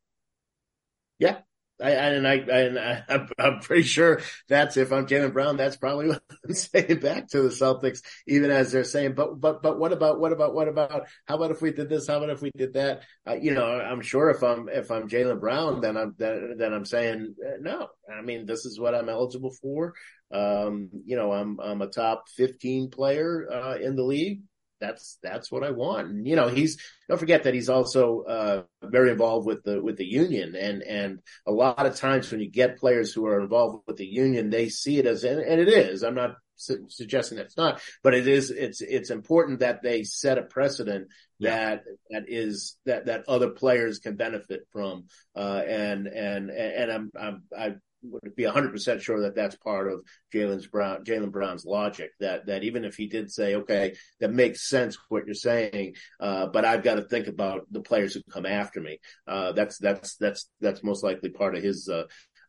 Yeah, 1.19 1.39
I, 1.81 1.91
and 1.91 2.27
I, 2.27 2.35
and 2.35 2.79
I, 2.79 3.05
I'm, 3.09 3.29
I'm 3.39 3.61
pretty 3.61 3.85
sure 3.85 4.21
that's 4.49 4.77
if 4.77 4.93
I'm 4.93 5.07
Jaylen 5.07 5.33
Brown, 5.33 5.57
that's 5.57 5.77
probably 5.77 6.09
what 6.09 6.23
I'm 6.47 6.55
saying 6.55 7.01
back 7.01 7.29
to 7.29 7.43
the 7.43 7.49
Celtics, 7.49 8.01
even 8.27 8.51
as 8.51 8.73
they're 8.73 8.85
saying, 8.85 9.15
but, 9.15 9.41
but, 9.41 9.63
but 9.63 9.79
what 9.79 9.93
about, 9.93 10.19
what 10.19 10.33
about, 10.33 10.55
what 10.55 10.69
about, 10.69 11.07
how 11.27 11.37
about 11.37 11.51
if 11.51 11.63
we 11.63 11.73
did 11.73 11.89
this? 11.89 12.09
How 12.09 12.19
about 12.19 12.31
if 12.31 12.43
we 12.43 12.51
did 12.57 12.75
that? 12.75 13.03
Uh, 13.27 13.35
you 13.35 13.55
know, 13.55 13.67
I'm 13.67 14.01
sure 14.01 14.31
if 14.31 14.43
I'm, 14.43 14.69
if 14.69 14.91
I'm 14.91 15.09
Jaylen 15.09 15.41
Brown, 15.41 15.81
then 15.81 15.97
I'm, 15.97 16.15
then, 16.19 16.57
then 16.59 16.73
I'm 16.73 16.85
saying, 16.85 17.35
uh, 17.47 17.59
no, 17.61 17.89
I 18.13 18.23
mean, 18.23 18.47
this 18.47 18.65
is 18.65 18.81
what 18.81 18.95
I'm 18.95 19.09
eligible 19.09 19.53
for. 19.63 19.95
Um, 20.33 20.91
you 21.07 21.17
know, 21.17 21.33
I'm, 21.33 21.59
I'm 21.61 21.81
a 21.81 21.87
top 21.87 22.25
15 22.37 22.91
player, 22.91 23.49
uh, 23.51 23.77
in 23.77 23.97
the 23.97 24.05
league 24.05 24.43
that's 24.81 25.19
that's 25.23 25.51
what 25.51 25.65
I 25.65 25.71
want. 25.71 26.09
And 26.09 26.27
you 26.27 26.37
know, 26.37 26.49
he's 26.49 26.79
don't 27.09 27.19
forget 27.19 27.45
that 27.45 27.55
he's 27.55 27.69
also 27.69 28.23
uh, 28.23 28.63
very 28.83 29.11
involved 29.11 29.47
with 29.47 29.63
the 29.65 29.83
with 29.83 29.97
the 29.97 30.07
union, 30.07 30.55
and 30.55 30.83
and 30.83 31.21
a 31.47 31.53
lot 31.53 31.87
of 31.87 31.97
times 31.97 32.31
when 32.31 32.41
you 32.41 32.51
get 32.51 32.79
players 32.79 33.13
who 33.13 33.27
are 33.27 33.41
involved 33.41 33.83
with 33.87 33.97
the 33.97 34.07
union, 34.07 34.51
they 34.51 34.69
see 34.69 34.99
it 34.99 35.07
as 35.07 35.25
and, 35.25 35.41
and 35.41 35.61
it 35.61 35.69
is. 35.69 36.03
I'm 36.03 36.15
not 36.15 36.37
su- 36.57 36.87
suggesting 36.89 37.39
that 37.39 37.47
it's 37.47 37.57
not, 37.57 37.81
but 38.03 38.15
it 38.15 38.29
is. 38.29 38.51
It's 38.51 38.81
it's 38.81 39.11
important 39.11 39.61
that 39.61 39.83
they 39.83 40.05
set 40.05 40.39
a 40.39 40.43
precedent 40.43 41.09
yeah. 41.39 41.51
that 41.51 41.85
that 42.11 42.25
is 42.29 42.77
that 42.85 43.07
that 43.07 43.25
other 43.29 43.51
players 43.51 43.99
can 43.99 44.17
benefit 44.17 44.67
from. 44.73 45.07
Uh, 45.35 45.63
and 45.67 46.07
and 46.07 46.51
and 46.51 46.91
I'm 46.91 47.11
I'm 47.19 47.43
I 47.57 47.75
would 48.03 48.35
be 48.37 48.45
100% 48.45 49.01
sure 49.01 49.23
that 49.23 49.35
that's 49.35 49.57
part 49.57 49.91
of 49.91 50.01
Jaylen's 50.33 50.67
Brown, 50.67 51.05
Jaylen 51.05 51.33
Brown's 51.33 51.65
logic 51.65 52.11
that, 52.21 52.47
that 52.47 52.65
even 52.65 52.85
if 52.85 52.97
he 52.97 53.07
did 53.07 53.31
say, 53.31 53.57
okay, 53.57 53.95
that 54.21 54.33
makes 54.33 54.69
sense 54.69 54.97
what 55.09 55.27
you're 55.27 55.35
saying, 55.35 55.95
uh, 56.21 56.47
but 56.47 56.65
I've 56.65 56.83
got 56.83 56.97
to 56.97 57.03
think 57.03 57.27
about 57.27 57.67
the 57.71 57.81
players 57.81 58.15
who 58.15 58.23
come 58.31 58.47
after 58.47 58.81
me. 58.81 58.99
Uh, 59.27 59.53
that's, 59.53 59.79
that's, 59.79 60.17
that's, 60.17 60.49
that's 60.61 60.85
most 60.85 61.03
likely 61.03 61.31
part 61.31 61.57
of 61.57 61.63
his, 61.63 61.89
uh, 61.89 62.05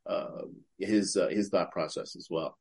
uh 0.06 0.44
his, 0.78 1.18
uh, 1.18 1.28
his 1.28 1.50
thought 1.50 1.72
process 1.72 2.16
as 2.16 2.28
well. 2.30 2.58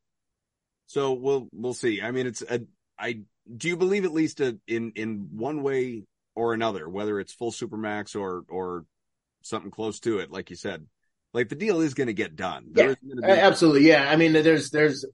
So 0.87 1.13
we'll, 1.13 1.47
we'll 1.51 1.73
see. 1.73 2.01
I 2.01 2.11
mean, 2.11 2.27
it's 2.27 2.41
a, 2.41 2.61
I, 2.97 3.21
do 3.55 3.67
you 3.67 3.77
believe 3.77 4.05
at 4.05 4.13
least 4.13 4.39
a, 4.39 4.57
in, 4.67 4.91
in 4.95 5.29
one 5.31 5.61
way 5.61 6.03
or 6.35 6.53
another, 6.53 6.89
whether 6.89 7.19
it's 7.19 7.33
full 7.33 7.51
supermax 7.51 8.19
or, 8.19 8.43
or 8.49 8.85
something 9.41 9.71
close 9.71 9.99
to 10.01 10.19
it, 10.19 10.31
like 10.31 10.49
you 10.49 10.55
said, 10.55 10.85
like 11.33 11.49
the 11.49 11.55
deal 11.55 11.81
is 11.81 11.93
going 11.93 12.07
to 12.07 12.13
get 12.13 12.35
done. 12.35 12.67
There 12.71 12.95
yeah, 13.01 13.15
be- 13.21 13.41
absolutely. 13.41 13.87
Yeah. 13.87 14.09
I 14.09 14.15
mean, 14.15 14.33
there's, 14.33 14.69
there's, 14.71 15.05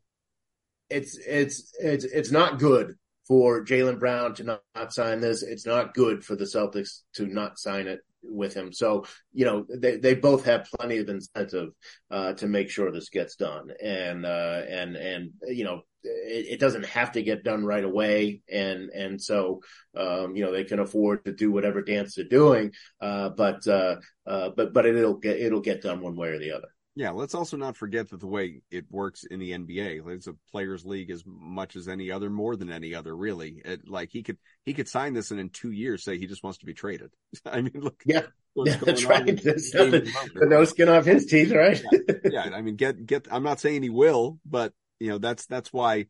it's, 0.89 1.18
it's, 1.18 1.74
it's, 1.80 2.05
it's 2.05 2.32
not 2.32 2.59
good 2.59 2.95
for 3.28 3.65
Jaylen 3.65 3.99
Brown 3.99 4.36
to 4.36 4.43
not, 4.43 4.61
not 4.76 4.93
sign 4.93 5.19
this. 5.19 5.43
It's 5.43 5.65
not 5.65 5.93
good 5.93 6.23
for 6.23 6.36
the 6.36 6.45
Celtics 6.45 7.01
to 7.15 7.26
not 7.26 7.59
sign 7.59 7.88
it 7.88 8.01
with 8.21 8.53
him. 8.53 8.73
So, 8.73 9.05
you 9.34 9.45
know, 9.45 9.65
they, 9.69 9.97
they 9.97 10.15
both 10.15 10.45
have 10.45 10.69
plenty 10.76 10.97
of 10.97 11.09
incentive, 11.09 11.69
uh, 12.11 12.34
to 12.34 12.47
make 12.47 12.69
sure 12.69 12.91
this 12.91 13.09
gets 13.09 13.36
done. 13.36 13.69
And, 13.82 14.26
uh, 14.26 14.61
and, 14.67 14.95
and, 14.95 15.32
you 15.47 15.63
know, 15.63 15.82
it, 16.03 16.53
it, 16.53 16.59
doesn't 16.59 16.86
have 16.86 17.13
to 17.13 17.23
get 17.23 17.43
done 17.43 17.65
right 17.65 17.84
away. 17.84 18.41
And, 18.51 18.89
and 18.89 19.21
so, 19.21 19.61
um, 19.95 20.36
you 20.36 20.43
know, 20.43 20.51
they 20.51 20.63
can 20.63 20.80
afford 20.80 21.26
to 21.26 21.34
do 21.34 21.51
whatever 21.51 21.82
dance 21.82 22.15
they're 22.15 22.26
doing. 22.26 22.71
Uh, 23.01 23.30
but, 23.30 23.67
uh, 23.67 23.97
uh, 24.26 24.49
but, 24.55 24.73
but 24.73 24.86
it'll 24.86 25.17
get, 25.17 25.39
it'll 25.39 25.61
get 25.61 25.82
done 25.82 26.01
one 26.01 26.15
way 26.15 26.30
or 26.30 26.39
the 26.39 26.51
other. 26.51 26.67
Yeah, 26.97 27.11
let's 27.11 27.35
also 27.35 27.57
not 27.57 27.75
forget 27.75 28.09
that 28.09 28.21
the 28.21 28.27
way 28.27 28.61
it 28.71 28.85
works 28.89 29.25
in 29.25 29.39
the 29.39 29.51
NBA, 29.51 30.01
it's 30.13 30.27
a 30.27 30.35
players' 30.49 30.85
league 30.85 31.11
as 31.11 31.23
much 31.25 31.75
as 31.75 31.89
any 31.89 32.09
other, 32.09 32.29
more 32.29 32.55
than 32.55 32.71
any 32.71 32.95
other, 32.95 33.13
really. 33.13 33.61
It, 33.65 33.85
like 33.85 34.11
he 34.11 34.23
could 34.23 34.37
he 34.63 34.73
could 34.73 34.87
sign 34.87 35.13
this 35.13 35.31
and 35.31 35.39
in 35.39 35.49
two 35.49 35.71
years 35.71 36.05
say 36.05 36.17
he 36.17 36.25
just 36.25 36.41
wants 36.41 36.59
to 36.59 36.65
be 36.65 36.73
traded. 36.73 37.11
I 37.45 37.61
mean, 37.61 37.81
look, 37.81 38.01
yeah, 38.05 38.21
yeah 38.55 38.77
that's 38.81 39.03
right. 39.03 39.25
There's 39.43 39.73
nothing, 39.73 40.13
no 40.35 40.63
skin 40.63 40.87
off 40.87 41.03
his 41.03 41.25
teeth, 41.25 41.51
right? 41.51 41.81
yeah, 41.91 42.47
yeah, 42.47 42.55
I 42.55 42.61
mean, 42.61 42.77
get 42.77 43.05
get. 43.05 43.27
I'm 43.29 43.43
not 43.43 43.59
saying 43.59 43.83
he 43.83 43.89
will, 43.89 44.39
but 44.45 44.71
you 44.99 45.09
know 45.09 45.17
that's 45.17 45.47
that's 45.47 45.73
why 45.73 46.05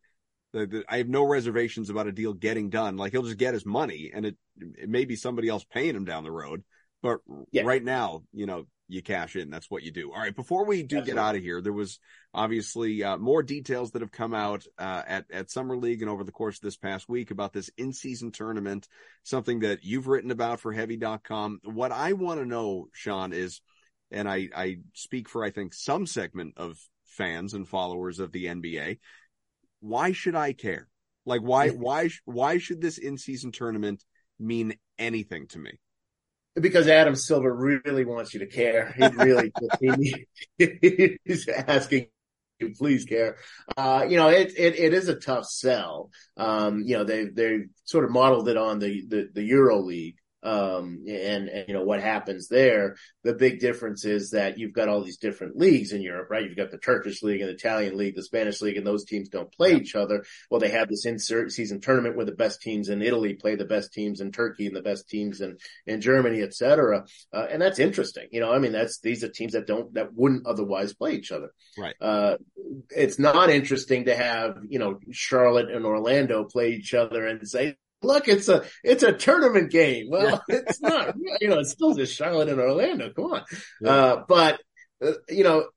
the, 0.53 0.67
the, 0.67 0.85
I 0.87 0.99
have 0.99 1.09
no 1.09 1.23
reservations 1.23 1.89
about 1.89 2.07
a 2.07 2.11
deal 2.11 2.33
getting 2.33 2.69
done. 2.69 2.95
Like 2.95 3.11
he'll 3.11 3.23
just 3.23 3.37
get 3.37 3.55
his 3.55 3.65
money, 3.65 4.11
and 4.13 4.23
it 4.23 4.37
it 4.77 4.87
may 4.87 5.05
be 5.05 5.15
somebody 5.15 5.49
else 5.49 5.63
paying 5.63 5.95
him 5.95 6.05
down 6.05 6.23
the 6.23 6.31
road. 6.31 6.63
But 7.01 7.19
yeah. 7.51 7.63
right 7.63 7.83
now, 7.83 8.23
you 8.33 8.45
know, 8.45 8.65
you 8.87 9.01
cash 9.01 9.35
in. 9.35 9.49
That's 9.49 9.69
what 9.69 9.83
you 9.83 9.91
do. 9.91 10.11
All 10.11 10.19
right. 10.19 10.35
Before 10.35 10.65
we 10.65 10.83
do 10.83 10.97
Absolutely. 10.97 11.11
get 11.13 11.19
out 11.19 11.35
of 11.35 11.41
here, 11.41 11.61
there 11.61 11.73
was 11.73 11.99
obviously 12.33 13.03
uh, 13.03 13.17
more 13.17 13.41
details 13.41 13.91
that 13.91 14.01
have 14.01 14.11
come 14.11 14.33
out 14.33 14.65
uh, 14.77 15.01
at 15.07 15.25
at 15.31 15.51
summer 15.51 15.75
league 15.75 16.01
and 16.01 16.09
over 16.09 16.23
the 16.23 16.31
course 16.31 16.57
of 16.57 16.61
this 16.61 16.77
past 16.77 17.09
week 17.09 17.31
about 17.31 17.53
this 17.53 17.69
in 17.77 17.93
season 17.93 18.31
tournament. 18.31 18.87
Something 19.23 19.59
that 19.59 19.83
you've 19.83 20.07
written 20.07 20.31
about 20.31 20.59
for 20.59 20.71
Heavy.com. 20.71 21.61
What 21.63 21.91
I 21.91 22.13
want 22.13 22.39
to 22.39 22.45
know, 22.45 22.87
Sean, 22.93 23.33
is, 23.33 23.61
and 24.11 24.29
I 24.29 24.49
I 24.55 24.77
speak 24.93 25.29
for 25.29 25.43
I 25.43 25.49
think 25.49 25.73
some 25.73 26.05
segment 26.05 26.53
of 26.57 26.77
fans 27.05 27.53
and 27.53 27.67
followers 27.67 28.19
of 28.19 28.31
the 28.31 28.45
NBA. 28.45 28.99
Why 29.79 30.11
should 30.11 30.35
I 30.35 30.53
care? 30.53 30.87
Like 31.25 31.41
why 31.41 31.69
why 31.69 32.09
why 32.25 32.59
should 32.59 32.81
this 32.81 32.99
in 32.99 33.17
season 33.17 33.51
tournament 33.51 34.03
mean 34.39 34.75
anything 34.99 35.47
to 35.47 35.59
me? 35.59 35.79
Because 36.59 36.87
Adam 36.87 37.15
Silver 37.15 37.53
really 37.53 38.05
wants 38.05 38.33
you 38.33 38.39
to 38.41 38.47
care. 38.47 38.93
He 38.97 39.05
really 39.07 39.51
he, 40.57 41.17
he's 41.23 41.47
asking 41.47 42.07
you 42.59 42.73
please 42.77 43.05
care. 43.05 43.37
Uh, 43.75 44.05
you 44.07 44.17
know, 44.17 44.29
it, 44.29 44.53
it, 44.57 44.79
it 44.79 44.93
is 44.93 45.09
a 45.09 45.15
tough 45.15 45.45
sell. 45.45 46.09
Um, 46.37 46.83
you 46.85 46.97
know, 46.97 47.03
they, 47.03 47.25
they 47.25 47.59
sort 47.83 48.05
of 48.05 48.11
modeled 48.11 48.47
it 48.47 48.57
on 48.57 48.79
the, 48.79 49.03
the, 49.07 49.29
the 49.33 49.43
Euro 49.43 49.81
League 49.81 50.15
um, 50.45 51.03
and, 51.07 51.49
and, 51.49 51.65
you 51.67 51.73
know, 51.73 51.83
what 51.83 52.01
happens 52.01 52.47
there. 52.47 52.95
The 53.23 53.33
big 53.33 53.59
difference 53.59 54.05
is 54.05 54.29
that 54.31 54.57
you've 54.57 54.73
got 54.73 54.87
all 54.87 55.01
these 55.01 55.17
different 55.17 55.57
leagues 55.57 55.91
in 55.91 56.01
Europe, 56.01 56.29
right? 56.29 56.43
You've 56.43 56.55
got 56.55 56.71
the 56.71 56.77
Turkish 56.77 57.23
league 57.23 57.41
and 57.41 57.49
the 57.49 57.55
Italian 57.55 57.97
league, 57.97 58.15
the 58.15 58.23
Spanish 58.23 58.61
league, 58.61 58.77
and 58.77 58.85
those 58.85 59.05
teams 59.05 59.29
don't 59.29 59.51
play 59.51 59.73
each 59.75 59.95
other. 59.95 60.23
Well, 60.49 60.59
they 60.59 60.69
have 60.69 60.87
this 60.87 61.05
insert 61.05 61.51
season 61.51 61.81
tournament 61.81 62.15
where 62.15 62.25
the 62.25 62.31
best 62.31 62.61
teams 62.61 62.89
in 62.89 63.01
Italy 63.01 63.33
play 63.33 63.55
the 63.55 63.65
best 63.65 63.91
teams 63.91 64.21
in 64.21 64.31
Turkey 64.31 64.67
and 64.67 64.75
the 64.75 64.81
best 64.81 65.09
teams 65.09 65.41
in, 65.41 65.57
in 65.87 66.01
Germany, 66.01 66.41
et 66.41 66.53
cetera. 66.53 67.05
Uh, 67.33 67.47
and 67.49 67.61
that's 67.61 67.79
interesting. 67.79 68.27
You 68.31 68.41
know, 68.41 68.53
I 68.53 68.59
mean, 68.59 68.71
that's, 68.71 68.99
these 68.99 69.23
are 69.23 69.29
teams 69.29 69.53
that 69.53 69.65
don't, 69.65 69.93
that 69.95 70.13
wouldn't 70.13 70.45
otherwise 70.45 70.93
play 70.93 71.15
each 71.15 71.31
other. 71.31 71.49
Right. 71.77 71.95
Uh, 71.99 72.37
it's 72.89 73.17
not 73.17 73.49
interesting 73.49 74.05
to 74.05 74.15
have, 74.15 74.57
you 74.69 74.77
know, 74.77 74.99
Charlotte 75.11 75.71
and 75.71 75.85
Orlando 75.85 76.43
play 76.43 76.73
each 76.73 76.93
other 76.93 77.25
and 77.25 77.47
say, 77.47 77.75
look, 78.05 78.27
it's 78.27 78.49
a 78.49 78.63
it's 78.83 79.03
a 79.03 79.13
tournament 79.13 79.71
game. 79.71 80.07
Well, 80.09 80.41
yeah. 80.47 80.59
it's 80.67 80.81
not. 80.81 81.15
You 81.41 81.49
know, 81.49 81.59
it's 81.59 81.71
still 81.71 81.93
just 81.93 82.15
Charlotte 82.15 82.49
and 82.49 82.59
Orlando. 82.59 83.11
Come 83.13 83.25
on, 83.25 83.43
yeah. 83.81 83.91
uh, 83.91 84.23
but 84.27 84.61
uh, 85.03 85.13
you 85.29 85.43
know 85.43 85.67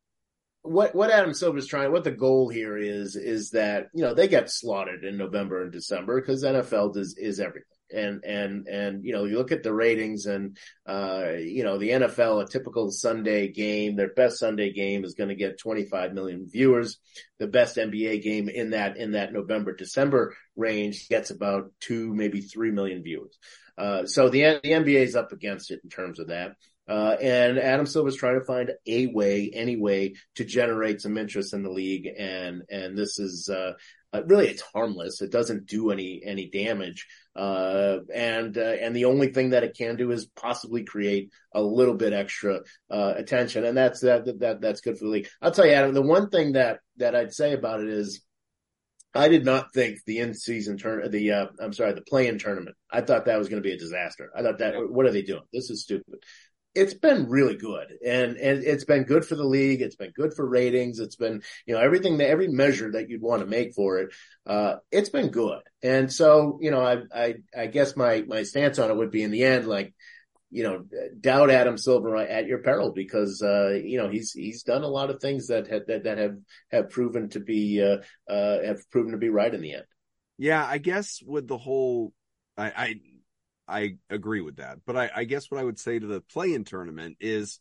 what 0.62 0.94
what 0.94 1.10
Adam 1.10 1.34
Silver's 1.34 1.66
trying, 1.66 1.92
what 1.92 2.04
the 2.04 2.10
goal 2.10 2.48
here 2.48 2.76
is, 2.76 3.16
is 3.16 3.50
that 3.50 3.86
you 3.94 4.02
know 4.02 4.14
they 4.14 4.28
get 4.28 4.50
slaughtered 4.50 5.04
in 5.04 5.16
November 5.16 5.62
and 5.62 5.72
December 5.72 6.20
because 6.20 6.44
NFL 6.44 6.96
is 6.96 7.16
is 7.18 7.40
everything 7.40 7.64
and 7.92 8.24
and 8.24 8.66
and 8.68 9.04
you 9.04 9.12
know 9.12 9.24
you 9.24 9.36
look 9.38 9.52
at 9.52 9.62
the 9.62 9.72
ratings 9.72 10.26
and 10.26 10.56
uh 10.86 11.30
you 11.38 11.64
know 11.64 11.78
the 11.78 11.90
NFL 11.90 12.42
a 12.42 12.46
typical 12.46 12.90
Sunday 12.90 13.48
game 13.48 13.96
their 13.96 14.12
best 14.12 14.38
Sunday 14.38 14.72
game 14.72 15.04
is 15.04 15.14
going 15.14 15.28
to 15.28 15.34
get 15.34 15.58
25 15.58 16.12
million 16.12 16.46
viewers. 16.48 16.98
The 17.38 17.46
best 17.46 17.76
NBA 17.76 18.22
game 18.22 18.48
in 18.48 18.70
that 18.70 18.96
in 18.96 19.12
that 19.12 19.32
November 19.32 19.74
December 19.74 20.36
range 20.56 21.08
gets 21.08 21.30
about 21.30 21.72
2 21.80 22.14
maybe 22.14 22.40
3 22.40 22.70
million 22.70 23.02
viewers. 23.02 23.38
Uh 23.76 24.06
so 24.06 24.28
the 24.28 24.60
the 24.62 24.70
NBA 24.70 25.02
is 25.02 25.16
up 25.16 25.32
against 25.32 25.70
it 25.70 25.80
in 25.84 25.90
terms 25.90 26.18
of 26.18 26.28
that. 26.28 26.56
Uh, 26.88 27.16
and 27.20 27.58
Adam 27.58 27.84
Silver 27.84 28.08
is 28.08 28.16
trying 28.16 28.38
to 28.38 28.46
find 28.46 28.72
a 28.86 29.06
way, 29.08 29.50
any 29.52 29.76
way 29.76 30.14
to 30.36 30.44
generate 30.44 31.02
some 31.02 31.18
interest 31.18 31.52
in 31.52 31.62
the 31.62 31.70
league. 31.70 32.08
And, 32.18 32.62
and 32.70 32.96
this 32.96 33.18
is, 33.18 33.50
uh, 33.50 33.72
uh, 34.12 34.22
really 34.24 34.48
it's 34.48 34.62
harmless. 34.62 35.20
It 35.20 35.30
doesn't 35.30 35.66
do 35.66 35.90
any, 35.90 36.22
any 36.24 36.48
damage. 36.48 37.06
Uh, 37.36 37.98
and, 38.12 38.56
uh, 38.56 38.60
and 38.80 38.94
the 38.94 39.04
only 39.04 39.28
thing 39.28 39.50
that 39.50 39.64
it 39.64 39.76
can 39.76 39.96
do 39.96 40.10
is 40.10 40.26
possibly 40.26 40.84
create 40.84 41.30
a 41.52 41.62
little 41.62 41.94
bit 41.94 42.12
extra, 42.12 42.60
uh, 42.90 43.14
attention. 43.16 43.64
And 43.64 43.76
that's, 43.76 44.00
that, 44.00 44.24
that, 44.40 44.60
that's 44.60 44.80
good 44.80 44.98
for 44.98 45.04
the 45.04 45.10
league. 45.10 45.28
I'll 45.40 45.52
tell 45.52 45.66
you, 45.66 45.72
Adam, 45.72 45.94
the 45.94 46.02
one 46.02 46.30
thing 46.30 46.52
that, 46.52 46.80
that 46.96 47.14
I'd 47.14 47.32
say 47.32 47.52
about 47.52 47.80
it 47.80 47.88
is, 47.88 48.22
I 49.14 49.28
did 49.28 49.44
not 49.44 49.72
think 49.72 49.98
the 50.04 50.18
in 50.18 50.34
season 50.34 50.76
turn, 50.76 51.10
the, 51.10 51.32
uh, 51.32 51.46
I'm 51.60 51.72
sorry, 51.72 51.94
the 51.94 52.02
play 52.02 52.28
in 52.28 52.38
tournament. 52.38 52.76
I 52.90 53.00
thought 53.00 53.24
that 53.24 53.38
was 53.38 53.48
going 53.48 53.62
to 53.62 53.66
be 53.66 53.74
a 53.74 53.78
disaster. 53.78 54.30
I 54.36 54.42
thought 54.42 54.58
that, 54.58 54.74
what 54.90 55.06
are 55.06 55.12
they 55.12 55.22
doing? 55.22 55.42
This 55.52 55.70
is 55.70 55.82
stupid 55.82 56.20
it's 56.74 56.94
been 56.94 57.28
really 57.28 57.56
good 57.56 57.88
and, 58.04 58.36
and 58.36 58.62
it's 58.62 58.84
been 58.84 59.02
good 59.02 59.24
for 59.24 59.34
the 59.34 59.44
league. 59.44 59.82
It's 59.82 59.96
been 59.96 60.12
good 60.12 60.34
for 60.34 60.46
ratings. 60.46 61.00
It's 61.00 61.16
been, 61.16 61.42
you 61.66 61.74
know, 61.74 61.80
everything 61.80 62.18
that 62.18 62.28
every 62.28 62.48
measure 62.48 62.92
that 62.92 63.08
you'd 63.08 63.22
want 63.22 63.40
to 63.42 63.46
make 63.46 63.74
for 63.74 63.98
it. 63.98 64.14
Uh, 64.46 64.76
it's 64.92 65.08
been 65.08 65.30
good. 65.30 65.60
And 65.82 66.12
so, 66.12 66.58
you 66.60 66.70
know, 66.70 66.80
I, 66.80 67.02
I, 67.12 67.34
I 67.56 67.66
guess 67.66 67.96
my, 67.96 68.22
my 68.28 68.42
stance 68.44 68.78
on 68.78 68.90
it 68.90 68.96
would 68.96 69.10
be 69.10 69.22
in 69.22 69.30
the 69.30 69.44
end, 69.44 69.66
like, 69.66 69.94
you 70.50 70.62
know, 70.62 70.84
doubt 71.20 71.50
Adam 71.50 71.76
Silver 71.76 72.16
at 72.16 72.46
your 72.46 72.58
peril 72.58 72.92
because, 72.92 73.42
uh, 73.42 73.70
you 73.70 73.98
know, 73.98 74.08
he's, 74.08 74.32
he's 74.32 74.62
done 74.62 74.82
a 74.82 74.88
lot 74.88 75.10
of 75.10 75.20
things 75.20 75.48
that 75.48 75.66
have, 75.68 75.86
that, 75.88 76.04
that 76.04 76.18
have, 76.18 76.36
have 76.70 76.90
proven 76.90 77.28
to 77.30 77.40
be, 77.40 77.82
uh, 77.82 77.98
uh, 78.32 78.62
have 78.62 78.88
proven 78.90 79.12
to 79.12 79.18
be 79.18 79.30
right 79.30 79.52
in 79.52 79.60
the 79.62 79.74
end. 79.74 79.84
Yeah. 80.38 80.64
I 80.64 80.78
guess 80.78 81.20
with 81.24 81.48
the 81.48 81.58
whole, 81.58 82.12
I, 82.56 82.66
I 82.66 83.00
I 83.68 83.96
agree 84.08 84.40
with 84.40 84.56
that. 84.56 84.78
But 84.86 84.96
I, 84.96 85.10
I 85.14 85.24
guess 85.24 85.50
what 85.50 85.60
I 85.60 85.64
would 85.64 85.78
say 85.78 85.98
to 85.98 86.06
the 86.06 86.20
play-in 86.20 86.64
tournament 86.64 87.16
is, 87.20 87.60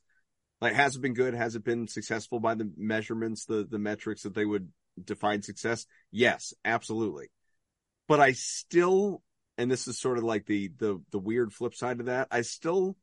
like, 0.61 0.73
has 0.73 0.95
it 0.95 1.01
been 1.01 1.13
good? 1.13 1.33
Has 1.33 1.55
it 1.55 1.63
been 1.63 1.87
successful 1.87 2.39
by 2.39 2.55
the 2.55 2.71
measurements, 2.77 3.45
the 3.45 3.67
the 3.69 3.79
metrics 3.79 4.23
that 4.23 4.33
they 4.33 4.45
would 4.45 4.69
define 5.03 5.41
success? 5.41 5.85
Yes, 6.11 6.53
absolutely. 6.65 7.29
But 8.07 8.19
I 8.19 8.31
still, 8.31 9.21
and 9.57 9.69
this 9.69 9.87
is 9.87 9.99
sort 9.99 10.17
of 10.17 10.23
like 10.23 10.45
the 10.45 10.71
the 10.77 11.01
the 11.11 11.19
weird 11.19 11.53
flip 11.53 11.75
side 11.75 11.99
of 11.99 12.05
that. 12.07 12.29
I 12.31 12.41
still 12.41 12.95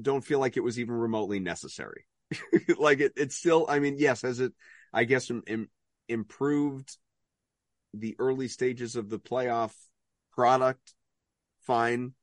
don't 0.00 0.24
feel 0.24 0.38
like 0.40 0.56
it 0.56 0.64
was 0.64 0.78
even 0.78 0.94
remotely 0.94 1.40
necessary. 1.40 2.06
like 2.78 3.00
it, 3.00 3.12
it's 3.16 3.36
still. 3.36 3.66
I 3.68 3.78
mean, 3.80 3.96
yes, 3.98 4.22
has 4.22 4.40
it? 4.40 4.52
I 4.92 5.04
guess 5.04 5.30
Im, 5.30 5.42
Im, 5.46 5.68
improved 6.08 6.96
the 7.94 8.16
early 8.18 8.48
stages 8.48 8.96
of 8.96 9.08
the 9.10 9.18
playoff 9.18 9.72
product 10.32 10.94
fine, 11.66 12.14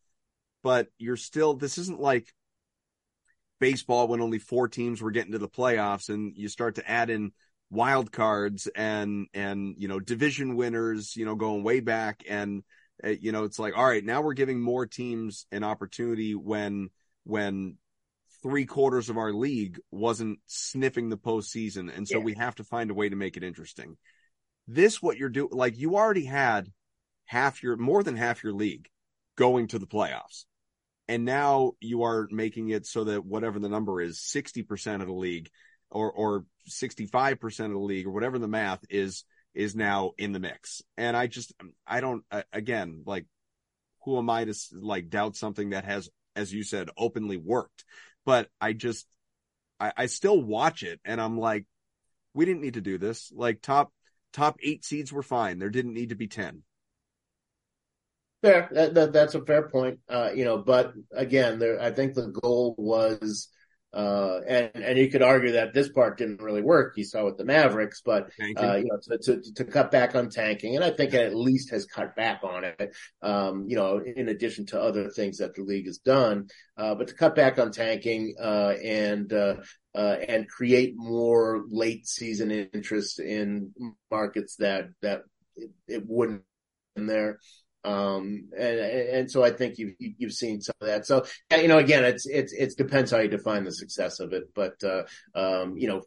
but 0.64 0.88
you're 0.98 1.18
still, 1.18 1.56
this 1.56 1.78
isn't 1.78 2.00
like 2.00 2.34
baseball 3.60 4.08
when 4.08 4.22
only 4.22 4.40
four 4.40 4.68
teams 4.68 5.02
were 5.02 5.12
getting 5.12 5.32
to 5.32 5.40
the 5.40 5.50
playoffs 5.50 6.10
and 6.10 6.36
you 6.36 6.48
start 6.48 6.76
to 6.76 6.90
add 6.90 7.10
in 7.10 7.32
wild 7.70 8.12
cards 8.12 8.68
and, 8.76 9.28
and, 9.34 9.76
you 9.78 9.88
know, 9.88 10.00
division 10.00 10.56
winners, 10.56 11.16
you 11.16 11.26
know, 11.26 11.36
going 11.36 11.64
way 11.64 11.80
back. 11.80 12.24
And, 12.30 12.64
uh, 13.04 13.10
you 13.10 13.32
know, 13.32 13.44
it's 13.44 13.60
like, 13.60 13.78
all 13.78 13.88
right, 13.88 14.04
now 14.04 14.22
we're 14.22 14.34
giving 14.34 14.62
more 14.62 14.86
teams 14.86 15.46
an 15.52 15.64
opportunity 15.64 16.36
when, 16.36 16.90
when 17.24 17.78
three 18.44 18.66
quarters 18.66 19.10
of 19.10 19.18
our 19.18 19.34
league 19.34 19.80
wasn't 19.92 20.40
sniffing 20.46 21.10
the 21.10 21.18
postseason. 21.18 21.96
And 21.96 22.08
so 22.08 22.20
yeah. 22.20 22.24
we 22.24 22.36
have 22.36 22.56
to 22.56 22.64
find 22.64 22.92
a 22.92 22.94
way 22.94 23.10
to 23.10 23.16
make 23.16 23.36
it 23.36 23.44
interesting. 23.44 23.98
This, 24.68 25.02
what 25.02 25.18
you're 25.18 25.30
doing, 25.30 25.50
like 25.52 25.78
you 25.78 25.96
already 25.96 26.26
had 26.26 26.72
half 27.26 27.64
your, 27.64 27.76
more 27.78 28.04
than 28.04 28.16
half 28.16 28.44
your 28.44 28.54
league 28.54 28.88
going 29.38 29.68
to 29.68 29.80
the 29.80 29.88
playoffs. 29.88 30.46
And 31.08 31.24
now 31.24 31.74
you 31.80 32.04
are 32.04 32.28
making 32.30 32.70
it 32.70 32.86
so 32.86 33.06
that 33.06 33.26
whatever 33.26 33.60
the 33.60 33.70
number 33.70 34.02
is, 34.02 34.20
60% 34.20 35.02
of 35.02 35.08
the 35.08 35.14
league 35.14 35.50
or, 35.90 36.12
or 36.12 36.46
65% 36.70 37.66
of 37.66 37.72
the 37.72 37.78
league 37.78 38.06
or 38.06 38.12
whatever 38.12 38.38
the 38.38 38.48
math 38.48 38.82
is, 38.90 39.24
is 39.54 39.76
now 39.76 40.12
in 40.18 40.34
the 40.34 40.40
mix. 40.40 40.82
And 40.98 41.16
I 41.16 41.28
just, 41.28 41.54
I 41.88 42.02
don't, 42.02 42.24
again, 42.52 43.04
like, 43.06 43.26
who 44.04 44.18
am 44.18 44.30
I 44.30 44.46
to 44.46 44.54
like 44.74 45.10
doubt 45.10 45.36
something 45.36 45.70
that 45.70 45.86
has, 45.86 46.10
as 46.36 46.54
you 46.54 46.64
said, 46.64 46.90
openly 46.98 47.38
worked? 47.38 47.86
But 48.26 48.50
I 48.60 48.74
just, 48.74 49.08
I, 49.80 49.94
I 49.96 50.06
still 50.08 50.42
watch 50.42 50.84
it 50.84 51.00
and 51.06 51.22
I'm 51.22 51.40
like, 51.40 51.66
we 52.34 52.46
didn't 52.46 52.62
need 52.62 52.76
to 52.76 52.82
do 52.82 52.98
this. 52.98 53.32
Like 53.34 53.62
top, 53.62 53.92
top 54.34 54.58
eight 54.62 54.84
seeds 54.84 55.12
were 55.12 55.24
fine. 55.24 55.58
There 55.60 55.70
didn't 55.70 55.94
need 55.94 56.10
to 56.10 56.16
be 56.16 56.28
10. 56.28 56.64
Fair. 58.42 58.70
That, 58.72 58.94
that, 58.94 59.14
that's 59.14 59.36
a 59.36 59.44
fair 59.44 59.68
point. 59.68 60.00
Uh, 60.08 60.30
you 60.34 60.46
know, 60.46 60.58
but 60.58 60.94
again, 61.12 61.60
there, 61.60 61.82
I 61.82 61.92
think 61.92 62.14
the 62.14 62.28
goal 62.28 62.76
was, 62.78 63.50
uh, 63.94 64.42
and, 64.48 64.72
and 64.76 64.98
you 65.00 65.10
could 65.10 65.24
argue 65.24 65.54
that 65.54 65.74
this 65.74 65.90
part 65.90 66.20
didn't 66.20 66.42
really 66.42 66.62
work. 66.62 66.94
You 66.98 67.04
saw 67.04 67.26
with 67.26 67.38
the 67.38 67.46
Mavericks, 67.46 68.02
but, 68.06 68.30
uh, 68.60 68.76
you 68.76 68.86
know, 68.86 69.00
to, 69.02 69.18
to, 69.18 69.54
to, 69.54 69.66
cut 69.66 69.90
back 69.90 70.14
on 70.14 70.30
tanking. 70.30 70.76
And 70.76 70.84
I 70.84 70.92
think 70.92 71.14
it 71.14 71.22
at 71.22 71.36
least 71.36 71.72
has 71.72 71.88
cut 71.88 72.16
back 72.16 72.42
on 72.44 72.64
it. 72.64 72.96
Um, 73.24 73.66
you 73.68 73.76
know, 73.76 74.00
in 74.00 74.28
addition 74.30 74.68
to 74.68 74.80
other 74.80 75.10
things 75.10 75.40
that 75.40 75.56
the 75.56 75.64
league 75.64 75.88
has 75.88 75.98
done, 75.98 76.48
uh, 76.78 76.94
but 76.94 77.08
to 77.08 77.16
cut 77.16 77.34
back 77.34 77.58
on 77.58 77.72
tanking, 77.72 78.36
uh, 78.40 78.76
and, 78.84 79.34
uh, 79.34 79.56
uh, 79.96 80.18
and 80.28 80.48
create 80.48 80.94
more 80.96 81.64
late 81.68 82.06
season 82.06 82.52
interest 82.52 83.20
in 83.20 83.74
markets 84.12 84.58
that, 84.58 84.90
that 85.02 85.22
it, 85.56 85.72
it 85.88 86.04
wouldn't 86.06 86.44
in 86.98 87.08
there. 87.08 87.40
Um, 87.84 88.50
and, 88.58 88.80
and 88.80 89.32
so 89.32 89.44
I 89.44 89.52
think 89.52 89.78
you've, 89.78 89.94
you've 90.00 90.34
seen 90.34 90.62
some 90.62 90.76
of 90.82 90.88
that. 90.88 91.06
So, 91.06 91.26
you 91.52 91.68
know, 91.68 91.78
again, 91.78 92.04
it's, 92.04 92.26
it's, 92.26 92.54
it 92.54 92.78
depends 92.78 93.12
how 93.12 93.20
you 93.20 93.30
define 93.30 93.64
the 93.64 93.72
success 93.72 94.20
of 94.20 94.34
it, 94.34 94.54
but, 94.54 94.84
uh, 94.84 95.04
um, 95.36 95.78
you 95.78 95.88
know, 95.88 96.02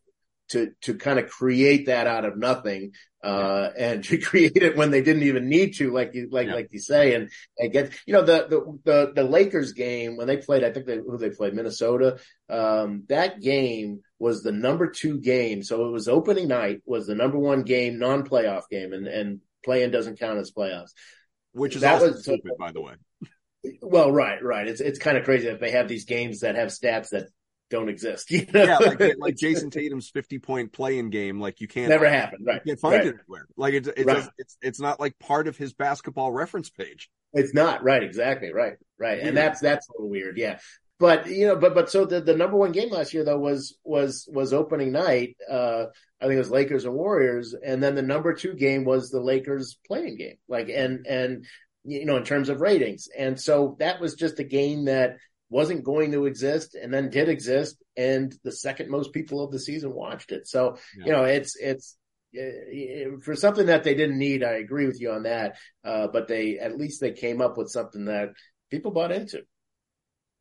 to, 0.50 0.72
to 0.82 0.94
kind 0.94 1.18
of 1.18 1.28
create 1.28 1.86
that 1.86 2.08
out 2.08 2.24
of 2.24 2.36
nothing, 2.36 2.92
uh, 3.22 3.70
and 3.78 4.02
to 4.04 4.18
create 4.18 4.56
it 4.56 4.76
when 4.76 4.90
they 4.90 5.00
didn't 5.00 5.22
even 5.22 5.48
need 5.48 5.76
to, 5.76 5.92
like 5.92 6.12
you, 6.12 6.28
like, 6.30 6.48
yeah. 6.48 6.54
like 6.54 6.68
you 6.72 6.80
say, 6.80 7.14
and, 7.14 7.30
and 7.56 7.72
get, 7.72 7.92
you 8.04 8.12
know, 8.12 8.22
the, 8.22 8.46
the, 8.48 8.78
the, 8.84 9.12
the 9.14 9.24
Lakers 9.24 9.72
game 9.72 10.16
when 10.16 10.26
they 10.26 10.36
played, 10.36 10.64
I 10.64 10.72
think 10.72 10.86
they, 10.86 10.96
who 10.96 11.16
they 11.16 11.30
played, 11.30 11.54
Minnesota, 11.54 12.18
um, 12.48 13.04
that 13.08 13.40
game 13.40 14.00
was 14.18 14.42
the 14.42 14.52
number 14.52 14.90
two 14.90 15.18
game. 15.18 15.62
So 15.62 15.86
it 15.86 15.92
was 15.92 16.08
opening 16.08 16.48
night 16.48 16.82
was 16.84 17.06
the 17.06 17.14
number 17.14 17.38
one 17.38 17.62
game, 17.62 17.98
non-playoff 17.98 18.68
game 18.70 18.92
and, 18.92 19.06
and 19.06 19.40
play-in 19.64 19.90
doesn't 19.90 20.18
count 20.18 20.38
as 20.38 20.52
playoffs 20.52 20.92
which 21.52 21.76
is 21.76 21.82
that 21.82 21.94
also 21.94 22.08
was, 22.08 22.16
uh, 22.16 22.22
stupid, 22.22 22.52
by 22.58 22.72
the 22.72 22.80
way. 22.80 22.94
Well, 23.82 24.10
right, 24.10 24.42
right. 24.42 24.66
It's 24.66 24.80
it's 24.80 24.98
kind 24.98 25.16
of 25.18 25.24
crazy 25.24 25.48
that 25.48 25.60
they 25.60 25.72
have 25.72 25.88
these 25.88 26.04
games 26.04 26.40
that 26.40 26.54
have 26.54 26.68
stats 26.68 27.10
that 27.10 27.28
don't 27.68 27.88
exist. 27.88 28.30
You 28.30 28.46
know? 28.52 28.64
Yeah, 28.64 28.78
like 28.78 29.16
like 29.18 29.36
Jayson 29.36 29.70
Tatum's 29.70 30.08
fifty 30.08 30.38
point 30.38 30.72
play-in 30.72 31.10
game. 31.10 31.40
Like 31.40 31.60
you 31.60 31.68
can't 31.68 31.88
never 31.88 32.08
happen. 32.08 32.44
Right, 32.44 32.60
you 32.64 32.72
can't 32.72 32.80
find 32.80 32.94
right. 32.94 33.06
it 33.06 33.14
anywhere. 33.14 33.46
Like 33.56 33.74
it, 33.74 33.86
it 33.96 34.06
right. 34.06 34.28
it's 34.38 34.56
it's 34.62 34.80
not 34.80 35.00
like 35.00 35.18
part 35.18 35.48
of 35.48 35.56
his 35.56 35.72
basketball 35.72 36.32
reference 36.32 36.70
page. 36.70 37.10
It's 37.32 37.54
not 37.54 37.82
right. 37.84 38.02
Exactly. 38.02 38.52
Right. 38.52 38.74
Right. 38.98 39.20
And 39.20 39.36
that's 39.36 39.60
that's 39.60 39.88
a 39.88 39.92
little 39.92 40.10
weird. 40.10 40.36
Yeah. 40.36 40.58
But 41.00 41.28
you 41.28 41.46
know, 41.46 41.56
but 41.56 41.74
but 41.74 41.90
so 41.90 42.04
the, 42.04 42.20
the 42.20 42.36
number 42.36 42.58
one 42.58 42.72
game 42.72 42.90
last 42.90 43.14
year 43.14 43.24
though 43.24 43.38
was 43.38 43.76
was 43.82 44.28
was 44.30 44.52
opening 44.52 44.92
night. 44.92 45.34
Uh, 45.50 45.86
I 46.20 46.26
think 46.26 46.34
it 46.34 46.38
was 46.38 46.50
Lakers 46.50 46.84
and 46.84 46.92
Warriors, 46.92 47.54
and 47.54 47.82
then 47.82 47.94
the 47.94 48.02
number 48.02 48.34
two 48.34 48.52
game 48.52 48.84
was 48.84 49.08
the 49.08 49.20
Lakers 49.20 49.78
play-in 49.86 50.18
game. 50.18 50.36
Like 50.46 50.68
and 50.68 51.06
and 51.06 51.46
you 51.84 52.04
know 52.04 52.18
in 52.18 52.24
terms 52.24 52.50
of 52.50 52.60
ratings, 52.60 53.08
and 53.16 53.40
so 53.40 53.76
that 53.78 53.98
was 53.98 54.14
just 54.14 54.40
a 54.40 54.44
game 54.44 54.84
that 54.84 55.16
wasn't 55.48 55.84
going 55.84 56.12
to 56.12 56.26
exist 56.26 56.76
and 56.76 56.92
then 56.92 57.08
did 57.08 57.30
exist, 57.30 57.82
and 57.96 58.34
the 58.44 58.52
second 58.52 58.90
most 58.90 59.14
people 59.14 59.42
of 59.42 59.50
the 59.50 59.58
season 59.58 59.94
watched 59.94 60.32
it. 60.32 60.46
So 60.46 60.76
yeah. 60.98 61.06
you 61.06 61.12
know 61.12 61.24
it's 61.24 61.56
it's 61.56 61.96
for 63.22 63.34
something 63.34 63.66
that 63.66 63.84
they 63.84 63.94
didn't 63.94 64.18
need, 64.18 64.44
I 64.44 64.52
agree 64.52 64.86
with 64.86 65.00
you 65.00 65.12
on 65.12 65.24
that. 65.24 65.56
Uh, 65.84 66.08
but 66.08 66.28
they, 66.28 66.58
at 66.58 66.76
least 66.76 67.00
they 67.00 67.12
came 67.12 67.40
up 67.40 67.56
with 67.56 67.70
something 67.70 68.04
that 68.04 68.28
people 68.70 68.92
bought 68.92 69.12
into. 69.12 69.42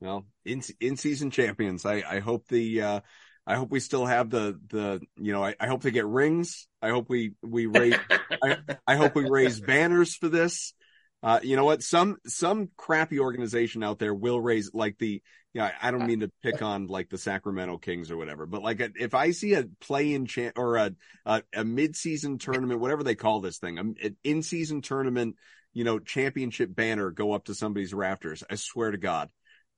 Well, 0.02 0.26
in 0.46 0.62
in 0.80 0.96
season 0.96 1.32
champions. 1.32 1.86
I 1.86 2.04
I 2.08 2.20
hope 2.20 2.48
the 2.48 2.82
uh, 2.82 3.00
I 3.46 3.56
hope 3.56 3.72
we 3.72 3.80
still 3.80 4.06
have 4.06 4.30
the 4.30 4.60
the 4.70 5.02
you 5.18 5.34
know 5.34 5.44
I, 5.44 5.56
I 5.60 5.68
hope 5.68 5.82
they 5.82 5.92
get 5.92 6.06
rings. 6.06 6.68
I 6.82 6.90
hope 6.90 7.10
we 7.10 7.34
we 7.42 7.66
raise 7.66 7.96
I, 8.44 8.58
I 8.88 8.96
hope 8.96 9.16
we 9.16 9.30
raise 9.30 9.60
banners 9.68 10.16
for 10.16 10.30
this. 10.30 10.74
Uh, 11.22 11.40
you 11.44 11.58
know 11.58 11.66
what? 11.66 11.84
Some 11.84 12.18
some 12.26 12.70
crappy 12.78 13.20
organization 13.20 13.84
out 13.84 14.00
there 14.00 14.14
will 14.14 14.40
raise 14.40 14.72
like 14.74 14.98
the. 14.98 15.22
Yeah, 15.52 15.72
I 15.82 15.90
don't 15.90 16.06
mean 16.06 16.20
to 16.20 16.32
pick 16.44 16.62
on 16.62 16.86
like 16.86 17.10
the 17.10 17.18
Sacramento 17.18 17.80
Kings 17.80 18.12
or 18.12 18.18
whatever, 18.18 18.46
but 18.46 18.62
like 18.62 18.80
if 19.00 19.16
I 19.16 19.32
see 19.32 19.56
a 19.56 19.66
play-in 19.82 20.28
cha- 20.28 20.52
or 20.56 20.76
a, 20.76 20.92
a 21.26 21.42
a 21.56 21.64
mid-season 21.66 22.38
tournament, 22.38 22.80
whatever 22.80 23.02
they 23.04 23.16
call 23.16 23.42
this 23.42 23.58
thing, 23.58 23.80
an 23.80 23.96
in-season 24.24 24.84
tournament, 24.84 25.38
you 25.74 25.84
know, 25.84 25.98
championship 25.98 26.74
banner 26.76 27.10
go 27.10 27.32
up 27.32 27.46
to 27.46 27.56
somebody's 27.56 27.96
rafters, 27.96 28.44
I 28.48 28.56
swear 28.56 28.92
to 28.92 29.00
God. 29.00 29.32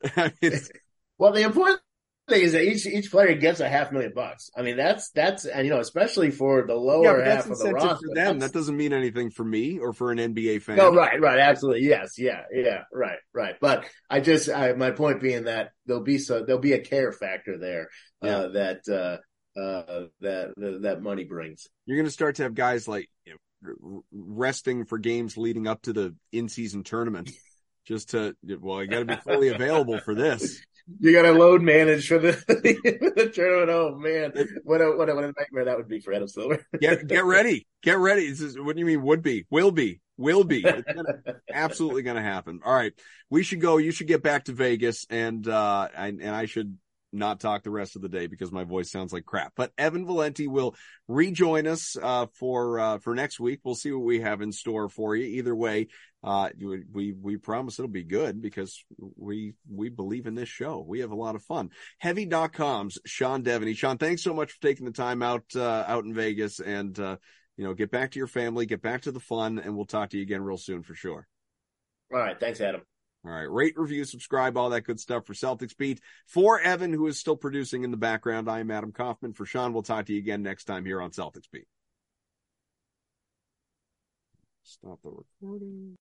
well, 1.17 1.31
the 1.31 1.41
important 1.41 1.81
thing 2.29 2.41
is 2.43 2.53
that 2.53 2.63
each 2.63 2.85
each 2.85 3.11
player 3.11 3.35
gets 3.35 3.59
a 3.59 3.69
half 3.69 3.91
million 3.91 4.13
bucks. 4.15 4.49
I 4.55 4.61
mean, 4.61 4.77
that's 4.77 5.09
that's 5.11 5.45
and 5.45 5.65
you 5.65 5.73
know, 5.73 5.79
especially 5.79 6.31
for 6.31 6.65
the 6.65 6.75
lower 6.75 7.19
yeah, 7.19 7.35
half 7.35 7.49
of 7.49 7.59
the 7.59 7.71
roster. 7.71 8.07
For 8.07 8.15
them, 8.15 8.39
that 8.39 8.53
doesn't 8.53 8.75
mean 8.75 8.93
anything 8.93 9.29
for 9.29 9.43
me 9.43 9.79
or 9.79 9.93
for 9.93 10.11
an 10.11 10.17
NBA 10.17 10.61
fan. 10.61 10.77
No, 10.77 10.93
right, 10.93 11.19
right, 11.19 11.39
absolutely, 11.39 11.87
yes, 11.87 12.17
yeah, 12.17 12.43
yeah, 12.51 12.83
right, 12.93 13.19
right. 13.33 13.55
But 13.59 13.85
I 14.09 14.19
just, 14.19 14.49
I, 14.49 14.73
my 14.73 14.91
point 14.91 15.21
being 15.21 15.45
that 15.45 15.71
there'll 15.85 16.03
be 16.03 16.17
so 16.17 16.43
there'll 16.43 16.61
be 16.61 16.73
a 16.73 16.79
care 16.81 17.11
factor 17.11 17.57
there 17.57 17.89
uh, 18.23 18.27
yeah. 18.27 18.47
that 18.53 18.79
uh, 18.89 19.59
uh, 19.59 20.05
that 20.21 20.79
that 20.81 21.01
money 21.01 21.25
brings. 21.25 21.67
You're 21.85 21.97
going 21.97 22.07
to 22.07 22.11
start 22.11 22.35
to 22.35 22.43
have 22.43 22.55
guys 22.55 22.87
like 22.87 23.09
you 23.25 23.35
know, 23.63 24.03
resting 24.11 24.85
for 24.85 24.97
games 24.97 25.37
leading 25.37 25.67
up 25.67 25.81
to 25.83 25.93
the 25.93 26.15
in 26.31 26.49
season 26.49 26.83
tournament. 26.83 27.29
just 27.85 28.11
to 28.11 28.35
well, 28.59 28.79
I 28.79 28.85
got 28.85 28.99
to 28.99 29.05
be 29.05 29.15
fully 29.15 29.49
available 29.49 29.99
for 29.99 30.15
this 30.15 30.61
you 30.99 31.13
got 31.13 31.23
to 31.23 31.31
load 31.31 31.61
manage 31.61 32.07
for 32.07 32.19
the, 32.19 32.31
the 33.15 33.31
tournament. 33.33 33.69
Oh 33.69 33.95
man, 33.95 34.33
what 34.63 34.81
a, 34.81 34.91
what 34.91 35.09
a 35.09 35.15
what 35.15 35.23
a 35.23 35.33
nightmare 35.37 35.65
that 35.65 35.77
would 35.77 35.87
be 35.87 35.99
for 35.99 36.13
Adam 36.13 36.27
Silver. 36.27 36.65
get 36.79 37.07
get 37.07 37.25
ready, 37.25 37.67
get 37.81 37.97
ready. 37.97 38.29
This 38.29 38.41
is 38.41 38.59
what 38.59 38.75
do 38.75 38.79
you 38.79 38.85
mean? 38.85 39.01
Would 39.03 39.21
be, 39.21 39.45
will 39.49 39.71
be, 39.71 40.01
will 40.17 40.43
be. 40.43 40.63
It's 40.65 40.93
gonna, 40.93 41.19
absolutely 41.51 42.03
going 42.03 42.17
to 42.17 42.21
happen. 42.21 42.61
All 42.65 42.73
right, 42.73 42.93
we 43.29 43.43
should 43.43 43.61
go. 43.61 43.77
You 43.77 43.91
should 43.91 44.07
get 44.07 44.23
back 44.23 44.45
to 44.45 44.53
Vegas, 44.53 45.05
and 45.09 45.47
uh, 45.47 45.87
and, 45.95 46.21
and 46.21 46.35
I 46.35 46.45
should 46.45 46.77
not 47.13 47.39
talk 47.39 47.63
the 47.63 47.71
rest 47.71 47.95
of 47.95 48.01
the 48.01 48.09
day 48.09 48.27
because 48.27 48.51
my 48.51 48.63
voice 48.63 48.91
sounds 48.91 49.13
like 49.13 49.25
crap. 49.25 49.53
But 49.55 49.71
Evan 49.77 50.05
Valenti 50.05 50.47
will 50.47 50.75
rejoin 51.07 51.67
us 51.67 51.97
uh, 52.01 52.27
for 52.33 52.79
uh, 52.79 52.97
for 52.99 53.15
next 53.15 53.39
week. 53.39 53.59
We'll 53.63 53.75
see 53.75 53.91
what 53.91 54.05
we 54.05 54.21
have 54.21 54.41
in 54.41 54.51
store 54.51 54.89
for 54.89 55.15
you. 55.15 55.25
Either 55.25 55.55
way, 55.55 55.87
uh, 56.23 56.49
we 56.91 57.13
we 57.13 57.37
promise 57.37 57.79
it'll 57.79 57.89
be 57.89 58.03
good 58.03 58.41
because 58.41 58.83
we 59.17 59.53
we 59.69 59.89
believe 59.89 60.27
in 60.27 60.35
this 60.35 60.49
show. 60.49 60.83
We 60.87 60.99
have 60.99 61.11
a 61.11 61.15
lot 61.15 61.35
of 61.35 61.43
fun. 61.43 61.71
Heavy.com's 61.99 62.99
Sean 63.05 63.43
Deveney. 63.43 63.75
Sean, 63.75 63.97
thanks 63.97 64.23
so 64.23 64.33
much 64.33 64.51
for 64.51 64.61
taking 64.61 64.85
the 64.85 64.91
time 64.91 65.21
out 65.21 65.45
uh, 65.55 65.83
out 65.87 66.05
in 66.05 66.13
Vegas 66.13 66.59
and 66.59 66.97
uh, 66.99 67.17
you 67.57 67.63
know 67.63 67.73
get 67.73 67.91
back 67.91 68.11
to 68.11 68.19
your 68.19 68.27
family, 68.27 68.65
get 68.65 68.81
back 68.81 69.01
to 69.03 69.11
the 69.11 69.19
fun, 69.19 69.59
and 69.59 69.75
we'll 69.75 69.85
talk 69.85 70.11
to 70.11 70.17
you 70.17 70.23
again 70.23 70.43
real 70.43 70.57
soon 70.57 70.83
for 70.83 70.95
sure. 70.95 71.27
All 72.13 72.19
right, 72.19 72.39
thanks, 72.39 72.59
Adam. 72.61 72.81
All 73.23 73.31
right. 73.31 73.51
Rate, 73.51 73.77
review, 73.77 74.03
subscribe, 74.03 74.57
all 74.57 74.71
that 74.71 74.81
good 74.81 74.99
stuff 74.99 75.25
for 75.25 75.33
Celtics 75.33 75.77
Beat. 75.77 76.01
For 76.25 76.59
Evan, 76.59 76.91
who 76.91 77.05
is 77.07 77.19
still 77.19 77.35
producing 77.35 77.83
in 77.83 77.91
the 77.91 77.97
background, 77.97 78.49
I 78.49 78.59
am 78.59 78.71
Adam 78.71 78.91
Kaufman. 78.91 79.33
For 79.33 79.45
Sean, 79.45 79.73
we'll 79.73 79.83
talk 79.83 80.07
to 80.07 80.13
you 80.13 80.19
again 80.19 80.41
next 80.41 80.65
time 80.65 80.85
here 80.85 81.01
on 81.01 81.11
Celtics 81.11 81.49
Beat. 81.51 81.67
Stop 84.63 84.99
the 85.03 85.11
recording. 85.11 85.97